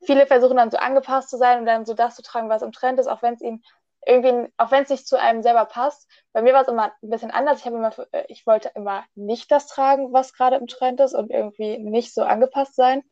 viele 0.04 0.26
versuchen 0.26 0.56
dann 0.56 0.70
so 0.70 0.78
angepasst 0.78 1.30
zu 1.30 1.38
sein 1.38 1.60
und 1.60 1.66
dann 1.66 1.86
so 1.86 1.94
das 1.94 2.16
zu 2.16 2.22
tragen, 2.22 2.48
was 2.48 2.62
im 2.62 2.72
Trend 2.72 2.98
ist, 2.98 3.06
auch 3.06 3.22
wenn 3.22 3.34
es 3.34 3.40
ihnen 3.40 3.62
irgendwie, 4.04 4.52
auch 4.56 4.72
wenn 4.72 4.82
es 4.82 4.90
nicht 4.90 5.06
zu 5.06 5.18
einem 5.18 5.42
selber 5.42 5.64
passt. 5.64 6.10
Bei 6.32 6.42
mir 6.42 6.52
war 6.52 6.62
es 6.62 6.68
immer 6.68 6.92
ein 7.02 7.10
bisschen 7.10 7.30
anders. 7.30 7.60
Ich 7.60 7.66
habe 7.66 7.76
immer, 7.76 7.92
äh, 8.10 8.24
ich 8.26 8.46
wollte 8.46 8.72
immer 8.74 9.04
nicht 9.14 9.50
das 9.52 9.68
tragen, 9.68 10.12
was 10.12 10.32
gerade 10.32 10.56
im 10.56 10.66
Trend 10.66 10.98
ist 11.00 11.14
und 11.14 11.30
irgendwie 11.30 11.78
nicht 11.78 12.12
so 12.12 12.22
angepasst 12.22 12.74
sein. 12.74 13.02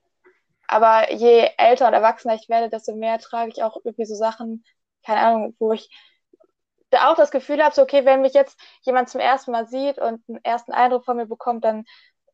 Aber 0.67 1.13
je 1.13 1.49
älter 1.59 1.87
und 1.87 1.95
erwachsener 1.95 2.35
ich 2.35 2.49
werde, 2.49 2.69
desto 2.69 2.97
mehr 2.97 3.19
trage 3.19 3.51
ich 3.51 3.63
auch 3.63 3.77
irgendwie 3.85 4.05
so 4.05 4.17
Sachen, 4.17 4.65
keine 5.05 5.21
Ahnung, 5.21 5.55
wo 5.61 5.73
ich 5.73 5.91
auch 6.93 7.17
das 7.17 7.31
Gefühl 7.31 7.63
habe, 7.63 7.75
so, 7.75 7.83
okay, 7.83 8.05
wenn 8.05 8.23
mich 8.23 8.35
jetzt 8.35 8.59
jemand 8.83 9.09
zum 9.09 9.21
ersten 9.21 9.53
Mal 9.53 9.67
sieht 9.67 9.99
und 9.99 10.23
einen 10.29 10.45
ersten 10.45 10.73
Eindruck 10.73 11.05
von 11.05 11.17
mir 11.17 11.27
bekommt, 11.27 11.65
dann 11.65 11.85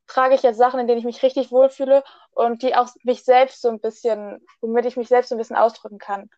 trage 0.07 0.35
ich 0.35 0.43
jetzt 0.43 0.59
Sachen, 0.59 0.81
in 0.81 0.87
denen 0.87 0.99
ich 0.99 1.05
mich 1.05 1.23
richtig 1.23 1.51
wohlfühle 1.51 2.05
und 2.33 2.63
die 2.63 2.75
auch 2.75 2.89
mich 3.03 3.25
selbst 3.25 3.61
so 3.61 3.69
ein 3.69 3.81
bisschen, 3.81 4.45
womit 4.61 4.87
ich 4.87 4.97
mich 4.97 5.09
selbst 5.09 5.29
so 5.29 5.35
ein 5.35 5.39
bisschen 5.39 5.57
ausdrücken 5.57 5.99
kann. 5.99 6.31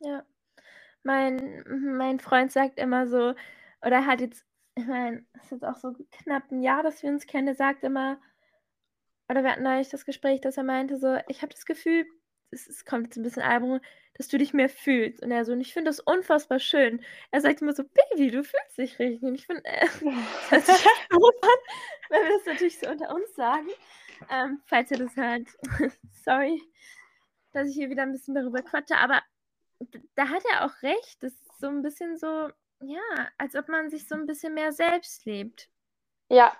Ja. 0.00 0.22
Mein, 1.02 1.64
mein 1.66 2.20
Freund 2.20 2.52
sagt 2.52 2.78
immer 2.78 3.06
so, 3.06 3.34
oder 3.82 4.06
hat 4.06 4.20
jetzt, 4.20 4.44
ich 4.74 4.86
meine, 4.86 5.24
es 5.34 5.44
ist 5.44 5.50
jetzt 5.52 5.64
auch 5.64 5.76
so 5.76 5.92
knapp 6.10 6.50
ein 6.50 6.62
Jahr, 6.62 6.82
dass 6.82 7.02
wir 7.02 7.10
uns 7.10 7.26
kennen, 7.26 7.46
der 7.46 7.54
sagt 7.54 7.82
immer, 7.82 8.18
oder 9.28 9.42
wir 9.42 9.52
hatten 9.52 9.62
neulich 9.62 9.88
das 9.88 10.04
Gespräch, 10.04 10.40
dass 10.40 10.56
er 10.56 10.64
meinte 10.64 10.98
so, 10.98 11.18
ich 11.28 11.42
habe 11.42 11.52
das 11.52 11.64
Gefühl, 11.64 12.06
es, 12.54 12.66
es 12.66 12.84
kommt 12.84 13.06
jetzt 13.06 13.16
ein 13.16 13.22
bisschen 13.22 13.42
Album, 13.42 13.80
dass 14.14 14.28
du 14.28 14.38
dich 14.38 14.54
mehr 14.54 14.68
fühlst. 14.68 15.22
Und 15.22 15.30
er 15.30 15.44
so, 15.44 15.52
und 15.52 15.60
ich 15.60 15.72
finde 15.72 15.90
das 15.90 16.00
unfassbar 16.00 16.58
schön. 16.60 17.04
Er 17.30 17.40
sagt 17.40 17.60
immer 17.60 17.72
so, 17.72 17.84
Baby, 17.84 18.30
du 18.30 18.44
fühlst 18.44 18.78
dich 18.78 18.98
richtig. 18.98 19.22
Und 19.22 19.34
ich 19.34 19.46
finde, 19.46 19.64
äh, 19.64 19.80
das 20.50 20.68
hört 20.68 20.78
sich 20.78 21.08
doof 21.10 21.34
an, 21.42 21.48
wenn 22.10 22.22
wir 22.22 22.32
das 22.36 22.46
natürlich 22.46 22.78
so 22.78 22.88
unter 22.88 23.14
uns 23.14 23.34
sagen. 23.34 23.68
Ähm, 24.30 24.62
falls 24.66 24.90
ihr 24.90 24.98
das 24.98 25.16
hört, 25.16 25.48
sorry, 26.24 26.62
dass 27.52 27.68
ich 27.68 27.74
hier 27.74 27.90
wieder 27.90 28.02
ein 28.02 28.12
bisschen 28.12 28.34
darüber 28.34 28.62
quatsche, 28.62 28.96
aber 28.96 29.20
da 30.14 30.28
hat 30.28 30.42
er 30.52 30.64
auch 30.64 30.82
recht. 30.82 31.22
Das 31.22 31.32
ist 31.32 31.60
so 31.60 31.66
ein 31.66 31.82
bisschen 31.82 32.16
so, 32.16 32.50
ja, 32.80 33.30
als 33.38 33.56
ob 33.56 33.68
man 33.68 33.90
sich 33.90 34.06
so 34.06 34.14
ein 34.14 34.26
bisschen 34.26 34.54
mehr 34.54 34.72
selbst 34.72 35.24
lebt. 35.24 35.68
Ja, 36.28 36.56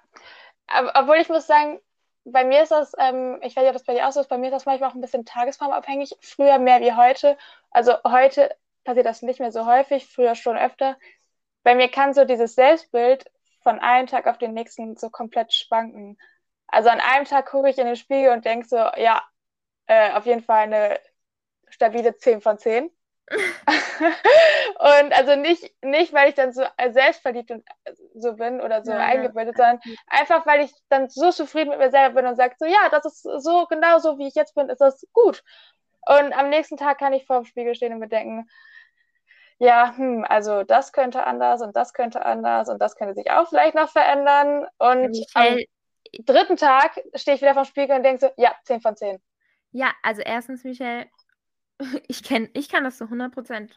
obwohl 0.95 1.17
ich 1.17 1.29
muss 1.29 1.47
sagen, 1.47 1.81
bei 2.25 2.45
mir 2.45 2.63
ist 2.63 2.71
das, 2.73 2.93
ähm, 2.99 3.39
ich 3.43 3.57
weiß 3.57 3.67
ob 3.67 3.73
das 3.75 3.85
bei 3.85 3.95
dir 3.95 4.09
auch 4.09 4.13
so 4.13 4.21
ist, 4.21 4.29
bei 4.29 4.39
mir 4.39 4.47
ist 4.47 4.55
das 4.55 4.67
manchmal 4.67 4.91
auch 4.91 4.95
ein 4.95 5.01
bisschen 5.01 5.25
tagesformabhängig. 5.27 6.17
Früher 6.21 6.59
mehr 6.59 6.81
wie 6.81 6.93
heute. 6.93 7.37
Also 7.71 7.95
heute 8.05 8.55
passiert 8.85 9.07
das 9.07 9.23
nicht 9.23 9.41
mehr 9.41 9.53
so 9.53 9.67
häufig, 9.67 10.07
früher 10.07 10.35
schon 10.35 10.57
öfter. 10.57 10.97
Bei 11.63 11.75
mir 11.75 11.91
kann 11.91 12.15
so 12.15 12.25
dieses 12.25 12.55
Selbstbild 12.55 13.31
von 13.63 13.79
einem 13.81 14.07
Tag 14.07 14.27
auf 14.27 14.39
den 14.39 14.55
nächsten 14.55 14.97
so 14.97 15.11
komplett 15.11 15.53
schwanken. 15.55 16.19
Also 16.69 16.91
an 16.91 17.01
einem 17.01 17.25
Tag 17.27 17.47
gucke 17.47 17.71
ich 17.71 17.79
in 17.79 17.87
den 17.87 17.97
Spiegel 17.97 18.33
und 18.33 18.45
denke 18.45 18.67
so, 18.69 18.77
ja, 18.77 19.23
äh, 19.87 20.13
auf 20.13 20.27
jeden 20.27 20.43
Fall 20.43 20.65
eine 20.65 21.01
stabile 21.69 22.17
10 22.17 22.41
von 22.41 22.59
10. 22.59 22.91
und 23.31 25.13
also 25.17 25.37
nicht, 25.37 25.73
nicht, 25.83 26.13
weil 26.13 26.29
ich 26.29 26.35
dann 26.35 26.53
so 26.53 26.63
selbstverliebt 26.91 27.51
und 27.51 27.65
so 28.15 28.35
bin 28.35 28.61
oder 28.61 28.85
so 28.85 28.93
ja, 28.93 28.99
eingebildet, 28.99 29.57
sondern 29.57 29.81
einfach, 30.07 30.45
weil 30.47 30.61
ich 30.61 30.73
dann 30.91 31.09
so 31.09 31.31
zufrieden 31.31 31.71
mit 31.71 31.79
mir 31.79 31.91
selber 31.91 32.21
bin 32.21 32.27
und 32.27 32.37
sage 32.37 32.55
so, 32.59 32.67
ja, 32.67 32.89
das 32.91 33.07
ist 33.07 33.23
so 33.23 33.67
genau 33.67 33.99
so, 33.99 34.19
wie 34.19 34.29
ich 34.29 34.35
jetzt 34.35 34.55
bin, 34.55 34.69
ist 34.69 34.81
das 34.81 35.07
gut. 35.13 35.43
Und 36.07 36.35
am 36.35 36.51
nächsten 36.51 36.77
Tag 36.77 36.99
kann 36.99 37.15
ich 37.15 37.27
vor 37.27 37.37
dem 37.37 37.47
Spiegel 37.47 37.75
stehen 37.75 37.95
und 37.95 38.01
mir 38.01 38.09
denken, 38.09 38.47
ja, 39.59 39.95
hm, 39.97 40.27
also 40.29 40.63
das 40.63 40.93
könnte 40.93 41.25
anders 41.25 41.63
und 41.63 41.75
das 41.77 41.95
könnte 41.95 42.25
anders 42.25 42.69
und 42.69 42.81
das 42.81 42.97
könnte 42.97 43.15
sich 43.15 43.31
auch 43.31 43.49
vielleicht 43.49 43.75
noch 43.75 43.89
verändern. 43.89 44.67
Und 44.79 45.17
am 45.35 45.59
dritten 46.25 46.57
Tag 46.57 47.01
stehe 47.15 47.37
ich 47.37 47.41
wieder 47.41 47.55
vor 47.55 47.63
dem 47.63 47.69
Spiegel 47.69 47.97
und 47.97 48.03
denke 48.03 48.21
so, 48.21 48.31
ja, 48.37 48.55
10 48.65 48.81
von 48.81 48.97
10. 48.97 49.23
Ja, 49.71 49.93
also 50.03 50.23
erstens, 50.23 50.63
Michelle, 50.65 51.07
ich, 52.09 52.23
kenn, 52.23 52.49
ich 52.55 52.69
kann 52.69 52.85
das 52.85 52.99
zu 52.99 53.05
100% 53.05 53.71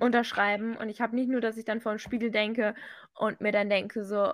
unterschreiben 0.00 0.76
und 0.76 0.88
ich 0.88 1.00
habe 1.00 1.14
nicht 1.14 1.28
nur, 1.28 1.40
dass 1.40 1.56
ich 1.56 1.64
dann 1.64 1.80
vor 1.80 1.92
dem 1.92 1.98
Spiegel 1.98 2.30
denke 2.30 2.74
und 3.14 3.40
mir 3.40 3.52
dann 3.52 3.70
denke 3.70 4.04
so, 4.04 4.32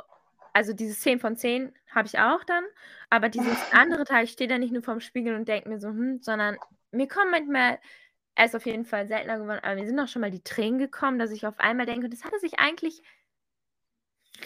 also 0.53 0.72
dieses 0.72 1.00
10 1.00 1.20
von 1.20 1.37
10 1.37 1.72
habe 1.90 2.07
ich 2.07 2.18
auch 2.18 2.44
dann, 2.44 2.64
aber 3.11 3.29
dieses 3.29 3.57
andere 3.72 4.05
Teil, 4.05 4.24
ich 4.24 4.33
stehe 4.33 4.48
da 4.48 4.59
nicht 4.59 4.72
nur 4.72 4.83
vor 4.83 4.94
dem 4.94 5.00
Spiegel 5.00 5.35
und 5.35 5.48
denke 5.48 5.68
mir 5.68 5.79
so, 5.79 5.88
hm, 5.88 6.20
sondern 6.22 6.57
mir 6.92 7.09
kommen 7.09 7.31
manchmal, 7.31 7.79
er 8.35 8.44
ist 8.46 8.57
auf 8.57 8.66
jeden 8.66 8.85
Fall 8.85 9.07
seltener 9.07 9.38
geworden, 9.38 9.61
aber 9.62 9.74
mir 9.74 9.87
sind 9.87 10.00
auch 10.00 10.09
schon 10.09 10.22
mal 10.22 10.31
die 10.31 10.42
Tränen 10.42 10.79
gekommen, 10.79 11.18
dass 11.18 11.31
ich 11.31 11.46
auf 11.46 11.59
einmal 11.61 11.87
denke, 11.87 12.09
das 12.09 12.24
hatte 12.24 12.38
sich 12.38 12.59
eigentlich 12.59 13.03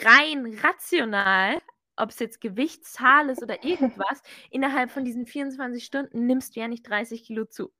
rein 0.02 0.58
rational, 0.62 1.60
ob 1.96 2.10
es 2.10 2.18
jetzt 2.18 2.40
Gewichtszahl 2.40 3.30
ist 3.30 3.42
oder 3.42 3.62
irgendwas, 3.64 4.22
innerhalb 4.50 4.90
von 4.90 5.04
diesen 5.04 5.26
24 5.26 5.84
Stunden 5.84 6.26
nimmst 6.26 6.56
du 6.56 6.60
ja 6.60 6.68
nicht 6.68 6.88
30 6.88 7.24
Kilo 7.24 7.44
zu. 7.44 7.72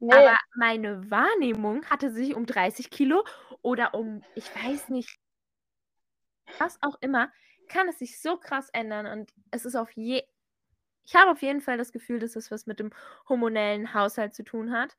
Nee. 0.00 0.14
Aber 0.14 0.38
meine 0.56 1.10
Wahrnehmung 1.10 1.84
hatte 1.86 2.10
sich 2.10 2.34
um 2.34 2.46
30 2.46 2.90
Kilo 2.90 3.24
oder 3.62 3.94
um, 3.94 4.22
ich 4.34 4.54
weiß 4.54 4.90
nicht, 4.90 5.18
was 6.58 6.78
auch 6.82 6.96
immer, 7.00 7.32
kann 7.68 7.88
es 7.88 7.98
sich 7.98 8.20
so 8.20 8.36
krass 8.38 8.70
ändern 8.72 9.06
und 9.06 9.32
es 9.50 9.64
ist 9.64 9.76
auf 9.76 9.90
je. 9.92 10.22
Ich 11.04 11.14
habe 11.14 11.30
auf 11.30 11.42
jeden 11.42 11.60
Fall 11.60 11.78
das 11.78 11.92
Gefühl, 11.92 12.18
dass 12.18 12.36
es 12.36 12.50
was 12.50 12.66
mit 12.66 12.80
dem 12.80 12.90
hormonellen 13.28 13.94
Haushalt 13.94 14.34
zu 14.34 14.44
tun 14.44 14.72
hat. 14.72 14.96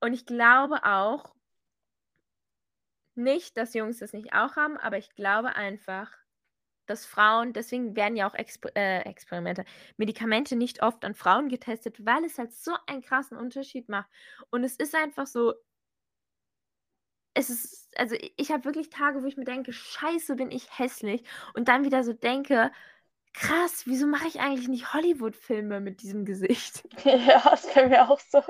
Und 0.00 0.12
ich 0.12 0.24
glaube 0.24 0.84
auch 0.84 1.34
nicht, 3.14 3.56
dass 3.56 3.74
Jungs 3.74 3.98
das 3.98 4.12
nicht 4.12 4.34
auch 4.34 4.56
haben, 4.56 4.76
aber 4.76 4.98
ich 4.98 5.14
glaube 5.14 5.56
einfach, 5.56 6.12
dass 6.86 7.06
Frauen, 7.06 7.52
deswegen 7.52 7.96
werden 7.96 8.16
ja 8.16 8.28
auch 8.28 8.34
Exper 8.34 8.70
äh, 8.76 9.00
Experimente, 9.02 9.64
Medikamente 9.96 10.56
nicht 10.56 10.82
oft 10.82 11.04
an 11.04 11.14
Frauen 11.14 11.48
getestet, 11.48 12.04
weil 12.04 12.24
es 12.24 12.38
halt 12.38 12.52
so 12.52 12.72
einen 12.86 13.02
krassen 13.02 13.36
Unterschied 13.36 13.88
macht. 13.88 14.08
Und 14.50 14.64
es 14.64 14.76
ist 14.76 14.94
einfach 14.94 15.26
so, 15.26 15.54
es 17.34 17.50
ist, 17.50 17.88
also 17.98 18.16
ich 18.36 18.50
habe 18.50 18.64
wirklich 18.64 18.88
Tage, 18.90 19.22
wo 19.22 19.26
ich 19.26 19.36
mir 19.36 19.44
denke, 19.44 19.72
scheiße, 19.72 20.36
bin 20.36 20.50
ich 20.50 20.78
hässlich. 20.78 21.22
Und 21.54 21.68
dann 21.68 21.84
wieder 21.84 22.02
so 22.02 22.12
denke, 22.14 22.72
krass, 23.34 23.82
wieso 23.86 24.06
mache 24.06 24.26
ich 24.26 24.40
eigentlich 24.40 24.68
nicht 24.68 24.94
Hollywood-Filme 24.94 25.80
mit 25.80 26.02
diesem 26.02 26.24
Gesicht? 26.24 26.82
Ja, 27.04 27.42
das 27.50 27.74
wäre 27.76 27.88
mir 27.88 28.10
auch 28.10 28.20
so. 28.20 28.42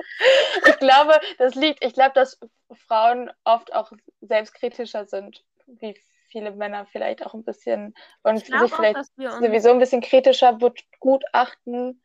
Ich 0.65 0.79
glaube, 0.79 1.19
das 1.37 1.55
liegt, 1.55 1.83
ich 1.83 1.93
glaube, 1.93 2.13
dass 2.15 2.39
Frauen 2.87 3.29
oft 3.43 3.73
auch 3.73 3.91
selbstkritischer 4.21 5.05
sind, 5.05 5.43
wie 5.67 5.95
viele 6.27 6.51
Männer 6.51 6.85
vielleicht 6.85 7.25
auch 7.25 7.33
ein 7.33 7.43
bisschen 7.43 7.93
und 8.23 8.39
sich 8.39 8.53
auch, 8.53 8.69
vielleicht 8.69 9.05
sowieso 9.15 9.71
ein 9.71 9.79
bisschen 9.79 10.01
kritischer 10.01 10.57
gutachten. 10.99 12.01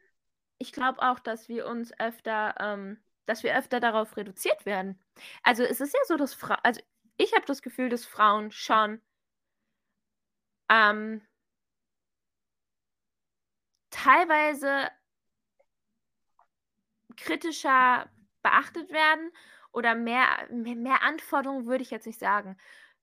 Ich 0.58 0.72
glaube 0.72 1.00
auch, 1.02 1.18
dass 1.18 1.48
wir 1.48 1.66
uns 1.66 1.92
öfter, 1.98 2.54
ähm, 2.60 3.02
dass 3.26 3.42
wir 3.42 3.56
öfter 3.56 3.80
darauf 3.80 4.16
reduziert 4.16 4.64
werden. 4.64 5.02
Also 5.42 5.62
es 5.64 5.80
ist 5.80 5.94
ja 5.94 6.00
so, 6.06 6.16
dass 6.16 6.34
Frauen, 6.34 6.60
also 6.62 6.80
ich 7.16 7.32
habe 7.34 7.44
das 7.46 7.62
Gefühl, 7.62 7.88
dass 7.88 8.04
Frauen 8.04 8.52
schon 8.52 9.00
ähm, 10.70 11.20
teilweise 13.90 14.88
kritischer 17.16 18.08
beachtet 18.42 18.90
werden 18.90 19.30
oder 19.72 19.94
mehr, 19.94 20.26
mehr, 20.50 20.76
mehr 20.76 21.02
Anforderungen 21.02 21.66
würde 21.66 21.82
ich 21.82 21.90
jetzt 21.90 22.06
nicht 22.06 22.18
sagen. 22.18 22.56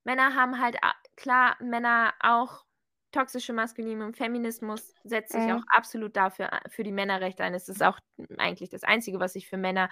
Männer 0.04 0.36
haben 0.36 0.62
halt, 0.62 0.78
klar, 1.16 1.58
Männer 1.60 2.14
auch 2.20 2.66
toxische 3.12 3.54
Maskulinum 3.54 4.08
und 4.08 4.18
Feminismus 4.18 4.94
setzt 5.04 5.32
sich 5.32 5.42
mhm. 5.42 5.52
auch 5.54 5.64
absolut 5.70 6.16
dafür 6.16 6.52
äh, 6.52 6.70
für 6.70 6.84
die 6.84 6.92
Männerrechte 6.92 7.44
ein. 7.44 7.54
Es 7.54 7.70
ist 7.70 7.84
auch 7.84 8.00
eigentlich 8.38 8.70
das 8.70 8.84
Einzige, 8.84 9.20
was 9.20 9.34
sich 9.34 9.48
für 9.48 9.58
Männer 9.58 9.90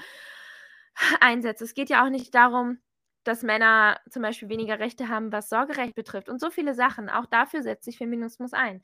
einsetzt. 1.19 1.61
Es 1.61 1.73
geht 1.73 1.89
ja 1.89 2.05
auch 2.05 2.09
nicht 2.09 2.33
darum, 2.35 2.79
dass 3.23 3.43
Männer 3.43 3.99
zum 4.09 4.21
Beispiel 4.21 4.49
weniger 4.49 4.79
Rechte 4.79 5.09
haben, 5.09 5.31
was 5.31 5.49
Sorgerecht 5.49 5.95
betrifft 5.95 6.29
und 6.29 6.39
so 6.39 6.49
viele 6.49 6.73
Sachen. 6.73 7.09
Auch 7.09 7.25
dafür 7.25 7.61
setzt 7.61 7.85
sich 7.85 7.97
Feminismus 7.97 8.53
ein. 8.53 8.83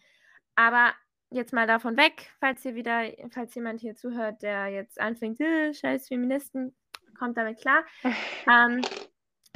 Aber 0.56 0.94
jetzt 1.30 1.54
mal 1.54 1.68
davon 1.68 1.98
weg, 1.98 2.32
falls 2.40 2.64
ihr 2.66 2.76
wieder, 2.76 3.04
falls 3.32 3.56
jemand 3.56 3.80
hier 3.80 3.96
zuhört, 3.96 4.42
der 4.42 4.68
jetzt 4.68 5.00
anfängt, 5.00 5.40
äh, 5.40 5.74
scheiß 5.74 6.08
Feministen, 6.08 6.76
kommt 7.18 7.38
damit 7.38 7.60
klar. 7.62 7.84
ähm, 8.48 8.82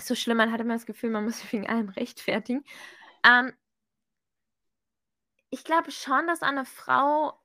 so 0.01 0.15
schlimm, 0.15 0.37
man 0.37 0.51
hat 0.51 0.61
immer 0.61 0.73
das 0.73 0.85
Gefühl, 0.85 1.09
man 1.09 1.25
muss 1.25 1.39
sich 1.39 1.51
wegen 1.53 1.67
allem 1.67 1.89
rechtfertigen. 1.89 2.63
Ähm, 3.25 3.53
ich 5.49 5.63
glaube 5.63 5.91
schon, 5.91 6.27
dass 6.27 6.41
eine 6.43 6.65
Frau 6.65 7.39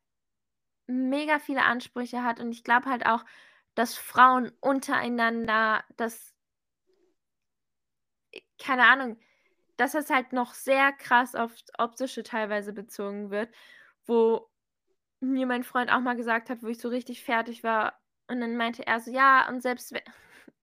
mega 0.86 1.38
viele 1.38 1.62
Ansprüche 1.62 2.22
hat 2.24 2.40
und 2.40 2.50
ich 2.52 2.64
glaube 2.64 2.86
halt 2.90 3.06
auch, 3.06 3.24
dass 3.74 3.96
Frauen 3.96 4.52
untereinander 4.60 5.84
das, 5.96 6.34
keine 8.58 8.84
Ahnung, 8.84 9.18
dass 9.76 9.94
es 9.94 10.10
halt 10.10 10.32
noch 10.32 10.54
sehr 10.54 10.92
krass 10.92 11.34
auf 11.34 11.52
optische 11.78 12.22
teilweise 12.22 12.72
bezogen 12.72 13.30
wird, 13.30 13.54
wo 14.04 14.50
mir 15.20 15.46
mein 15.46 15.64
Freund 15.64 15.90
auch 15.90 16.00
mal 16.00 16.16
gesagt 16.16 16.50
hat, 16.50 16.62
wo 16.62 16.66
ich 16.68 16.78
so 16.78 16.88
richtig 16.88 17.22
fertig 17.24 17.64
war 17.64 18.00
und 18.28 18.40
dann 18.40 18.56
meinte 18.56 18.86
er 18.86 19.00
so, 19.00 19.10
ja, 19.10 19.48
und 19.48 19.62
selbst 19.62 19.92
wenn, 19.92 20.02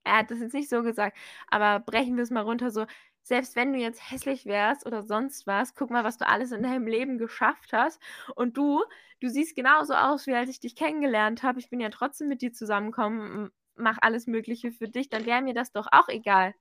er 0.10 0.18
hat 0.20 0.32
das 0.32 0.40
jetzt 0.40 0.54
nicht 0.54 0.70
so 0.70 0.84
gesagt, 0.84 1.18
aber 1.48 1.80
brechen 1.80 2.16
wir 2.16 2.24
es 2.24 2.32
mal 2.32 2.44
runter 2.44 2.72
so, 2.72 2.86
selbst 3.22 3.56
wenn 3.56 3.74
du 3.74 3.80
jetzt 3.80 4.12
hässlich 4.12 4.46
wärst 4.46 4.86
oder 4.86 5.04
sonst 5.04 5.46
was, 5.48 5.76
guck 5.76 5.92
mal, 5.92 6.04
was 6.04 6.18
du 6.18 6.28
alles 6.28 6.52
in 6.52 6.64
deinem 6.64 6.88
Leben 6.88 7.18
geschafft 7.18 7.74
hast. 7.74 8.02
Und 8.36 8.58
du, 8.58 8.84
du 9.22 9.30
siehst 9.30 9.56
genauso 9.56 9.94
aus, 9.94 10.26
wie 10.26 10.34
als 10.34 10.50
ich 10.50 10.60
dich 10.60 10.76
kennengelernt 10.76 11.44
habe. 11.44 11.60
Ich 11.60 11.70
bin 11.70 11.80
ja 11.80 11.90
trotzdem 11.90 12.28
mit 12.28 12.42
dir 12.42 12.54
zusammengekommen, 12.54 13.52
mach 13.76 13.98
alles 14.02 14.28
Mögliche 14.28 14.72
für 14.72 14.90
dich, 14.90 15.10
dann 15.10 15.26
wäre 15.26 15.42
mir 15.42 15.54
das 15.54 15.72
doch 15.72 15.88
auch 15.92 16.10
egal. 16.10 16.56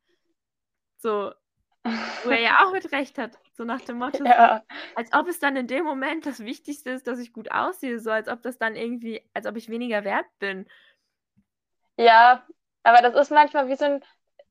So, 0.98 1.32
wo 2.24 2.30
er 2.30 2.40
ja 2.40 2.64
auch 2.64 2.72
mit 2.72 2.92
Recht 2.92 3.18
hat, 3.18 3.38
so 3.54 3.64
nach 3.64 3.80
dem 3.80 3.98
Motto, 3.98 4.24
ja. 4.24 4.62
als 4.94 5.12
ob 5.12 5.26
es 5.28 5.38
dann 5.38 5.56
in 5.56 5.66
dem 5.66 5.84
Moment 5.84 6.26
das 6.26 6.40
Wichtigste 6.40 6.90
ist, 6.90 7.06
dass 7.06 7.18
ich 7.18 7.32
gut 7.32 7.50
aussehe, 7.50 7.98
so 7.98 8.10
als 8.10 8.28
ob 8.28 8.42
das 8.42 8.58
dann 8.58 8.76
irgendwie, 8.76 9.22
als 9.32 9.46
ob 9.46 9.56
ich 9.56 9.68
weniger 9.68 10.04
wert 10.04 10.26
bin. 10.38 10.66
Ja, 11.96 12.46
aber 12.88 13.02
das 13.02 13.14
ist 13.14 13.30
manchmal 13.30 13.68
wie 13.68 13.76
so 13.76 13.84
ein, 13.84 14.04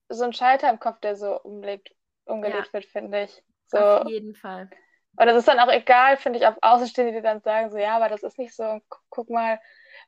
so 0.09 0.23
ein 0.23 0.33
Schalter 0.33 0.69
im 0.69 0.79
Kopf, 0.79 0.99
der 0.99 1.15
so 1.15 1.41
umlegt, 1.41 1.93
umgelegt 2.25 2.67
ja. 2.67 2.73
wird, 2.73 2.85
finde 2.85 3.23
ich. 3.23 3.43
So. 3.65 3.79
Auf 3.79 4.07
jeden 4.07 4.35
Fall. 4.35 4.69
Und 5.19 5.25
das 5.25 5.37
ist 5.37 5.47
dann 5.47 5.59
auch 5.59 5.71
egal, 5.71 6.17
finde 6.17 6.37
ich, 6.37 6.47
ob 6.47 6.57
Außenstehende, 6.61 7.13
die 7.13 7.23
dann 7.23 7.41
sagen, 7.41 7.71
so, 7.71 7.77
ja, 7.77 7.95
aber 7.95 8.09
das 8.09 8.21
ist 8.21 8.37
nicht 8.37 8.55
so, 8.55 8.79
guck 9.09 9.31
mal. 9.31 9.59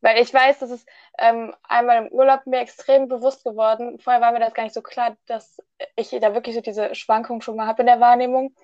Weil 0.01 0.21
ich 0.21 0.31
weiß, 0.31 0.59
das 0.59 0.69
ist 0.69 0.87
ähm, 1.17 1.55
einmal 1.63 2.05
im 2.05 2.11
Urlaub 2.11 2.45
mir 2.45 2.59
extrem 2.59 3.07
bewusst 3.07 3.43
geworden. 3.43 3.97
Vorher 3.99 4.21
war 4.21 4.31
mir 4.31 4.39
das 4.39 4.53
gar 4.53 4.63
nicht 4.63 4.75
so 4.75 4.83
klar, 4.83 5.17
dass 5.25 5.57
ich 5.95 6.11
da 6.11 6.35
wirklich 6.35 6.53
so 6.53 6.61
diese 6.61 6.93
Schwankung 6.93 7.41
schon 7.41 7.55
mal 7.55 7.65
habe 7.65 7.81
in 7.81 7.87
der 7.87 7.99
Wahrnehmung. 7.99 8.55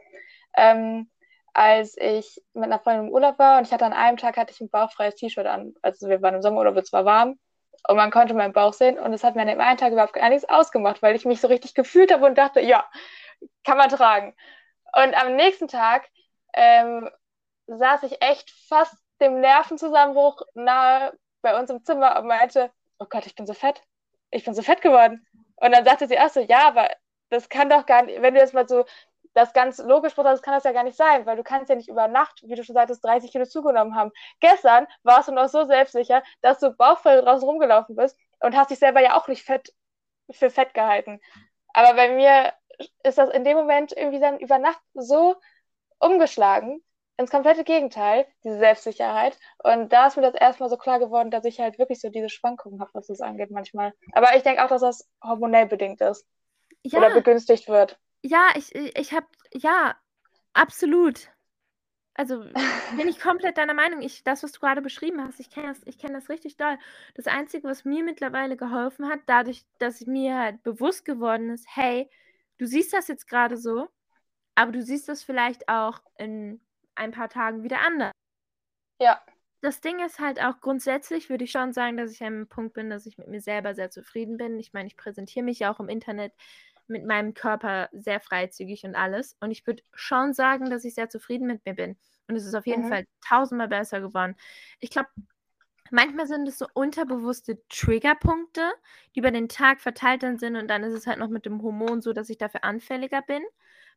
Ähm, 0.56 1.10
als 1.54 1.98
ich 1.98 2.44
mit 2.54 2.66
einer 2.66 2.80
Freundin 2.80 3.08
im 3.08 3.14
Urlaub 3.14 3.40
war 3.40 3.58
und 3.58 3.66
ich 3.66 3.74
hatte 3.74 3.86
an 3.86 3.94
einem 3.94 4.18
Tag 4.18 4.38
hatte 4.38 4.54
ich 4.54 4.62
ein 4.62 4.70
bauchfreies 4.70 5.16
T-Shirt 5.16 5.48
an. 5.48 5.74
Also 5.82 6.08
wir 6.08 6.22
waren 6.22 6.36
im 6.36 6.42
Sommerurlaub, 6.44 6.78
es 6.78 6.94
war 6.94 7.06
warm 7.06 7.40
und 7.88 7.98
man 7.98 8.12
konnte 8.12 8.34
meinen 8.34 8.54
Bauch 8.54 8.74
sehen 8.74 8.98
und 8.98 9.14
es 9.14 9.24
hat 9.24 9.36
mir 9.36 9.42
an 9.42 9.48
dem 9.48 9.62
einen 9.62 9.78
Tag 9.78 9.92
überhaupt 9.92 10.14
gar 10.14 10.30
nichts 10.30 10.48
ausgemacht, 10.48 11.02
weil 11.02 11.16
ich 11.16 11.26
mich 11.26 11.42
so 11.42 11.48
richtig 11.48 11.74
gefühlt 11.76 12.12
habe 12.12 12.26
und 12.26 12.38
dachte, 12.38 12.60
ja, 12.62 12.86
kann 13.64 13.78
man 13.78 13.90
tragen. 13.90 14.36
Und 14.94 15.14
am 15.16 15.36
nächsten 15.36 15.68
Tag 15.68 16.10
ähm, 16.54 17.10
saß 17.68 18.04
ich 18.04 18.22
echt 18.22 18.50
fast 18.68 18.96
dem 19.22 19.40
Nervenzusammenbruch 19.40 20.42
nahe 20.54 21.14
bei 21.42 21.58
uns 21.60 21.70
im 21.70 21.84
Zimmer 21.84 22.20
und 22.20 22.28
meinte, 22.28 22.72
oh 23.00 23.06
Gott, 23.10 23.26
ich 23.26 23.36
bin 23.36 23.46
so 23.46 23.54
fett. 23.54 23.82
Ich 24.32 24.46
bin 24.46 24.54
so 24.54 24.62
fett 24.62 24.82
geworden. 24.82 25.26
Und 25.58 25.74
dann 25.74 25.86
sagte 25.86 26.08
sie 26.08 26.20
auch 26.20 26.30
so, 26.30 26.40
ja, 26.40 26.68
aber 26.68 26.90
das 27.30 27.50
kann 27.50 27.70
doch 27.70 27.86
gar 27.86 28.04
nicht, 28.04 28.22
wenn 28.22 28.34
du 28.34 28.40
das 28.40 28.54
mal 28.54 28.68
so 28.68 28.86
das 29.36 29.54
ganz 29.54 29.78
logisch 29.78 30.16
betrachtet, 30.16 30.44
kann 30.44 30.54
das 30.54 30.64
ja 30.64 30.72
gar 30.72 30.84
nicht 30.84 30.98
sein, 30.98 31.26
weil 31.26 31.36
du 31.36 31.44
kannst 31.44 31.70
ja 31.70 31.76
nicht 31.76 31.90
über 31.90 32.08
Nacht, 32.08 32.42
wie 32.44 32.56
du 32.56 32.64
schon 32.64 32.74
sagtest, 32.74 33.04
30 33.04 33.32
Kilo 33.32 33.46
zugenommen 33.46 33.96
haben. 33.96 34.12
Gestern 34.40 34.88
warst 35.04 35.28
du 35.28 35.34
noch 35.34 35.50
so 35.50 35.66
selbstsicher, 35.66 36.24
dass 36.42 36.60
du 36.60 36.72
bauchvoll 36.72 37.22
draußen 37.22 37.48
rumgelaufen 37.48 37.96
bist 37.96 38.18
und 38.40 38.56
hast 38.56 38.72
dich 38.72 38.80
selber 38.80 39.02
ja 39.02 39.18
auch 39.18 39.28
nicht 39.28 39.44
fett 39.44 39.74
für 40.32 40.50
fett 40.50 40.74
gehalten. 40.74 41.20
Aber 41.74 41.96
bei 41.96 42.10
mir 42.10 42.54
ist 43.04 43.18
das 43.18 43.30
in 43.30 43.44
dem 43.44 43.58
Moment 43.58 43.92
irgendwie 43.92 44.20
dann 44.20 44.40
über 44.40 44.58
Nacht 44.58 44.80
so 44.94 45.36
umgeschlagen, 46.00 46.82
ins 47.18 47.30
komplette 47.30 47.66
Gegenteil, 47.66 48.26
diese 48.44 48.58
Selbstsicherheit. 48.58 49.38
Und 49.64 49.92
da 49.92 50.08
ist 50.08 50.16
mir 50.16 50.24
das 50.24 50.36
erstmal 50.36 50.70
so 50.70 50.78
klar 50.78 51.00
geworden, 51.00 51.30
dass 51.30 51.46
ich 51.46 51.60
halt 51.60 51.78
wirklich 51.78 52.00
so 52.00 52.10
diese 52.10 52.30
Schwankungen 52.30 52.80
habe, 52.80 52.92
was 52.94 53.08
das 53.08 53.22
angeht 53.22 53.52
manchmal. 53.52 53.94
Aber 54.14 54.36
ich 54.36 54.44
denke 54.44 54.64
auch, 54.64 54.70
dass 54.70 54.82
das 54.82 55.10
hormonell 55.22 55.66
bedingt 55.66 56.02
ist. 56.02 56.26
Ja. 56.84 57.00
Oder 57.00 57.12
begünstigt 57.12 57.68
wird. 57.68 58.00
Ja, 58.28 58.50
ich, 58.56 58.74
ich 58.74 59.14
habe, 59.14 59.28
ja, 59.54 59.96
absolut. 60.54 61.30
Also 62.16 62.44
bin 62.98 63.08
ich 63.08 63.20
komplett 63.20 63.60
deiner 63.60 63.76
Meinung. 63.76 64.02
Ich, 64.02 64.24
das, 64.24 64.42
was 64.42 64.52
du 64.52 64.60
gerade 64.62 64.82
beschrieben 64.82 65.22
hast, 65.24 65.40
ich 65.40 65.52
kenne 65.52 65.68
das, 65.68 65.98
kenn 66.00 66.14
das 66.14 66.28
richtig 66.28 66.58
doll. 66.58 66.80
Das 67.14 67.28
Einzige, 67.28 67.68
was 67.68 67.86
mir 67.86 68.04
mittlerweile 68.04 68.58
geholfen 68.58 69.08
hat, 69.10 69.20
dadurch, 69.28 69.64
dass 69.78 70.08
mir 70.08 70.40
halt 70.40 70.64
bewusst 70.64 71.06
geworden 71.06 71.52
ist, 71.52 71.68
hey, 71.70 72.10
du 72.58 72.66
siehst 72.66 72.94
das 72.94 73.08
jetzt 73.10 73.28
gerade 73.28 73.58
so, 73.58 73.90
aber 74.56 74.72
du 74.72 74.82
siehst 74.82 75.08
das 75.08 75.22
vielleicht 75.22 75.70
auch 75.70 76.02
in 76.18 76.62
ein 76.96 77.12
paar 77.12 77.30
Tagen 77.30 77.62
wieder 77.62 77.82
anders. 77.86 78.12
Ja. 79.00 79.22
Das 79.62 79.82
Ding 79.82 80.00
ist 80.00 80.20
halt 80.20 80.42
auch 80.42 80.62
grundsätzlich, 80.62 81.30
würde 81.30 81.44
ich 81.44 81.52
schon 81.52 81.74
sagen, 81.74 81.98
dass 81.98 82.12
ich 82.12 82.22
an 82.22 82.34
einem 82.34 82.48
Punkt 82.48 82.74
bin, 82.74 82.90
dass 82.90 83.06
ich 83.06 83.20
mit 83.20 83.28
mir 83.28 83.42
selber 83.42 83.76
sehr 83.76 83.92
zufrieden 83.92 84.38
bin. 84.38 84.58
Ich 84.58 84.74
meine, 84.74 84.88
ich 84.88 84.98
präsentiere 84.98 85.46
mich 85.46 85.60
ja 85.60 85.72
auch 85.72 85.80
im 85.80 85.90
Internet 85.90 86.34
mit 86.88 87.06
meinem 87.06 87.34
Körper 87.34 87.90
sehr 87.92 88.20
freizügig 88.20 88.84
und 88.84 88.96
alles. 88.96 89.36
Und 89.40 89.52
ich 89.52 89.66
würde 89.66 89.84
schon 89.94 90.34
sagen, 90.34 90.70
dass 90.70 90.86
ich 90.86 90.96
sehr 90.96 91.10
zufrieden 91.10 91.48
mit 91.48 91.66
mir 91.66 91.74
bin. 91.74 91.98
Und 92.28 92.36
es 92.36 92.46
ist 92.46 92.56
auf 92.56 92.66
jeden 92.68 92.86
mhm. 92.86 92.90
Fall 92.90 93.06
tausendmal 93.28 93.68
besser 93.68 94.02
geworden. 94.02 94.36
Ich 94.80 94.90
glaube, 94.90 95.10
manchmal 95.92 96.28
sind 96.28 96.48
es 96.48 96.58
so 96.58 96.68
unterbewusste 96.74 97.62
Triggerpunkte, 97.70 98.72
die 99.14 99.20
über 99.20 99.32
den 99.32 99.50
Tag 99.50 99.82
verteilt 99.82 100.24
dann 100.24 100.38
sind. 100.38 100.56
Und 100.56 100.68
dann 100.68 100.84
ist 100.84 100.94
es 100.94 101.08
halt 101.08 101.20
noch 101.20 101.30
mit 101.30 101.46
dem 101.46 101.62
Hormon 101.62 102.02
so, 102.02 102.14
dass 102.14 102.30
ich 102.30 102.38
dafür 102.38 102.64
anfälliger 102.64 103.22
bin. 103.22 103.44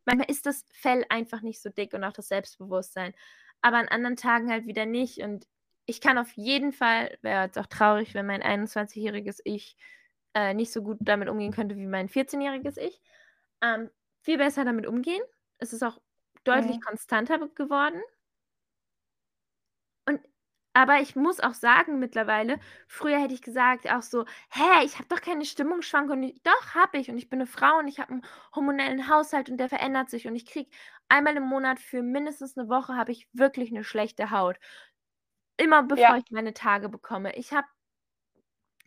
Manchmal 0.05 0.31
ist 0.31 0.47
das 0.47 0.65
Fell 0.73 1.05
einfach 1.09 1.43
nicht 1.43 1.61
so 1.61 1.71
dick 1.71 1.93
und 1.95 2.05
auch 2.05 2.13
das 2.13 2.29
Selbstbewusstsein. 2.29 3.15
Aber 3.61 3.79
an 3.79 3.89
anderen 3.89 4.17
Tagen 4.17 4.51
halt 4.51 4.67
wieder 4.67 4.87
nicht. 4.87 5.19
Und 5.19 5.47
ich 5.87 6.01
kann 6.01 6.19
auf 6.19 6.33
jeden 6.33 6.73
Fall, 6.73 7.17
wäre 7.23 7.45
jetzt 7.45 7.59
auch 7.59 7.67
traurig, 7.67 8.15
wenn 8.15 8.27
mein 8.27 8.43
21-jähriges 8.43 9.41
Ich 9.45 9.77
äh, 10.39 10.55
nicht 10.55 10.73
so 10.73 10.83
gut 10.83 10.99
damit 11.01 11.29
umgehen 11.29 11.53
könnte 11.53 11.77
wie 11.77 11.87
mein 11.87 12.09
14-jähriges 12.09 12.79
Ich, 12.79 13.03
ähm, 13.61 13.91
viel 14.21 14.39
besser 14.39 14.65
damit 14.65 14.87
umgehen. 14.87 15.23
Es 15.59 15.73
ist 15.73 15.83
auch 15.83 15.99
deutlich 16.45 16.77
mhm. 16.77 16.83
konstanter 16.83 17.39
geworden. 17.49 18.01
Und 20.07 20.21
aber 20.75 21.01
ich 21.01 21.17
muss 21.17 21.41
auch 21.41 21.55
sagen, 21.55 21.99
mittlerweile, 21.99 22.61
früher 22.87 23.19
hätte 23.19 23.35
ich 23.35 23.43
gesagt, 23.43 23.91
auch 23.91 24.03
so, 24.03 24.27
hä, 24.51 24.85
ich 24.85 24.95
habe 24.95 25.09
doch 25.09 25.21
keine 25.21 25.45
Stimmungsschwankungen. 25.45 26.33
Doch, 26.45 26.75
habe 26.75 26.99
ich. 26.99 27.11
Und 27.11 27.19
ich 27.19 27.29
bin 27.29 27.41
eine 27.41 27.49
Frau 27.49 27.79
und 27.79 27.89
ich 27.89 27.99
habe 27.99 28.13
einen 28.13 28.27
hormonellen 28.55 29.09
Haushalt 29.09 29.51
und 29.51 29.57
der 29.57 29.69
verändert 29.69 30.09
sich. 30.09 30.29
Und 30.29 30.37
ich 30.37 30.47
kriege 30.47 30.71
einmal 31.09 31.37
im 31.37 31.43
Monat 31.43 31.81
für 31.81 32.03
mindestens 32.03 32.57
eine 32.57 32.69
Woche 32.69 32.95
habe 32.95 33.11
ich 33.11 33.29
wirklich 33.33 33.71
eine 33.73 33.83
schlechte 33.83 34.31
Haut. 34.31 34.57
Immer 35.57 35.83
bevor 35.83 35.99
ja. 35.99 36.17
ich 36.17 36.31
meine 36.31 36.55
Tage 36.55 36.89
bekomme. 36.89 37.35
Ich 37.35 37.53
habe 37.53 37.67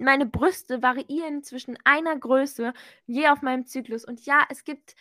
meine 0.01 0.25
Brüste 0.25 0.81
variieren 0.81 1.43
zwischen 1.43 1.77
einer 1.83 2.17
Größe 2.17 2.73
je 3.05 3.27
auf 3.29 3.41
meinem 3.41 3.65
Zyklus. 3.65 4.05
Und 4.05 4.25
ja, 4.25 4.45
es 4.49 4.63
gibt 4.63 4.95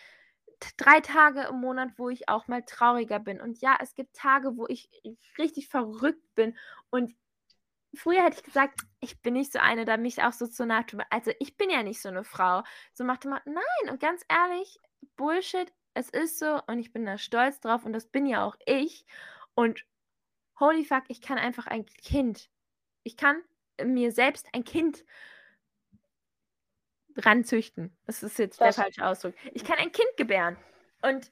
drei 0.77 1.01
Tage 1.01 1.49
im 1.51 1.61
Monat, 1.61 1.91
wo 1.97 2.09
ich 2.11 2.29
auch 2.29 2.49
mal 2.49 2.63
trauriger 2.63 3.19
bin. 3.19 3.41
Und 3.41 3.61
ja, 3.61 3.77
es 3.81 3.95
gibt 3.95 4.15
Tage, 4.15 4.57
wo 4.57 4.67
ich 4.69 4.89
richtig 5.39 5.69
verrückt 5.69 6.35
bin. 6.35 6.57
Und 6.91 7.15
früher 7.95 8.25
hätte 8.25 8.37
ich 8.37 8.43
gesagt, 8.43 8.81
ich 9.01 9.21
bin 9.23 9.35
nicht 9.35 9.53
so 9.53 9.59
eine, 9.59 9.85
da 9.85 9.97
mich 9.97 10.23
auch 10.23 10.33
so 10.33 10.47
zu 10.47 10.67
nahe 10.67 10.85
Also 11.11 11.33
ich 11.41 11.57
bin 11.57 11.71
ja 11.71 11.83
nicht 11.83 12.01
so 12.01 12.09
eine 12.09 12.25
Frau. 12.25 12.63
So 12.93 13.05
machte 13.05 13.29
man, 13.29 13.41
nein, 13.45 13.91
und 13.91 14.01
ganz 14.01 14.23
ehrlich, 14.29 14.79
Bullshit, 15.17 15.73
es 15.95 16.11
ist 16.11 16.39
so 16.39 16.61
und 16.67 16.79
ich 16.79 16.93
bin 16.93 17.05
da 17.05 17.19
stolz 17.19 17.61
drauf 17.61 17.85
und 17.85 17.93
das 17.93 18.07
bin 18.07 18.27
ja 18.27 18.45
auch 18.45 18.57
ich. 18.67 19.07
Und 19.55 19.85
holy 20.59 20.85
fuck, 20.85 21.05
ich 21.09 21.21
kann 21.21 21.39
einfach 21.39 21.67
ein 21.67 21.87
Kind. 21.87 22.51
Ich 23.03 23.17
kann 23.17 23.43
mir 23.85 24.13
selbst 24.13 24.49
ein 24.53 24.65
Kind 24.65 25.05
ranzüchten. 27.17 27.97
Das 28.07 28.23
ist 28.23 28.39
jetzt 28.39 28.61
das 28.61 28.77
der 28.77 28.85
falsche 28.85 29.07
Ausdruck. 29.07 29.35
Ich 29.53 29.65
kann 29.65 29.79
ein 29.79 29.93
Kind 29.93 30.17
gebären. 30.17 30.57
Und 31.03 31.31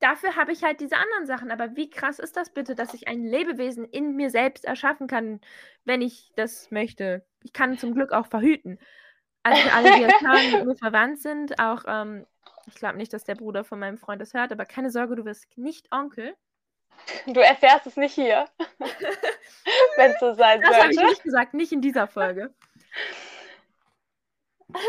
dafür 0.00 0.36
habe 0.36 0.52
ich 0.52 0.62
halt 0.62 0.80
diese 0.80 0.96
anderen 0.96 1.26
Sachen. 1.26 1.50
Aber 1.50 1.76
wie 1.76 1.90
krass 1.90 2.18
ist 2.18 2.36
das 2.36 2.50
bitte, 2.50 2.74
dass 2.74 2.94
ich 2.94 3.08
ein 3.08 3.24
Lebewesen 3.24 3.84
in 3.84 4.16
mir 4.16 4.30
selbst 4.30 4.64
erschaffen 4.64 5.06
kann, 5.06 5.40
wenn 5.84 6.02
ich 6.02 6.32
das 6.36 6.70
möchte? 6.70 7.24
Ich 7.42 7.52
kann 7.52 7.78
zum 7.78 7.94
Glück 7.94 8.12
auch 8.12 8.26
verhüten. 8.26 8.78
Also 9.42 9.68
alle, 9.70 9.92
die 9.94 10.02
jetzt 10.02 10.20
hören, 10.22 10.52
mit 10.52 10.66
mir 10.66 10.76
verwandt 10.76 11.20
sind, 11.20 11.58
auch, 11.60 11.84
ähm, 11.86 12.26
ich 12.66 12.74
glaube 12.74 12.96
nicht, 12.96 13.12
dass 13.12 13.24
der 13.24 13.36
Bruder 13.36 13.64
von 13.64 13.78
meinem 13.78 13.96
Freund 13.96 14.20
das 14.20 14.34
hört, 14.34 14.50
aber 14.50 14.64
keine 14.64 14.90
Sorge, 14.90 15.14
du 15.14 15.24
wirst 15.24 15.56
nicht 15.56 15.92
Onkel. 15.92 16.34
Du 17.26 17.40
erfährst 17.40 17.86
es 17.86 17.96
nicht 17.96 18.14
hier, 18.14 18.46
wenn 19.96 20.10
es 20.12 20.20
so 20.20 20.34
sein 20.34 20.60
das 20.60 20.70
sollte. 20.70 20.70
Das 20.70 20.82
habe 20.82 20.92
ich 20.92 21.00
nicht 21.00 21.22
gesagt, 21.22 21.54
nicht 21.54 21.72
in 21.72 21.80
dieser 21.80 22.06
Folge. 22.06 22.54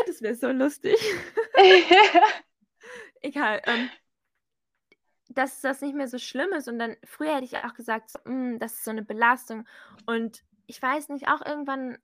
Das 0.06 0.22
wäre 0.22 0.34
so 0.34 0.50
lustig. 0.50 0.96
Egal. 3.22 3.62
Ähm, 3.66 3.90
dass 5.28 5.60
das 5.60 5.80
nicht 5.80 5.94
mehr 5.94 6.08
so 6.08 6.18
schlimm 6.18 6.52
ist. 6.52 6.68
Und 6.68 6.78
dann, 6.78 6.96
früher 7.04 7.34
hätte 7.34 7.44
ich 7.44 7.56
auch 7.58 7.74
gesagt, 7.74 8.10
so, 8.10 8.18
mm, 8.24 8.58
das 8.58 8.74
ist 8.74 8.84
so 8.84 8.90
eine 8.90 9.02
Belastung. 9.02 9.66
Und 10.06 10.42
ich 10.66 10.80
weiß 10.80 11.08
nicht, 11.10 11.28
auch 11.28 11.44
irgendwann 11.44 11.98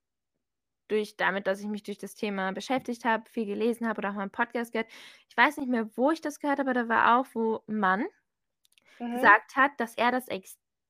durch 0.87 1.17
damit, 1.17 1.47
dass 1.47 1.59
ich 1.59 1.67
mich 1.67 1.83
durch 1.83 1.97
das 1.97 2.15
Thema 2.15 2.51
beschäftigt 2.51 3.05
habe, 3.05 3.29
viel 3.29 3.45
gelesen 3.45 3.87
habe 3.87 3.99
oder 3.99 4.09
auch 4.09 4.13
mal 4.13 4.21
einen 4.21 4.31
Podcast 4.31 4.71
gehört. 4.71 4.89
Ich 5.29 5.35
weiß 5.35 5.57
nicht 5.57 5.69
mehr, 5.69 5.89
wo 5.95 6.11
ich 6.11 6.21
das 6.21 6.39
gehört 6.39 6.59
habe, 6.59 6.69
aber 6.69 6.81
da 6.81 6.89
war 6.89 7.19
auch, 7.19 7.25
wo 7.33 7.63
Mann 7.67 8.05
mhm. 8.99 9.15
gesagt 9.15 9.55
hat, 9.55 9.71
dass 9.77 9.95
er 9.95 10.11
das 10.11 10.27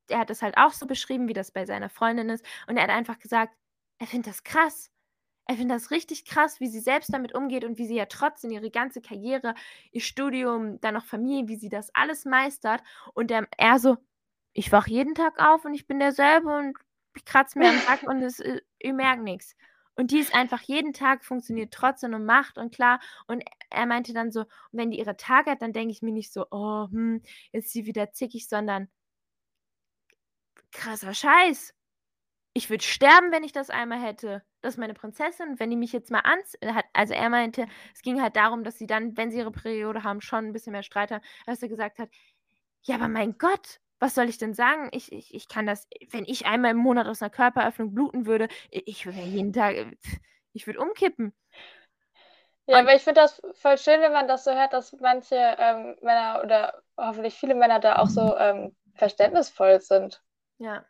er 0.08 0.20
hat 0.20 0.30
das 0.30 0.42
halt 0.42 0.58
auch 0.58 0.72
so 0.72 0.86
beschrieben, 0.86 1.28
wie 1.28 1.34
das 1.34 1.52
bei 1.52 1.66
seiner 1.66 1.90
Freundin 1.90 2.30
ist. 2.30 2.46
Und 2.68 2.78
er 2.78 2.84
hat 2.84 2.90
einfach 2.92 3.20
gesagt, 3.20 3.56
er 4.00 4.08
findet 4.08 4.28
das 4.28 4.44
krass. 4.44 4.92
Er 5.48 5.56
findet 5.56 5.76
das 5.76 5.92
richtig 5.92 6.26
krass, 6.26 6.60
wie 6.60 6.68
sie 6.68 6.80
selbst 6.80 7.14
damit 7.14 7.36
umgeht 7.36 7.64
und 7.64 7.78
wie 7.78 7.86
sie 7.86 7.96
ja 7.96 8.06
trotzdem 8.06 8.52
ihre 8.52 8.72
ganze 8.72 9.02
Karriere, 9.02 9.54
ihr 9.92 10.02
Studium, 10.02 10.82
dann 10.82 10.96
noch 10.96 11.06
Familie, 11.06 11.48
wie 11.48 11.56
sie 11.56 11.70
das 11.70 11.94
alles 11.94 12.26
meistert. 12.26 12.82
Und 13.14 13.32
ähm, 13.32 13.48
er 13.58 13.78
so, 13.78 13.98
ich 14.54 14.72
wach 14.72 14.88
jeden 14.88 15.14
Tag 15.14 15.40
auf 15.40 15.66
und 15.66 15.74
ich 15.74 15.86
bin 15.86 16.00
derselbe 16.00 16.50
und 16.50 16.78
ich 17.16 17.26
kratze 17.26 17.60
mir 17.60 17.70
am 17.70 17.80
Tag 17.82 18.04
und 18.04 18.22
es, 18.24 18.40
äh, 18.40 18.62
ich 18.80 18.94
merke 18.94 19.22
nichts. 19.22 19.56
Und 19.96 20.12
die 20.12 20.20
ist 20.20 20.36
einfach 20.36 20.62
jeden 20.62 20.94
Tag 20.94 21.24
funktioniert 21.26 21.74
trotzdem 21.74 22.14
und 22.14 22.26
macht 22.26 22.58
und 22.58 22.74
klar. 22.74 23.00
Und 23.28 23.44
er 23.70 23.86
meinte 23.86 24.14
dann 24.14 24.32
so, 24.32 24.46
wenn 24.72 24.92
die 24.92 25.00
ihre 25.00 25.18
Tage 25.18 25.52
hat, 25.52 25.62
dann 25.62 25.74
denke 25.74 25.92
ich 25.92 26.02
mir 26.02 26.12
nicht 26.12 26.34
so, 26.34 26.46
oh, 26.52 26.88
hm, 26.90 27.22
ist 27.52 27.72
sie 27.72 27.86
wieder 27.86 28.12
zickig, 28.12 28.48
sondern 28.48 28.90
krasser 30.72 31.14
Scheiß 31.14 31.74
ich 32.58 32.70
würde 32.70 32.84
sterben, 32.86 33.34
wenn 33.34 33.44
ich 33.44 33.52
das 33.52 33.70
einmal 33.70 34.02
hätte. 34.02 34.42
Das 34.62 34.76
ist 34.76 34.78
meine 34.80 34.94
Prinzessin. 34.94 35.60
Wenn 35.60 35.70
die 35.70 35.76
mich 35.76 35.92
jetzt 35.92 36.10
mal 36.10 36.22
ans. 36.22 36.58
Hat, 36.64 36.86
also 36.94 37.14
er 37.14 37.30
meinte, 37.30 37.68
es 37.94 38.02
ging 38.02 38.22
halt 38.22 38.38
darum, 38.38 38.64
dass 38.64 38.78
sie 38.78 38.88
dann, 38.88 39.18
wenn 39.18 39.30
sie 39.30 39.40
ihre 39.40 39.52
Periode 39.52 40.04
haben, 40.04 40.22
schon 40.22 40.46
ein 40.46 40.54
bisschen 40.54 40.72
mehr 40.72 40.82
Streit 40.82 41.12
haben, 41.12 41.24
als 41.46 41.62
er 41.62 41.68
gesagt 41.68 42.00
hat, 42.00 42.10
ja, 42.84 42.96
aber 42.96 43.10
mein 43.10 43.38
Gott, 43.38 43.82
was 44.00 44.16
soll 44.16 44.30
ich 44.30 44.38
denn 44.38 44.54
sagen? 44.54 44.90
Ich, 44.92 45.12
ich, 45.12 45.34
ich 45.34 45.48
kann 45.48 45.66
das, 45.66 45.88
wenn 46.12 46.26
ich 46.26 46.46
einmal 46.46 46.72
im 46.72 46.78
Monat 46.78 47.08
aus 47.08 47.22
einer 47.22 47.30
Körperöffnung 47.30 47.94
bluten 47.94 48.26
würde, 48.26 48.48
ich 48.72 49.06
würde 49.06 49.20
jeden 49.20 49.54
Tag, 49.54 49.76
ich 50.54 50.68
würde 50.68 50.80
umkippen. 50.80 51.34
Ja, 52.68 52.80
Und, 52.80 52.82
aber 52.82 52.96
ich 52.96 53.04
finde 53.04 53.22
das 53.22 53.42
voll 53.54 53.78
schön, 53.78 54.02
wenn 54.02 54.12
man 54.12 54.28
das 54.28 54.44
so 54.44 54.52
hört, 54.52 54.74
dass 54.74 54.94
manche 54.94 55.36
ähm, 55.36 55.96
Männer 56.02 56.42
oder 56.44 56.82
hoffentlich 56.98 57.36
viele 57.36 57.56
Männer 57.56 57.80
da 57.80 57.98
auch 57.98 58.08
so 58.10 58.36
ähm, 58.38 58.76
verständnisvoll 58.96 59.80
sind. 59.82 60.22
Ja. 60.60 60.86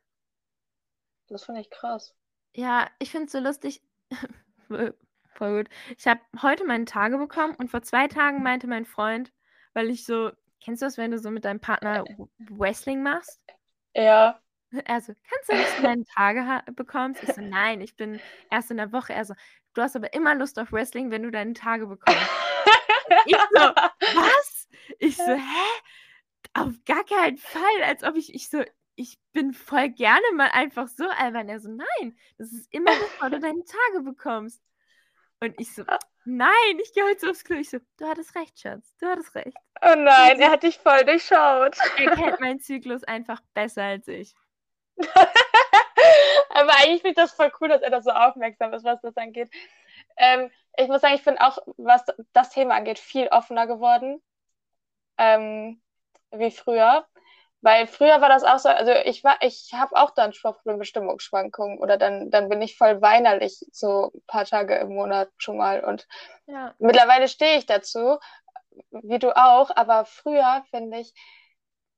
Das 1.27 1.43
finde 1.45 1.61
ich 1.61 1.69
krass. 1.69 2.15
Ja, 2.55 2.89
ich 2.99 3.11
finde 3.11 3.25
es 3.27 3.31
so 3.31 3.39
lustig. 3.39 3.81
Voll 5.35 5.63
gut. 5.63 5.69
Ich 5.97 6.07
habe 6.07 6.21
heute 6.41 6.63
meine 6.65 6.85
Tage 6.85 7.17
bekommen 7.17 7.55
und 7.55 7.69
vor 7.69 7.81
zwei 7.81 8.07
Tagen 8.07 8.41
meinte 8.41 8.67
mein 8.67 8.85
Freund, 8.85 9.33
weil 9.73 9.89
ich 9.89 10.05
so, 10.05 10.31
kennst 10.61 10.81
du 10.81 10.85
das, 10.85 10.97
wenn 10.97 11.11
du 11.11 11.19
so 11.19 11.31
mit 11.31 11.45
deinem 11.45 11.59
Partner 11.59 12.03
Wrestling 12.49 13.03
machst? 13.03 13.41
Ja. 13.95 14.39
Also, 14.87 15.13
kannst 15.29 15.49
du 15.49 15.55
nicht 15.55 15.83
deine 15.83 16.03
Tage 16.03 16.71
bekommst? 16.73 17.23
Ich 17.23 17.33
so, 17.33 17.39
nein, 17.39 17.79
ich 17.79 17.95
bin 17.95 18.19
erst 18.51 18.71
in 18.71 18.77
der 18.77 18.91
Woche. 18.91 19.13
Er 19.13 19.23
so, 19.23 19.33
du 19.73 19.81
hast 19.81 19.95
aber 19.95 20.13
immer 20.13 20.35
Lust 20.35 20.59
auf 20.59 20.73
Wrestling, 20.73 21.11
wenn 21.11 21.23
du 21.23 21.31
deine 21.31 21.53
Tage 21.53 21.87
bekommst. 21.87 22.19
ich 23.25 23.37
so, 23.37 23.61
was? 24.15 24.67
Ich 24.99 25.15
so, 25.15 25.23
hä? 25.23 25.81
Auf 26.53 26.73
gar 26.85 27.05
keinen 27.05 27.37
Fall, 27.37 27.83
als 27.85 28.03
ob 28.03 28.15
ich, 28.15 28.33
ich 28.33 28.49
so, 28.49 28.63
ich 28.95 29.19
bin 29.33 29.53
voll 29.53 29.89
gerne 29.89 30.25
mal 30.33 30.49
einfach 30.51 30.87
so 30.87 31.07
albern. 31.07 31.47
Er 31.47 31.59
so, 31.59 31.69
nein, 31.69 32.17
das 32.37 32.51
ist 32.51 32.73
immer 32.73 32.91
bevor 32.91 33.29
du 33.29 33.39
deine 33.39 33.63
Tage 33.63 34.03
bekommst. 34.03 34.61
Und 35.45 35.59
ich 35.59 35.73
so, 35.75 35.83
nein, 36.25 36.79
ich 36.81 36.91
gehe 36.93 37.03
heute 37.05 37.19
so 37.19 37.29
aufs 37.29 37.43
Klo. 37.43 37.57
Ich 37.57 37.69
so, 37.69 37.77
du 37.97 38.07
hattest 38.07 38.35
recht, 38.35 38.59
Schatz, 38.59 38.95
du 38.99 39.05
hattest 39.05 39.35
recht. 39.35 39.55
Oh 39.81 39.93
nein, 39.95 40.39
er 40.39 40.49
hat 40.49 40.63
dich 40.63 40.79
voll 40.79 41.05
durchschaut. 41.05 41.77
Er 41.97 42.15
kennt 42.15 42.39
meinen 42.39 42.59
Zyklus 42.59 43.03
einfach 43.03 43.41
besser 43.53 43.83
als 43.83 44.07
ich. 44.07 44.33
Aber 46.49 46.71
eigentlich 46.77 47.01
finde 47.01 47.09
ich 47.09 47.15
das 47.15 47.33
voll 47.33 47.51
cool, 47.61 47.67
dass 47.67 47.83
er 47.83 47.91
das 47.91 48.05
so 48.05 48.11
aufmerksam 48.11 48.73
ist, 48.73 48.83
was 48.83 48.99
das 49.01 49.15
angeht. 49.17 49.51
Ähm, 50.17 50.49
ich 50.77 50.87
muss 50.87 51.01
sagen, 51.01 51.13
ich 51.13 51.23
bin 51.23 51.37
auch, 51.37 51.59
was 51.77 52.03
das 52.33 52.49
Thema 52.49 52.75
angeht, 52.75 52.97
viel 52.97 53.27
offener 53.27 53.67
geworden 53.67 54.19
ähm, 55.17 55.79
wie 56.31 56.51
früher 56.51 57.05
Weil 57.65 57.87
früher 57.87 58.21
war 58.21 58.29
das 58.29 58.43
auch 58.43 58.59
so, 58.59 58.69
also 58.69 58.91
ich 58.91 59.23
war, 59.23 59.37
ich 59.41 59.71
habe 59.73 59.95
auch 59.95 60.11
dann 60.11 60.33
Stoffprobleme, 60.33 60.85
Stimmungsschwankungen 60.85 61.79
oder 61.79 61.97
dann, 61.97 62.29
dann 62.29 62.47
bin 62.47 62.61
ich 62.61 62.77
voll 62.77 63.01
weinerlich 63.01 63.57
so 63.71 64.11
ein 64.13 64.21
paar 64.27 64.45
Tage 64.45 64.75
im 64.75 64.93
Monat 64.93 65.29
schon 65.37 65.57
mal. 65.57 65.83
Und 65.83 66.07
ja. 66.45 66.75
mittlerweile 66.77 67.27
stehe 67.27 67.57
ich 67.57 67.65
dazu, 67.65 68.19
wie 68.91 69.17
du 69.17 69.35
auch, 69.35 69.71
aber 69.75 70.05
früher, 70.05 70.63
finde 70.69 70.99
ich, 70.99 71.15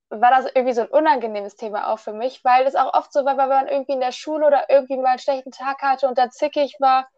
war 0.10 0.32
das 0.32 0.46
irgendwie 0.56 0.74
so 0.74 0.84
ein 0.84 0.88
unangenehmes 0.88 1.58
Thema 1.58 1.92
auch 1.92 2.00
für 2.00 2.14
mich, 2.14 2.46
weil 2.46 2.66
es 2.66 2.76
auch 2.76 2.94
oft 2.94 3.12
so 3.12 3.26
war, 3.26 3.38
wenn 3.38 3.50
man 3.50 3.68
irgendwie 3.68 3.92
in 3.92 4.00
der 4.00 4.14
Schule 4.14 4.48
oder 4.48 4.70
irgendwie 4.70 4.96
mal 4.96 5.10
einen 5.10 5.20
schlechten 5.20 5.52
Tag 5.52 5.82
hatte 5.82 6.08
und 6.08 6.18
da 6.18 6.30
zickig 6.30 6.78
war, 6.80 7.10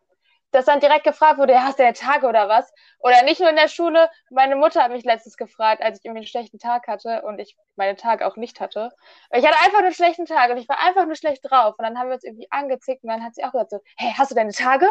dass 0.51 0.65
dann 0.65 0.79
direkt 0.79 1.03
gefragt 1.03 1.37
wurde, 1.37 1.53
ja, 1.53 1.63
hast 1.63 1.79
du 1.79 1.83
ja 1.83 1.91
Tage 1.91 2.27
oder 2.27 2.49
was? 2.49 2.71
Oder 2.99 3.23
nicht 3.23 3.39
nur 3.39 3.49
in 3.49 3.55
der 3.55 3.67
Schule. 3.67 4.09
Meine 4.29 4.55
Mutter 4.55 4.83
hat 4.83 4.91
mich 4.91 5.03
letztens 5.03 5.37
gefragt, 5.37 5.81
als 5.83 5.99
ich 5.99 6.05
irgendwie 6.05 6.19
einen 6.19 6.27
schlechten 6.27 6.59
Tag 6.59 6.87
hatte 6.87 7.21
und 7.23 7.39
ich 7.39 7.55
meine 7.75 7.95
Tage 7.95 8.25
auch 8.25 8.35
nicht 8.35 8.59
hatte. 8.59 8.89
Ich 9.31 9.45
hatte 9.45 9.59
einfach 9.59 9.79
einen 9.79 9.93
schlechten 9.93 10.25
Tag 10.25 10.49
und 10.51 10.57
ich 10.57 10.67
war 10.69 10.79
einfach 10.79 11.05
nur 11.05 11.15
schlecht 11.15 11.41
drauf. 11.43 11.75
Und 11.77 11.85
dann 11.85 11.97
haben 11.99 12.07
wir 12.07 12.15
uns 12.15 12.23
irgendwie 12.23 12.47
angezickt 12.51 13.03
und 13.03 13.09
dann 13.09 13.23
hat 13.23 13.35
sie 13.35 13.43
auch 13.43 13.51
gesagt 13.51 13.71
so, 13.71 13.79
hey, 13.97 14.13
hast 14.17 14.31
du 14.31 14.35
deine 14.35 14.51
Tage? 14.53 14.87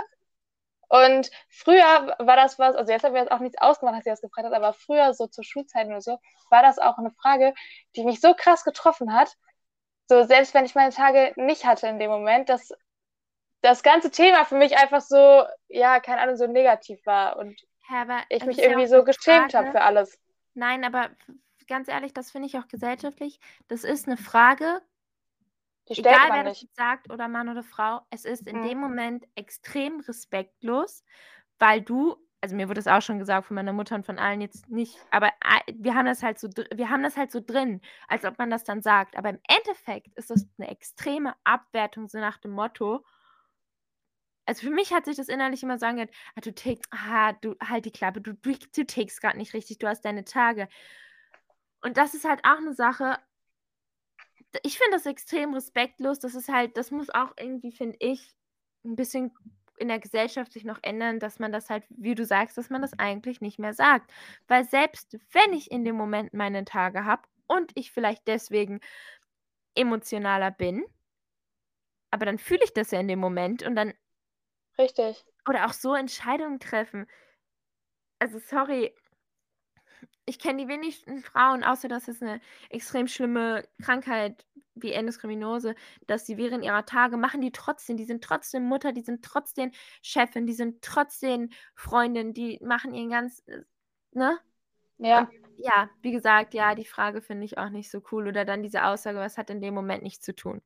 Und 0.89 1.31
früher 1.51 2.17
war 2.19 2.37
das 2.37 2.59
was, 2.59 2.75
also 2.75 2.93
jetzt 2.93 3.05
haben 3.05 3.13
wir 3.15 3.21
jetzt 3.21 3.31
auch 3.31 3.41
nichts 3.41 3.61
ausgemacht, 3.61 3.97
dass 3.97 4.05
sie 4.05 4.11
das 4.11 4.21
gefragt 4.23 4.47
hat, 4.47 4.55
aber 4.55 4.73
früher 4.73 5.13
so 5.13 5.27
zur 5.27 5.45
Schulzeit 5.45 5.87
oder 5.87 6.01
so, 6.01 6.19
war 6.51 6.63
das 6.63 6.79
auch 6.79 6.97
eine 6.99 7.11
Frage, 7.11 7.53
die 7.95 8.05
mich 8.05 8.21
so 8.21 8.35
krass 8.35 8.65
getroffen 8.65 9.13
hat. 9.13 9.37
So, 10.09 10.25
selbst 10.25 10.55
wenn 10.55 10.65
ich 10.65 10.75
meine 10.75 10.93
Tage 10.93 11.33
nicht 11.37 11.67
hatte 11.67 11.89
in 11.89 11.99
dem 11.99 12.11
Moment, 12.11 12.49
dass 12.49 12.73
das 13.61 13.83
ganze 13.83 14.11
Thema 14.11 14.45
für 14.45 14.57
mich 14.57 14.77
einfach 14.79 15.01
so, 15.01 15.45
ja, 15.69 16.01
keine 16.01 16.21
Ahnung, 16.21 16.37
so 16.37 16.47
negativ 16.47 17.05
war 17.07 17.37
und 17.39 17.61
ja, 17.91 18.23
ich 18.29 18.45
mich 18.45 18.59
irgendwie 18.59 18.87
so 18.87 19.03
geschämt 19.03 19.55
habe 19.55 19.71
für 19.73 19.81
alles. 19.81 20.19
Nein, 20.55 20.85
aber 20.85 21.11
ganz 21.67 21.89
ehrlich, 21.89 22.13
das 22.13 22.31
finde 22.31 22.49
ich 22.49 22.59
auch 22.59 22.69
gesellschaftlich. 22.69 23.41
Das 23.69 23.85
ist 23.85 24.07
eine 24.07 24.17
Frage, 24.17 24.83
egal 25.87 26.31
wer 26.31 26.45
nicht. 26.45 26.63
das 26.63 26.75
sagt 26.75 27.11
oder 27.11 27.29
Mann 27.29 27.49
oder 27.49 27.63
Frau, 27.63 28.01
es 28.11 28.25
ist 28.25 28.47
in 28.47 28.61
mhm. 28.61 28.69
dem 28.69 28.79
Moment 28.79 29.25
extrem 29.35 30.01
respektlos, 30.01 31.05
weil 31.59 31.81
du, 31.81 32.17
also 32.41 32.57
mir 32.57 32.69
wurde 32.69 32.81
es 32.81 32.87
auch 32.87 33.03
schon 33.03 33.19
gesagt 33.19 33.47
von 33.47 33.55
meiner 33.55 33.73
Mutter 33.73 33.95
und 33.95 34.07
von 34.07 34.19
allen 34.19 34.41
jetzt 34.41 34.69
nicht, 34.69 34.99
aber 35.11 35.31
wir 35.75 35.95
haben 35.95 36.07
das 36.07 36.23
halt 36.23 36.39
so, 36.39 36.49
wir 36.75 36.91
haben 36.91 37.03
das 37.03 37.17
halt 37.17 37.33
so 37.33 37.41
drin, 37.41 37.81
als 38.07 38.25
ob 38.25 38.39
man 38.39 38.51
das 38.51 38.65
dann 38.65 38.83
sagt. 38.83 39.17
Aber 39.17 39.31
im 39.31 39.41
Endeffekt 39.49 40.17
ist 40.17 40.31
das 40.31 40.47
eine 40.59 40.69
extreme 40.69 41.35
Abwertung 41.45 42.09
so 42.09 42.19
nach 42.19 42.39
dem 42.39 42.53
Motto, 42.53 43.05
also 44.49 44.67
für 44.67 44.73
mich 44.73 44.95
hat 44.95 45.05
sich 45.05 45.17
das 45.17 45.29
innerlich 45.29 45.63
immer 45.63 45.79
sagen 45.79 45.97
gehört, 45.97 46.15
ah, 46.35 46.41
du 46.41 46.55
tickst, 46.55 46.91
ah, 46.91 47.35
du 47.35 47.55
halt 47.63 47.85
die 47.85 47.91
Klappe, 47.91 48.23
du, 48.23 48.33
du, 48.33 48.53
du 48.53 48.87
tickst 48.87 49.21
gerade 49.21 49.37
nicht 49.37 49.53
richtig, 49.53 49.79
du 49.79 49.87
hast 49.87 50.07
deine 50.07 50.25
Tage. 50.25 50.69
Und 51.83 51.99
das 51.99 52.15
ist 52.15 52.25
halt 52.25 52.41
auch 52.45 52.57
eine 52.57 52.73
Sache, 52.73 53.19
ich 54.63 54.79
finde 54.79 54.93
das 54.93 55.05
extrem 55.05 55.53
respektlos. 55.53 56.19
Das 56.19 56.35
ist 56.35 56.49
halt, 56.49 56.79
das 56.79 56.91
muss 56.91 57.11
auch 57.11 57.35
irgendwie, 57.39 57.73
finde 57.73 57.99
ich, 58.01 58.35
ein 58.87 58.97
bisschen 58.97 59.33
in 59.77 59.89
der 59.89 59.99
Gesellschaft 59.99 60.53
sich 60.53 60.65
noch 60.65 60.79
ändern, 60.83 61.21
dass 61.21 61.39
man 61.39 61.53
das 61.53 61.69
halt, 61.69 61.85
wie 61.91 62.15
du 62.15 62.25
sagst, 62.25 62.57
dass 62.57 62.71
man 62.71 62.81
das 62.81 62.99
eigentlich 62.99 63.43
nicht 63.43 63.59
mehr 63.59 63.75
sagt. 63.75 64.11
Weil 64.49 64.65
selbst 64.65 65.19
wenn 65.33 65.53
ich 65.53 65.71
in 65.71 65.85
dem 65.85 65.95
Moment 65.95 66.33
meine 66.33 66.65
Tage 66.65 67.05
habe 67.05 67.23
und 67.49 67.73
ich 67.75 67.93
vielleicht 67.93 68.27
deswegen 68.27 68.81
emotionaler 69.75 70.51
bin, 70.51 70.87
aber 72.11 72.25
dann 72.25 72.39
fühle 72.39 72.65
ich 72.65 72.73
das 72.73 72.93
ja 72.93 73.01
in 73.01 73.09
dem 73.09 73.19
Moment 73.19 73.63
und 73.63 73.77
dann 73.77 73.93
Richtig. 74.79 75.25
Oder 75.49 75.67
auch 75.67 75.73
so 75.73 75.95
Entscheidungen 75.95 76.61
treffen. 76.61 77.07
Also 78.19 78.39
sorry, 78.39 78.95
ich 80.27 80.39
kenne 80.39 80.63
die 80.63 80.69
wenigsten 80.69 81.23
Frauen, 81.23 81.65
außer 81.65 81.89
dass 81.89 82.07
es 82.09 82.21
eine 82.21 82.41
extrem 82.71 83.09
schlimme 83.09 83.67
Krankheit 83.83 84.45
wie 84.75 84.93
Endoskriminose, 84.93 85.75
dass 86.07 86.27
sie 86.27 86.37
während 86.37 86.65
ihrer 86.65 86.85
Tage 86.85 87.17
machen 87.17 87.41
die 87.41 87.51
trotzdem, 87.51 87.97
die 87.97 88.05
sind 88.05 88.23
trotzdem 88.23 88.65
Mutter, 88.65 88.93
die 88.93 89.03
sind 89.03 89.25
trotzdem 89.25 89.73
Chefin, 90.03 90.47
die 90.47 90.53
sind 90.53 90.83
trotzdem 90.83 91.51
Freundin, 91.75 92.35
die 92.35 92.59
machen 92.63 92.95
ihren 92.95 93.11
ganz, 93.11 93.43
ne? 94.13 94.39
Ja. 94.99 95.21
Und 95.21 95.31
ja, 95.57 95.91
wie 96.03 96.13
gesagt, 96.13 96.55
ja, 96.55 96.75
die 96.75 96.85
Frage 96.85 97.23
finde 97.23 97.45
ich 97.45 97.59
auch 97.59 97.71
nicht 97.71 97.91
so 97.91 98.03
cool. 98.13 98.29
Oder 98.29 98.45
dann 98.45 98.63
diese 98.63 98.85
Aussage, 98.85 99.19
was 99.19 99.39
hat 99.39 99.51
in 99.51 99.61
dem 99.61 99.75
Moment 99.75 100.03
nichts 100.03 100.25
zu 100.25 100.35
tun. 100.35 100.63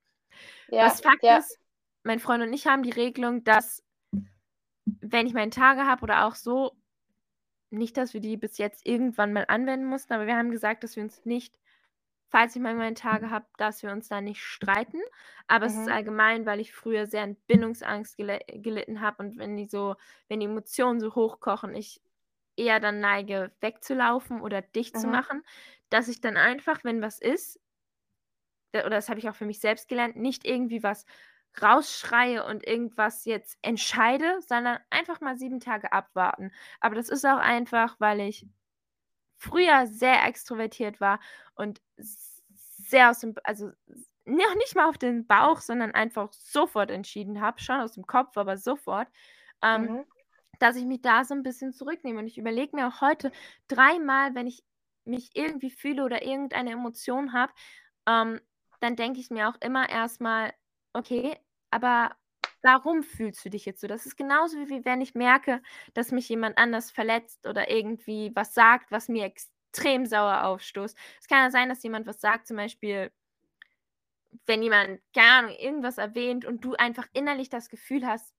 Ja, 0.68 0.86
was 0.86 1.00
Fakt 1.00 1.22
ja. 1.22 1.38
ist, 1.38 1.58
mein 2.02 2.18
Freund 2.18 2.42
und 2.42 2.52
ich 2.52 2.66
haben 2.66 2.82
die 2.82 2.90
Regelung, 2.90 3.44
dass 3.44 3.82
wenn 4.84 5.26
ich 5.26 5.34
meine 5.34 5.50
Tage 5.50 5.86
habe 5.86 6.02
oder 6.02 6.26
auch 6.26 6.34
so, 6.34 6.72
nicht, 7.70 7.96
dass 7.96 8.14
wir 8.14 8.20
die 8.20 8.36
bis 8.36 8.58
jetzt 8.58 8.86
irgendwann 8.86 9.32
mal 9.32 9.46
anwenden 9.48 9.86
mussten, 9.86 10.12
aber 10.12 10.26
wir 10.26 10.36
haben 10.36 10.50
gesagt, 10.50 10.84
dass 10.84 10.96
wir 10.96 11.02
uns 11.02 11.24
nicht, 11.24 11.58
falls 12.28 12.54
ich 12.54 12.62
mal 12.62 12.74
meine 12.74 12.94
Tage 12.94 13.30
habe, 13.30 13.46
dass 13.56 13.82
wir 13.82 13.90
uns 13.92 14.08
da 14.08 14.20
nicht 14.20 14.42
streiten. 14.42 15.00
Aber 15.48 15.66
mhm. 15.66 15.70
es 15.70 15.78
ist 15.78 15.86
mhm. 15.86 15.92
allgemein, 15.92 16.46
weil 16.46 16.60
ich 16.60 16.72
früher 16.72 17.06
sehr 17.06 17.22
an 17.22 17.36
Bindungsangst 17.46 18.16
gel 18.16 18.40
gelitten 18.48 19.00
habe 19.00 19.22
und 19.22 19.38
wenn 19.38 19.56
die 19.56 19.66
so, 19.66 19.96
wenn 20.28 20.40
die 20.40 20.46
Emotionen 20.46 21.00
so 21.00 21.14
hochkochen, 21.14 21.74
ich 21.74 22.02
eher 22.56 22.80
dann 22.80 23.00
neige, 23.00 23.50
wegzulaufen 23.60 24.42
oder 24.42 24.60
dicht 24.60 24.94
mhm. 24.96 25.00
zu 25.00 25.06
machen, 25.06 25.42
dass 25.88 26.08
ich 26.08 26.20
dann 26.20 26.36
einfach, 26.36 26.84
wenn 26.84 27.00
was 27.00 27.18
ist, 27.18 27.58
oder 28.74 28.90
das 28.90 29.08
habe 29.08 29.18
ich 29.18 29.28
auch 29.28 29.34
für 29.34 29.46
mich 29.46 29.60
selbst 29.60 29.88
gelernt, 29.88 30.16
nicht 30.16 30.46
irgendwie 30.46 30.82
was 30.82 31.04
rausschreie 31.60 32.44
und 32.44 32.66
irgendwas 32.66 33.24
jetzt 33.24 33.58
entscheide, 33.62 34.40
sondern 34.40 34.78
einfach 34.90 35.20
mal 35.20 35.36
sieben 35.36 35.60
Tage 35.60 35.92
abwarten. 35.92 36.50
Aber 36.80 36.94
das 36.94 37.08
ist 37.08 37.26
auch 37.26 37.38
einfach, 37.38 37.96
weil 37.98 38.20
ich 38.20 38.46
früher 39.36 39.86
sehr 39.86 40.24
extrovertiert 40.24 41.00
war 41.00 41.20
und 41.54 41.82
sehr 41.96 43.10
aus 43.10 43.20
dem, 43.20 43.34
also 43.44 43.70
noch 44.24 44.54
nicht 44.54 44.76
mal 44.76 44.88
auf 44.88 44.98
den 44.98 45.26
Bauch, 45.26 45.60
sondern 45.60 45.92
einfach 45.92 46.32
sofort 46.32 46.90
entschieden 46.90 47.40
habe, 47.40 47.60
schon 47.60 47.80
aus 47.80 47.92
dem 47.92 48.06
Kopf, 48.06 48.36
aber 48.36 48.56
sofort, 48.56 49.08
ähm, 49.62 49.82
mhm. 49.82 50.04
dass 50.58 50.76
ich 50.76 50.84
mich 50.84 51.02
da 51.02 51.24
so 51.24 51.34
ein 51.34 51.42
bisschen 51.42 51.72
zurücknehme. 51.72 52.20
Und 52.20 52.26
ich 52.26 52.38
überlege 52.38 52.76
mir 52.76 52.88
auch 52.88 53.00
heute 53.00 53.32
dreimal, 53.68 54.34
wenn 54.34 54.46
ich 54.46 54.62
mich 55.04 55.30
irgendwie 55.34 55.70
fühle 55.70 56.04
oder 56.04 56.22
irgendeine 56.22 56.70
Emotion 56.70 57.32
habe, 57.32 57.52
ähm, 58.06 58.40
dann 58.80 58.96
denke 58.96 59.20
ich 59.20 59.30
mir 59.30 59.48
auch 59.48 59.56
immer 59.60 59.88
erstmal, 59.88 60.52
okay, 60.92 61.36
aber 61.70 62.16
warum 62.62 63.02
fühlst 63.02 63.44
du 63.44 63.50
dich 63.50 63.64
jetzt 63.64 63.80
so? 63.80 63.86
Das 63.86 64.06
ist 64.06 64.16
genauso 64.16 64.56
wie 64.68 64.84
wenn 64.84 65.00
ich 65.00 65.14
merke, 65.14 65.62
dass 65.94 66.12
mich 66.12 66.28
jemand 66.28 66.58
anders 66.58 66.90
verletzt 66.90 67.46
oder 67.46 67.70
irgendwie 67.70 68.32
was 68.34 68.54
sagt, 68.54 68.90
was 68.90 69.08
mir 69.08 69.24
extrem 69.24 70.06
sauer 70.06 70.44
aufstoßt. 70.44 70.96
Es 71.20 71.28
kann 71.28 71.38
ja 71.44 71.50
sein, 71.50 71.68
dass 71.68 71.82
jemand 71.82 72.06
was 72.06 72.20
sagt, 72.20 72.46
zum 72.46 72.56
Beispiel, 72.56 73.10
wenn 74.46 74.62
jemand, 74.62 75.00
keine 75.14 75.32
Ahnung, 75.32 75.56
irgendwas 75.58 75.98
erwähnt 75.98 76.44
und 76.44 76.64
du 76.64 76.74
einfach 76.74 77.06
innerlich 77.12 77.48
das 77.48 77.68
Gefühl 77.68 78.06
hast, 78.06 78.34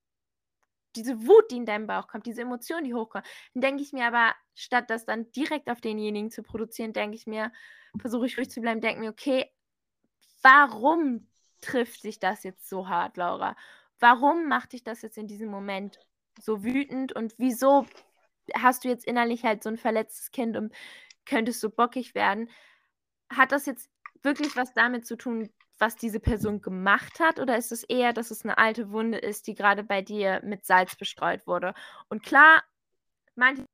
diese 0.95 1.25
Wut, 1.27 1.49
die 1.51 1.57
in 1.57 1.65
deinem 1.65 1.87
Bauch 1.87 2.07
kommt, 2.07 2.25
diese 2.27 2.41
Emotion, 2.43 2.83
die 2.83 2.93
hochkommt, 2.93 3.25
dann 3.53 3.61
denke 3.61 3.83
ich 3.83 3.93
mir 3.93 4.05
aber, 4.05 4.35
statt 4.53 4.89
das 4.89 5.05
dann 5.05 5.31
direkt 5.31 5.69
auf 5.69 5.81
denjenigen 5.81 6.29
zu 6.29 6.43
produzieren, 6.43 6.93
denke 6.93 7.15
ich 7.15 7.25
mir, 7.25 7.51
versuche 7.99 8.27
ich 8.27 8.37
ruhig 8.37 8.49
zu 8.49 8.61
bleiben, 8.61 8.81
denke 8.81 8.99
mir, 9.01 9.09
okay, 9.09 9.51
warum 10.43 11.27
trifft 11.63 12.01
sich 12.01 12.19
das 12.19 12.43
jetzt 12.43 12.69
so 12.69 12.87
hart, 12.87 13.17
Laura? 13.17 13.55
Warum 13.99 14.47
macht 14.47 14.73
dich 14.73 14.83
das 14.83 15.01
jetzt 15.01 15.17
in 15.17 15.27
diesem 15.27 15.49
Moment 15.49 15.99
so 16.39 16.63
wütend 16.63 17.13
und 17.13 17.33
wieso 17.37 17.85
hast 18.55 18.83
du 18.83 18.89
jetzt 18.89 19.05
innerlich 19.05 19.43
halt 19.43 19.63
so 19.63 19.69
ein 19.69 19.77
verletztes 19.77 20.31
Kind 20.31 20.57
und 20.57 20.73
könntest 21.25 21.61
so 21.61 21.69
bockig 21.69 22.15
werden? 22.15 22.49
Hat 23.29 23.51
das 23.51 23.65
jetzt 23.65 23.89
wirklich 24.21 24.55
was 24.55 24.73
damit 24.73 25.05
zu 25.05 25.15
tun, 25.17 25.49
was 25.79 25.95
diese 25.95 26.19
Person 26.19 26.61
gemacht 26.61 27.19
hat? 27.19 27.39
Oder 27.39 27.57
ist 27.57 27.71
es 27.71 27.83
eher, 27.83 28.13
dass 28.13 28.31
es 28.31 28.43
eine 28.43 28.57
alte 28.57 28.91
Wunde 28.91 29.17
ist, 29.17 29.47
die 29.47 29.55
gerade 29.55 29.83
bei 29.83 30.01
dir 30.01 30.41
mit 30.43 30.65
Salz 30.65 30.95
bestreut 30.95 31.47
wurde? 31.47 31.73
Und 32.09 32.23
klar, 32.23 32.63
manche 33.35 33.65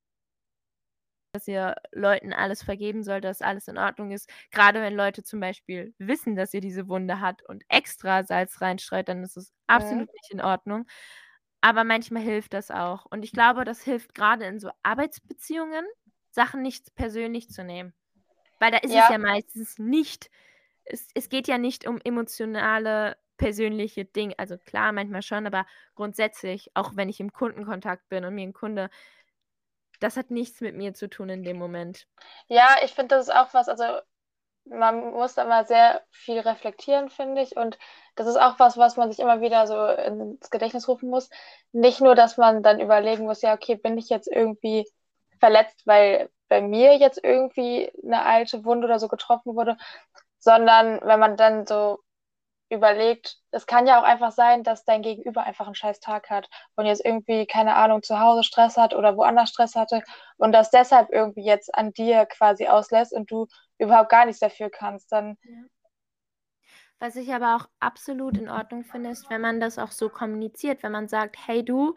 dass 1.32 1.46
ihr 1.48 1.76
Leuten 1.92 2.32
alles 2.32 2.62
vergeben 2.62 3.02
sollt, 3.02 3.24
dass 3.24 3.42
alles 3.42 3.68
in 3.68 3.78
Ordnung 3.78 4.10
ist. 4.10 4.28
Gerade 4.50 4.80
wenn 4.80 4.94
Leute 4.94 5.22
zum 5.22 5.40
Beispiel 5.40 5.94
wissen, 5.98 6.36
dass 6.36 6.54
ihr 6.54 6.60
diese 6.60 6.88
Wunde 6.88 7.20
hat 7.20 7.42
und 7.48 7.64
extra 7.68 8.24
Salz 8.24 8.60
reinstreut, 8.60 9.08
dann 9.08 9.22
ist 9.22 9.36
es 9.36 9.52
absolut 9.66 10.08
ja. 10.08 10.14
nicht 10.14 10.32
in 10.32 10.40
Ordnung. 10.40 10.86
Aber 11.60 11.84
manchmal 11.84 12.22
hilft 12.22 12.54
das 12.54 12.70
auch. 12.70 13.06
Und 13.06 13.22
ich 13.22 13.32
glaube, 13.32 13.64
das 13.64 13.82
hilft 13.82 14.14
gerade 14.14 14.46
in 14.46 14.58
so 14.58 14.70
Arbeitsbeziehungen, 14.82 15.84
Sachen 16.30 16.62
nicht 16.62 16.94
persönlich 16.94 17.50
zu 17.50 17.64
nehmen. 17.64 17.92
Weil 18.58 18.70
da 18.70 18.78
ist 18.78 18.92
ja. 18.92 19.04
es 19.04 19.10
ja 19.10 19.18
meistens 19.18 19.78
nicht, 19.78 20.30
es, 20.84 21.08
es 21.14 21.28
geht 21.28 21.48
ja 21.48 21.58
nicht 21.58 21.86
um 21.86 22.00
emotionale, 22.02 23.16
persönliche 23.40 24.04
Dinge. 24.04 24.34
Also 24.38 24.58
klar, 24.58 24.92
manchmal 24.92 25.22
schon, 25.22 25.46
aber 25.46 25.64
grundsätzlich, 25.94 26.70
auch 26.74 26.94
wenn 26.96 27.08
ich 27.08 27.20
im 27.20 27.32
Kundenkontakt 27.32 28.06
bin 28.10 28.26
und 28.26 28.34
mir 28.34 28.42
ein 28.42 28.52
Kunde 28.52 28.90
das 30.00 30.16
hat 30.16 30.30
nichts 30.30 30.60
mit 30.60 30.74
mir 30.74 30.94
zu 30.94 31.08
tun 31.08 31.28
in 31.28 31.44
dem 31.44 31.58
Moment. 31.58 32.06
Ja, 32.48 32.76
ich 32.82 32.92
finde, 32.92 33.16
das 33.16 33.28
ist 33.28 33.34
auch 33.34 33.54
was, 33.54 33.68
also 33.68 33.84
man 34.64 35.12
muss 35.12 35.34
da 35.34 35.44
mal 35.44 35.66
sehr 35.66 36.02
viel 36.10 36.38
reflektieren, 36.40 37.08
finde 37.10 37.42
ich. 37.42 37.56
Und 37.56 37.78
das 38.14 38.26
ist 38.26 38.36
auch 38.36 38.58
was, 38.58 38.76
was 38.76 38.96
man 38.96 39.10
sich 39.10 39.20
immer 39.20 39.40
wieder 39.40 39.66
so 39.66 39.86
ins 39.86 40.50
Gedächtnis 40.50 40.88
rufen 40.88 41.10
muss. 41.10 41.30
Nicht 41.72 42.00
nur, 42.00 42.14
dass 42.14 42.36
man 42.36 42.62
dann 42.62 42.80
überlegen 42.80 43.24
muss, 43.24 43.42
ja, 43.42 43.54
okay, 43.54 43.74
bin 43.74 43.98
ich 43.98 44.08
jetzt 44.08 44.28
irgendwie 44.28 44.88
verletzt, 45.38 45.86
weil 45.86 46.30
bei 46.48 46.60
mir 46.60 46.96
jetzt 46.96 47.22
irgendwie 47.22 47.90
eine 48.02 48.22
alte 48.24 48.64
Wunde 48.64 48.86
oder 48.86 48.98
so 48.98 49.08
getroffen 49.08 49.54
wurde, 49.56 49.76
sondern 50.38 51.00
wenn 51.02 51.20
man 51.20 51.36
dann 51.36 51.66
so 51.66 52.00
überlegt, 52.70 53.38
es 53.50 53.66
kann 53.66 53.86
ja 53.86 54.00
auch 54.00 54.04
einfach 54.04 54.30
sein, 54.30 54.62
dass 54.62 54.84
dein 54.84 55.02
Gegenüber 55.02 55.42
einfach 55.42 55.66
einen 55.66 55.74
scheiß 55.74 56.00
Tag 56.00 56.30
hat 56.30 56.48
und 56.76 56.86
jetzt 56.86 57.04
irgendwie, 57.04 57.46
keine 57.46 57.74
Ahnung, 57.74 58.02
zu 58.02 58.20
Hause 58.20 58.44
Stress 58.44 58.76
hat 58.76 58.94
oder 58.94 59.16
woanders 59.16 59.50
Stress 59.50 59.74
hatte 59.74 60.02
und 60.36 60.52
das 60.52 60.70
deshalb 60.70 61.10
irgendwie 61.10 61.44
jetzt 61.44 61.74
an 61.74 61.92
dir 61.92 62.26
quasi 62.26 62.68
auslässt 62.68 63.12
und 63.12 63.30
du 63.30 63.48
überhaupt 63.78 64.10
gar 64.10 64.24
nichts 64.24 64.40
dafür 64.40 64.70
kannst, 64.70 65.10
dann. 65.10 65.36
Ja. 65.42 65.62
Was 67.00 67.16
ich 67.16 67.32
aber 67.32 67.56
auch 67.56 67.68
absolut 67.80 68.36
in 68.36 68.48
Ordnung 68.48 68.84
finde, 68.84 69.10
ist, 69.10 69.30
wenn 69.30 69.40
man 69.40 69.58
das 69.58 69.78
auch 69.78 69.90
so 69.90 70.08
kommuniziert, 70.08 70.82
wenn 70.82 70.92
man 70.92 71.08
sagt, 71.08 71.36
hey 71.46 71.64
du, 71.64 71.94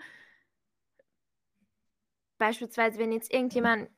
beispielsweise, 2.38 2.98
wenn 3.00 3.12
jetzt 3.12 3.32
irgendjemand, 3.32 3.90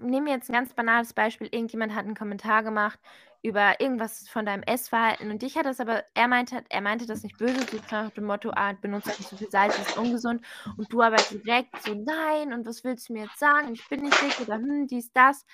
nehmen 0.00 0.26
wir 0.26 0.34
jetzt 0.34 0.50
ein 0.50 0.54
ganz 0.54 0.74
banales 0.74 1.14
Beispiel, 1.14 1.46
irgendjemand 1.46 1.94
hat 1.94 2.04
einen 2.04 2.16
Kommentar 2.16 2.64
gemacht 2.64 2.98
über 3.42 3.80
irgendwas 3.80 4.28
von 4.28 4.46
deinem 4.46 4.62
Essverhalten. 4.62 5.30
Und 5.30 5.42
dich 5.42 5.56
hat 5.56 5.66
das 5.66 5.80
aber, 5.80 6.04
er 6.14 6.28
meinte, 6.28 6.64
er 6.68 6.80
meinte 6.80 7.06
das 7.06 7.24
nicht 7.24 7.38
böse, 7.38 7.66
so 7.70 7.78
nach 7.90 8.10
dem 8.10 8.24
Motto, 8.24 8.50
ah, 8.54 8.72
benutzt 8.72 9.18
nicht 9.18 9.28
so 9.28 9.36
viel 9.36 9.50
Salz, 9.50 9.76
ist 9.78 9.98
ungesund. 9.98 10.44
Und 10.76 10.92
du 10.92 11.02
aber 11.02 11.16
direkt 11.16 11.82
so, 11.82 11.94
nein 11.94 12.52
und 12.52 12.66
was 12.66 12.84
willst 12.84 13.08
du 13.08 13.14
mir 13.14 13.24
jetzt 13.24 13.38
sagen, 13.38 13.72
ich 13.72 13.86
bin 13.88 14.02
nicht 14.02 14.20
dick 14.22 14.40
oder 14.40 14.56
hm, 14.56 14.86
dies, 14.86 15.12
das, 15.12 15.44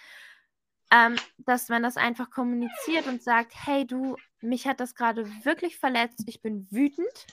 ähm, 0.91 1.17
dass 1.39 1.71
man 1.71 1.83
das 1.83 1.97
einfach 1.97 2.31
kommuniziert 2.31 3.07
und 3.07 3.23
sagt, 3.23 3.53
hey 3.55 3.87
du, 3.87 4.17
mich 4.41 4.67
hat 4.67 4.81
das 4.81 4.95
gerade 4.95 5.27
wirklich 5.45 5.79
verletzt, 5.79 6.25
ich 6.27 6.43
bin 6.43 6.67
wütend, 6.71 7.27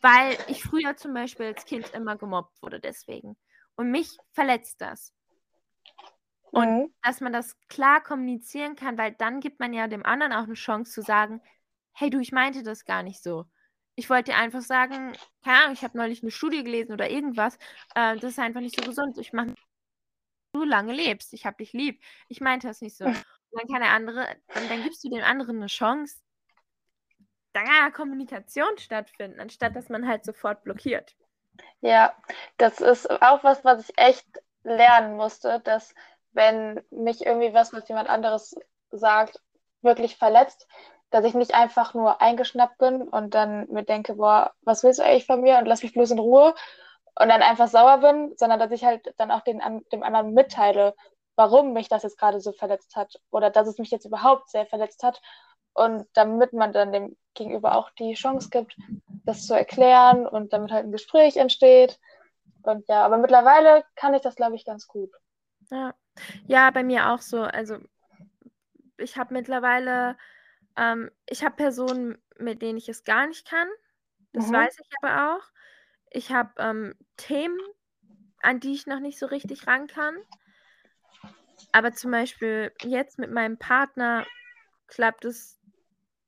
weil 0.00 0.36
ich 0.46 0.62
früher 0.62 0.96
zum 0.96 1.14
Beispiel 1.14 1.46
als 1.46 1.64
Kind 1.64 1.90
immer 1.94 2.16
gemobbt 2.16 2.62
wurde 2.62 2.80
deswegen. 2.80 3.36
Und 3.74 3.90
mich 3.90 4.16
verletzt 4.32 4.80
das. 4.80 5.12
Und 6.50 6.68
mhm. 6.68 6.94
dass 7.02 7.20
man 7.20 7.32
das 7.32 7.56
klar 7.68 8.02
kommunizieren 8.02 8.76
kann, 8.76 8.98
weil 8.98 9.12
dann 9.12 9.40
gibt 9.40 9.60
man 9.60 9.72
ja 9.72 9.86
dem 9.86 10.04
anderen 10.04 10.32
auch 10.32 10.44
eine 10.44 10.54
Chance 10.54 10.92
zu 10.92 11.02
sagen, 11.02 11.40
hey 11.92 12.10
du, 12.10 12.18
ich 12.18 12.32
meinte 12.32 12.62
das 12.62 12.84
gar 12.84 13.02
nicht 13.02 13.22
so. 13.22 13.44
Ich 13.94 14.08
wollte 14.08 14.32
dir 14.32 14.38
einfach 14.38 14.62
sagen, 14.62 15.12
keine 15.44 15.58
Ahnung, 15.58 15.72
ich 15.74 15.84
habe 15.84 15.98
neulich 15.98 16.22
eine 16.22 16.30
Studie 16.30 16.64
gelesen 16.64 16.92
oder 16.92 17.10
irgendwas, 17.10 17.56
äh, 17.94 18.16
das 18.16 18.32
ist 18.32 18.38
einfach 18.38 18.60
nicht 18.60 18.80
so 18.80 18.86
gesund. 18.86 19.18
Ich 19.18 19.32
mache 19.32 19.54
du 20.52 20.64
lange 20.64 20.92
lebst, 20.92 21.32
ich 21.32 21.46
habe 21.46 21.58
dich 21.58 21.72
lieb. 21.72 22.02
Ich 22.28 22.40
meinte 22.40 22.66
das 22.66 22.80
nicht 22.80 22.96
so. 22.96 23.04
Und 23.04 23.16
dann 23.52 23.68
kann 23.68 23.82
der 23.82 23.90
andere, 23.90 24.26
dann, 24.48 24.68
dann 24.68 24.82
gibst 24.82 25.04
du 25.04 25.08
dem 25.08 25.24
anderen 25.24 25.56
eine 25.56 25.66
Chance, 25.66 26.16
da 27.52 27.64
kann 27.64 27.92
Kommunikation 27.92 28.78
stattfinden, 28.78 29.40
anstatt 29.40 29.74
dass 29.74 29.88
man 29.88 30.06
halt 30.06 30.24
sofort 30.24 30.62
blockiert. 30.62 31.16
Ja, 31.80 32.14
das 32.58 32.80
ist 32.80 33.10
auch 33.10 33.42
was, 33.42 33.64
was 33.64 33.88
ich 33.88 33.98
echt 33.98 34.26
lernen 34.62 35.16
musste, 35.16 35.60
dass 35.60 35.94
wenn 36.32 36.80
mich 36.90 37.24
irgendwie 37.24 37.54
was, 37.54 37.72
was 37.72 37.88
jemand 37.88 38.08
anderes 38.08 38.54
sagt, 38.90 39.40
wirklich 39.82 40.16
verletzt, 40.16 40.66
dass 41.10 41.24
ich 41.24 41.34
nicht 41.34 41.54
einfach 41.54 41.94
nur 41.94 42.20
eingeschnappt 42.20 42.78
bin 42.78 43.02
und 43.02 43.34
dann 43.34 43.66
mir 43.70 43.82
denke, 43.82 44.14
boah, 44.14 44.52
was 44.62 44.84
willst 44.84 45.00
du 45.00 45.04
eigentlich 45.04 45.26
von 45.26 45.40
mir 45.40 45.58
und 45.58 45.66
lass 45.66 45.82
mich 45.82 45.92
bloß 45.92 46.12
in 46.12 46.18
Ruhe 46.18 46.54
und 47.18 47.28
dann 47.28 47.42
einfach 47.42 47.68
sauer 47.68 47.98
bin, 47.98 48.34
sondern 48.36 48.58
dass 48.60 48.70
ich 48.70 48.84
halt 48.84 49.12
dann 49.16 49.30
auch 49.30 49.40
den, 49.40 49.60
dem 49.92 50.02
anderen 50.02 50.32
mitteile, 50.32 50.94
warum 51.36 51.72
mich 51.72 51.88
das 51.88 52.02
jetzt 52.04 52.18
gerade 52.18 52.40
so 52.40 52.52
verletzt 52.52 52.94
hat 52.96 53.20
oder 53.30 53.50
dass 53.50 53.66
es 53.66 53.78
mich 53.78 53.90
jetzt 53.90 54.04
überhaupt 54.04 54.50
sehr 54.50 54.66
verletzt 54.66 55.02
hat 55.02 55.20
und 55.72 56.06
damit 56.14 56.52
man 56.52 56.72
dann 56.72 56.92
dem 56.92 57.16
Gegenüber 57.34 57.76
auch 57.76 57.90
die 57.90 58.14
Chance 58.14 58.50
gibt, 58.50 58.76
das 59.24 59.46
zu 59.46 59.54
erklären 59.54 60.26
und 60.26 60.52
damit 60.52 60.70
halt 60.72 60.86
ein 60.86 60.92
Gespräch 60.92 61.36
entsteht. 61.36 61.98
Und 62.62 62.88
ja, 62.88 63.04
aber 63.04 63.18
mittlerweile 63.18 63.84
kann 63.94 64.14
ich 64.14 64.22
das, 64.22 64.36
glaube 64.36 64.56
ich, 64.56 64.64
ganz 64.64 64.86
gut. 64.86 65.10
Ja. 65.70 65.94
Ja, 66.46 66.70
bei 66.70 66.82
mir 66.82 67.10
auch 67.10 67.20
so. 67.20 67.42
Also 67.42 67.78
ich 68.96 69.16
habe 69.16 69.34
mittlerweile, 69.34 70.16
ähm, 70.76 71.10
ich 71.26 71.44
habe 71.44 71.56
Personen, 71.56 72.18
mit 72.38 72.62
denen 72.62 72.78
ich 72.78 72.88
es 72.88 73.04
gar 73.04 73.26
nicht 73.26 73.48
kann. 73.48 73.68
Das 74.32 74.48
mhm. 74.48 74.54
weiß 74.54 74.78
ich 74.78 74.88
aber 75.02 75.36
auch. 75.36 75.50
Ich 76.10 76.32
habe 76.32 76.50
ähm, 76.58 76.94
Themen, 77.16 77.58
an 78.42 78.60
die 78.60 78.72
ich 78.72 78.86
noch 78.86 79.00
nicht 79.00 79.18
so 79.18 79.26
richtig 79.26 79.66
ran 79.66 79.86
kann. 79.86 80.16
Aber 81.72 81.92
zum 81.92 82.10
Beispiel 82.10 82.72
jetzt 82.82 83.18
mit 83.18 83.30
meinem 83.30 83.58
Partner 83.58 84.26
klappt 84.88 85.24
es 85.24 85.60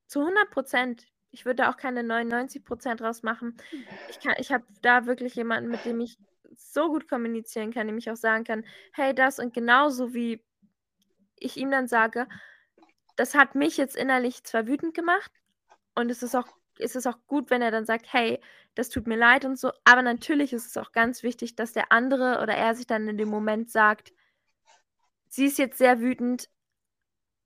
zu 0.07 0.21
100 0.21 0.51
Prozent. 0.51 1.07
Ich 1.31 1.47
würde 1.47 1.69
auch 1.69 1.77
keine 1.77 2.03
99 2.03 2.65
Prozent 2.65 3.01
draus 3.01 3.23
machen. 3.23 3.57
Ich, 4.11 4.19
ich 4.39 4.53
habe 4.53 4.65
da 4.83 5.07
wirklich 5.07 5.35
jemanden, 5.35 5.71
mit 5.71 5.85
dem 5.85 6.01
ich 6.01 6.19
so 6.57 6.89
gut 6.89 7.09
kommunizieren 7.09 7.73
kann, 7.73 7.87
dem 7.87 7.99
ich 7.99 8.11
auch 8.11 8.17
sagen 8.17 8.45
kann, 8.45 8.65
hey, 8.93 9.15
das 9.15 9.39
und 9.39 9.55
genauso 9.55 10.15
wie 10.15 10.45
ich 11.39 11.57
ihm 11.57 11.71
dann 11.71 11.89
sage, 11.89 12.29
das 13.17 13.35
hat 13.35 13.55
mich 13.55 13.77
jetzt 13.77 13.97
innerlich 13.97 14.45
zwar 14.45 14.67
wütend 14.67 14.95
gemacht 14.95 15.31
und 15.95 16.11
es 16.11 16.23
ist 16.23 16.35
auch, 16.35 16.49
ist 16.79 16.97
es 16.97 17.07
auch 17.07 17.19
gut, 17.27 17.51
wenn 17.51 17.63
er 17.63 17.71
dann 17.71 17.85
sagt, 17.85 18.13
hey, 18.13 18.41
das 18.75 18.89
tut 18.89 19.07
mir 19.07 19.17
leid 19.17 19.45
und 19.45 19.59
so, 19.59 19.71
aber 19.85 20.03
natürlich 20.03 20.53
ist 20.53 20.67
es 20.67 20.77
auch 20.77 20.93
ganz 20.93 21.23
wichtig, 21.23 21.57
dass 21.57 21.73
der 21.73 21.93
andere 21.93 22.41
oder 22.43 22.55
er 22.55 22.75
sich 22.75 22.87
dann 22.87 23.09
in 23.09 23.19
dem 23.19 23.29
Moment 23.29 23.71
sagt, 23.71 24.13
sie 25.29 25.47
ist 25.47 25.59
jetzt 25.59 25.79
sehr 25.79 26.01
wütend, 26.01 26.49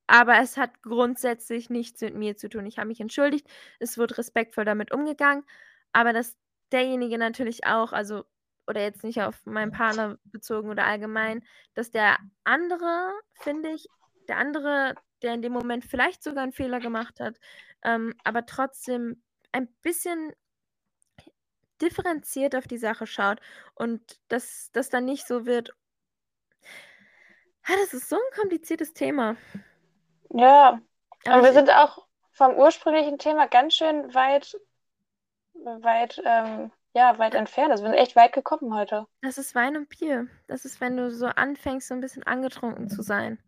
aber 0.07 0.38
es 0.40 0.57
hat 0.57 0.82
grundsätzlich 0.82 1.68
nichts 1.70 2.00
mit 2.00 2.14
mir 2.14 2.36
zu 2.36 2.48
tun. 2.48 2.66
Ich 2.66 2.78
habe 2.78 2.88
mich 2.88 3.00
entschuldigt, 3.00 3.48
es 3.80 3.98
wurde 3.98 4.18
respektvoll 4.18 4.64
damit 4.64 4.92
umgegangen, 4.92 5.44
aber 5.92 6.12
dass 6.12 6.36
derjenige 6.72 7.18
natürlich 7.18 7.66
auch, 7.66 7.92
also, 7.92 8.24
oder 8.66 8.82
jetzt 8.82 9.04
nicht 9.04 9.20
auf 9.22 9.44
meinen 9.44 9.72
Partner 9.72 10.18
bezogen 10.24 10.70
oder 10.70 10.84
allgemein, 10.84 11.44
dass 11.74 11.90
der 11.90 12.18
andere, 12.44 13.12
finde 13.34 13.70
ich, 13.70 13.88
der 14.28 14.38
andere, 14.38 14.94
der 15.22 15.34
in 15.34 15.42
dem 15.42 15.52
Moment 15.52 15.84
vielleicht 15.84 16.22
sogar 16.22 16.42
einen 16.42 16.52
Fehler 16.52 16.80
gemacht 16.80 17.20
hat, 17.20 17.38
ähm, 17.82 18.14
aber 18.24 18.46
trotzdem 18.46 19.22
ein 19.52 19.68
bisschen 19.82 20.32
differenziert 21.80 22.56
auf 22.56 22.66
die 22.66 22.78
Sache 22.78 23.06
schaut 23.06 23.40
und 23.74 24.18
dass 24.28 24.70
das 24.72 24.88
dann 24.88 25.04
nicht 25.04 25.26
so 25.26 25.46
wird. 25.46 25.74
Ah, 27.64 27.74
das 27.80 27.94
ist 27.94 28.08
so 28.08 28.16
ein 28.16 28.40
kompliziertes 28.40 28.92
Thema. 28.94 29.36
Ja, 30.30 30.80
aber 31.26 31.42
wir 31.42 31.52
sind 31.52 31.70
auch 31.70 32.06
vom 32.32 32.54
ursprünglichen 32.54 33.18
Thema 33.18 33.46
ganz 33.46 33.74
schön 33.74 34.14
weit, 34.14 34.56
weit, 35.54 36.20
ähm, 36.24 36.70
ja, 36.97 37.18
weit 37.18 37.34
entfernt. 37.34 37.70
Also 37.70 37.84
wir 37.84 37.90
sind 37.90 37.99
echt 37.99 38.16
weit 38.16 38.32
gekommen 38.32 38.74
heute. 38.74 39.07
Das 39.20 39.36
ist 39.36 39.55
Wein 39.55 39.76
und 39.76 39.90
Bier. 39.90 40.28
Das 40.47 40.64
ist, 40.64 40.80
wenn 40.80 40.97
du 40.97 41.11
so 41.11 41.26
anfängst, 41.26 41.88
so 41.88 41.94
ein 41.94 42.01
bisschen 42.01 42.22
angetrunken 42.22 42.88
zu 42.88 43.03
sein. 43.03 43.38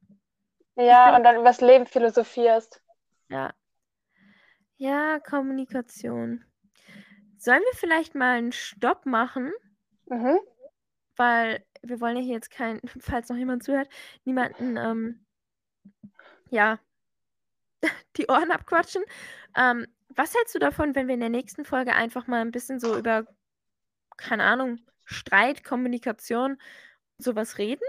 Ja, 0.76 1.16
und 1.16 1.24
dann 1.24 1.36
übers 1.36 1.62
Leben 1.62 1.86
philosophierst. 1.86 2.82
Ja. 3.30 3.54
Ja, 4.76 5.18
Kommunikation. 5.20 6.44
Sollen 7.38 7.62
wir 7.62 7.74
vielleicht 7.74 8.14
mal 8.14 8.36
einen 8.36 8.52
Stopp 8.52 9.06
machen? 9.06 9.50
Mhm. 10.04 10.38
Weil 11.16 11.64
wir 11.80 12.02
wollen 12.02 12.18
ja 12.18 12.22
hier 12.22 12.34
jetzt 12.34 12.50
keinen, 12.50 12.82
falls 13.00 13.30
noch 13.30 13.36
jemand 13.36 13.64
zuhört, 13.64 13.88
niemanden 14.24 14.76
ähm, 14.76 15.26
ja, 16.50 16.78
die 18.18 18.26
Ohren 18.28 18.50
abquatschen. 18.50 19.02
Ähm, 19.56 19.86
was 20.14 20.34
hältst 20.34 20.54
du 20.54 20.58
davon, 20.58 20.94
wenn 20.94 21.06
wir 21.06 21.14
in 21.14 21.20
der 21.20 21.30
nächsten 21.30 21.64
Folge 21.64 21.94
einfach 21.94 22.26
mal 22.26 22.42
ein 22.42 22.50
bisschen 22.50 22.78
so 22.78 22.98
über, 22.98 23.26
keine 24.18 24.44
Ahnung, 24.44 24.78
Streit, 25.04 25.64
Kommunikation, 25.64 26.60
sowas 27.16 27.58
reden? 27.58 27.84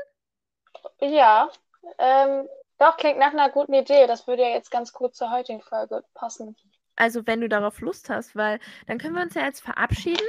Ja, 1.01 1.49
ähm, 1.97 2.47
doch, 2.77 2.97
klingt 2.97 3.19
nach 3.19 3.34
einer 3.34 3.49
guten 3.49 3.73
Idee. 3.73 4.07
Das 4.07 4.27
würde 4.27 4.43
ja 4.43 4.49
jetzt 4.49 4.71
ganz 4.71 4.93
gut 4.93 5.15
zur 5.15 5.32
heutigen 5.32 5.61
Folge 5.61 6.03
passen. 6.13 6.55
Also, 6.95 7.27
wenn 7.27 7.41
du 7.41 7.49
darauf 7.49 7.82
Lust 7.82 8.09
hast, 8.09 8.36
weil 8.36 8.59
dann 8.88 8.97
können 8.97 9.15
wir 9.15 9.21
uns 9.21 9.34
ja 9.34 9.43
jetzt 9.43 9.61
verabschieden 9.61 10.27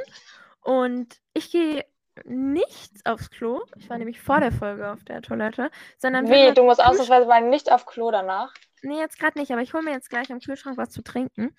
und 0.63 1.21
ich 1.33 1.51
gehe 1.51 1.85
nicht 2.25 3.07
aufs 3.07 3.31
Klo. 3.31 3.63
Ich 3.77 3.89
war 3.89 3.99
nämlich 3.99 4.21
vor 4.21 4.41
der 4.41 4.53
Folge 4.53 4.91
auf 4.91 5.05
der 5.05 5.23
Toilette. 5.23 5.71
Sondern 5.99 6.29
Wie? 6.29 6.53
Du 6.53 6.65
musst 6.65 6.85
ausnahmsweise 6.85 7.27
mal 7.27 7.41
nicht 7.43 7.71
auf 7.73 7.87
Klo 7.87 8.11
danach? 8.11 8.53
Nee, 8.83 8.99
jetzt 8.99 9.19
gerade 9.19 9.39
nicht, 9.39 9.53
aber 9.53 9.63
ich 9.63 9.75
hole 9.75 9.83
mir 9.83 9.93
jetzt 9.93 10.11
gleich 10.11 10.31
am 10.33 10.41
Kühlschrank 10.41 10.77
was 10.77 10.91
zu 10.91 11.03
trinken. 11.03 11.55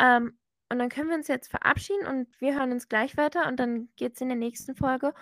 Ähm, 0.00 0.38
und 0.72 0.78
dann 0.78 0.88
können 0.88 1.10
wir 1.10 1.16
uns 1.16 1.28
jetzt 1.28 1.50
verabschieden 1.50 2.06
und 2.06 2.40
wir 2.40 2.54
hören 2.54 2.72
uns 2.72 2.88
gleich 2.88 3.18
weiter 3.18 3.46
und 3.46 3.60
dann 3.60 3.90
geht 3.96 4.14
es 4.14 4.22
in 4.22 4.28
der 4.28 4.38
nächsten 4.38 4.74
Folge 4.74 5.12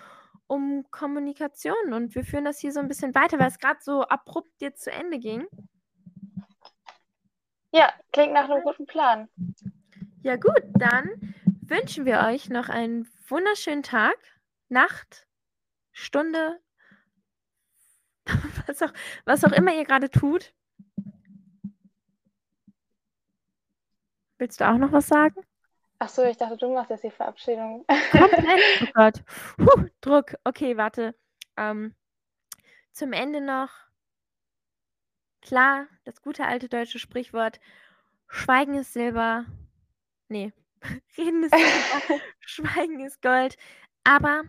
um 0.46 0.88
Kommunikation 0.92 1.92
und 1.92 2.14
wir 2.14 2.24
führen 2.24 2.44
das 2.44 2.60
hier 2.60 2.72
so 2.72 2.78
ein 2.78 2.86
bisschen 2.86 3.16
weiter, 3.16 3.40
weil 3.40 3.48
es 3.48 3.58
gerade 3.58 3.80
so 3.82 4.02
abrupt 4.02 4.52
jetzt 4.60 4.84
zu 4.84 4.92
Ende 4.92 5.18
ging. 5.18 5.46
Ja, 7.72 7.92
klingt 8.12 8.32
nach 8.32 8.48
einem 8.48 8.62
guten 8.62 8.86
Plan. 8.86 9.28
Ja 10.22 10.36
gut, 10.36 10.62
dann 10.74 11.34
wünschen 11.62 12.04
wir 12.04 12.20
euch 12.20 12.48
noch 12.48 12.68
einen 12.68 13.08
wunderschönen 13.28 13.82
Tag. 13.82 14.16
Nacht, 14.68 15.26
Stunde, 15.90 16.60
was 18.66 18.82
auch, 18.82 18.92
was 19.24 19.44
auch 19.44 19.52
immer 19.52 19.74
ihr 19.74 19.84
gerade 19.84 20.10
tut. 20.10 20.54
Willst 24.40 24.60
du 24.60 24.68
auch 24.68 24.78
noch 24.78 24.90
was 24.92 25.06
sagen? 25.06 25.40
Ach 25.98 26.08
so, 26.08 26.24
ich 26.24 26.36
dachte, 26.36 26.56
du 26.56 26.72
machst 26.72 26.90
jetzt 26.90 27.04
die 27.04 27.10
Verabschiedung. 27.10 27.84
Komplett. 28.10 28.60
Oh 28.82 28.86
Gott. 28.94 29.22
Puh, 29.58 29.88
Druck. 30.00 30.34
Okay, 30.44 30.76
warte. 30.76 31.14
Ähm, 31.56 31.94
zum 32.92 33.12
Ende 33.12 33.40
noch. 33.42 33.70
klar, 35.42 35.86
das 36.04 36.22
gute 36.22 36.46
alte 36.46 36.68
deutsche 36.68 36.98
Sprichwort, 36.98 37.60
Schweigen 38.28 38.74
ist 38.74 38.92
Silber. 38.94 39.46
Nee, 40.28 40.52
Reden 41.18 41.44
ist 41.44 41.54
Silber, 41.54 42.22
Schweigen 42.40 43.00
ist 43.00 43.22
Gold. 43.22 43.56
Aber 44.04 44.44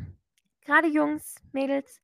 gerade 0.66 0.88
Jungs, 0.88 1.36
Mädels, 1.52 2.02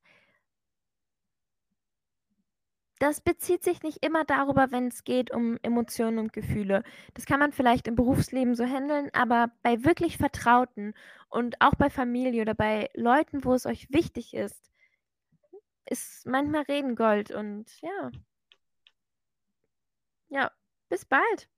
das 2.98 3.20
bezieht 3.20 3.62
sich 3.62 3.82
nicht 3.82 4.04
immer 4.04 4.24
darüber, 4.24 4.70
wenn 4.70 4.88
es 4.88 5.04
geht 5.04 5.30
um 5.30 5.58
Emotionen 5.62 6.18
und 6.18 6.32
Gefühle. 6.32 6.82
Das 7.14 7.26
kann 7.26 7.40
man 7.40 7.52
vielleicht 7.52 7.86
im 7.88 7.94
Berufsleben 7.94 8.54
so 8.54 8.64
handeln, 8.64 9.10
aber 9.12 9.50
bei 9.62 9.84
wirklich 9.84 10.18
Vertrauten 10.18 10.94
und 11.28 11.60
auch 11.60 11.74
bei 11.74 11.90
Familie 11.90 12.42
oder 12.42 12.54
bei 12.54 12.90
Leuten, 12.94 13.44
wo 13.44 13.54
es 13.54 13.66
euch 13.66 13.90
wichtig 13.92 14.34
ist, 14.34 14.70
ist 15.86 16.26
manchmal 16.26 16.62
Reden 16.62 16.96
Gold 16.96 17.30
und 17.30 17.80
ja. 17.82 18.10
Ja, 20.28 20.50
bis 20.88 21.04
bald. 21.04 21.48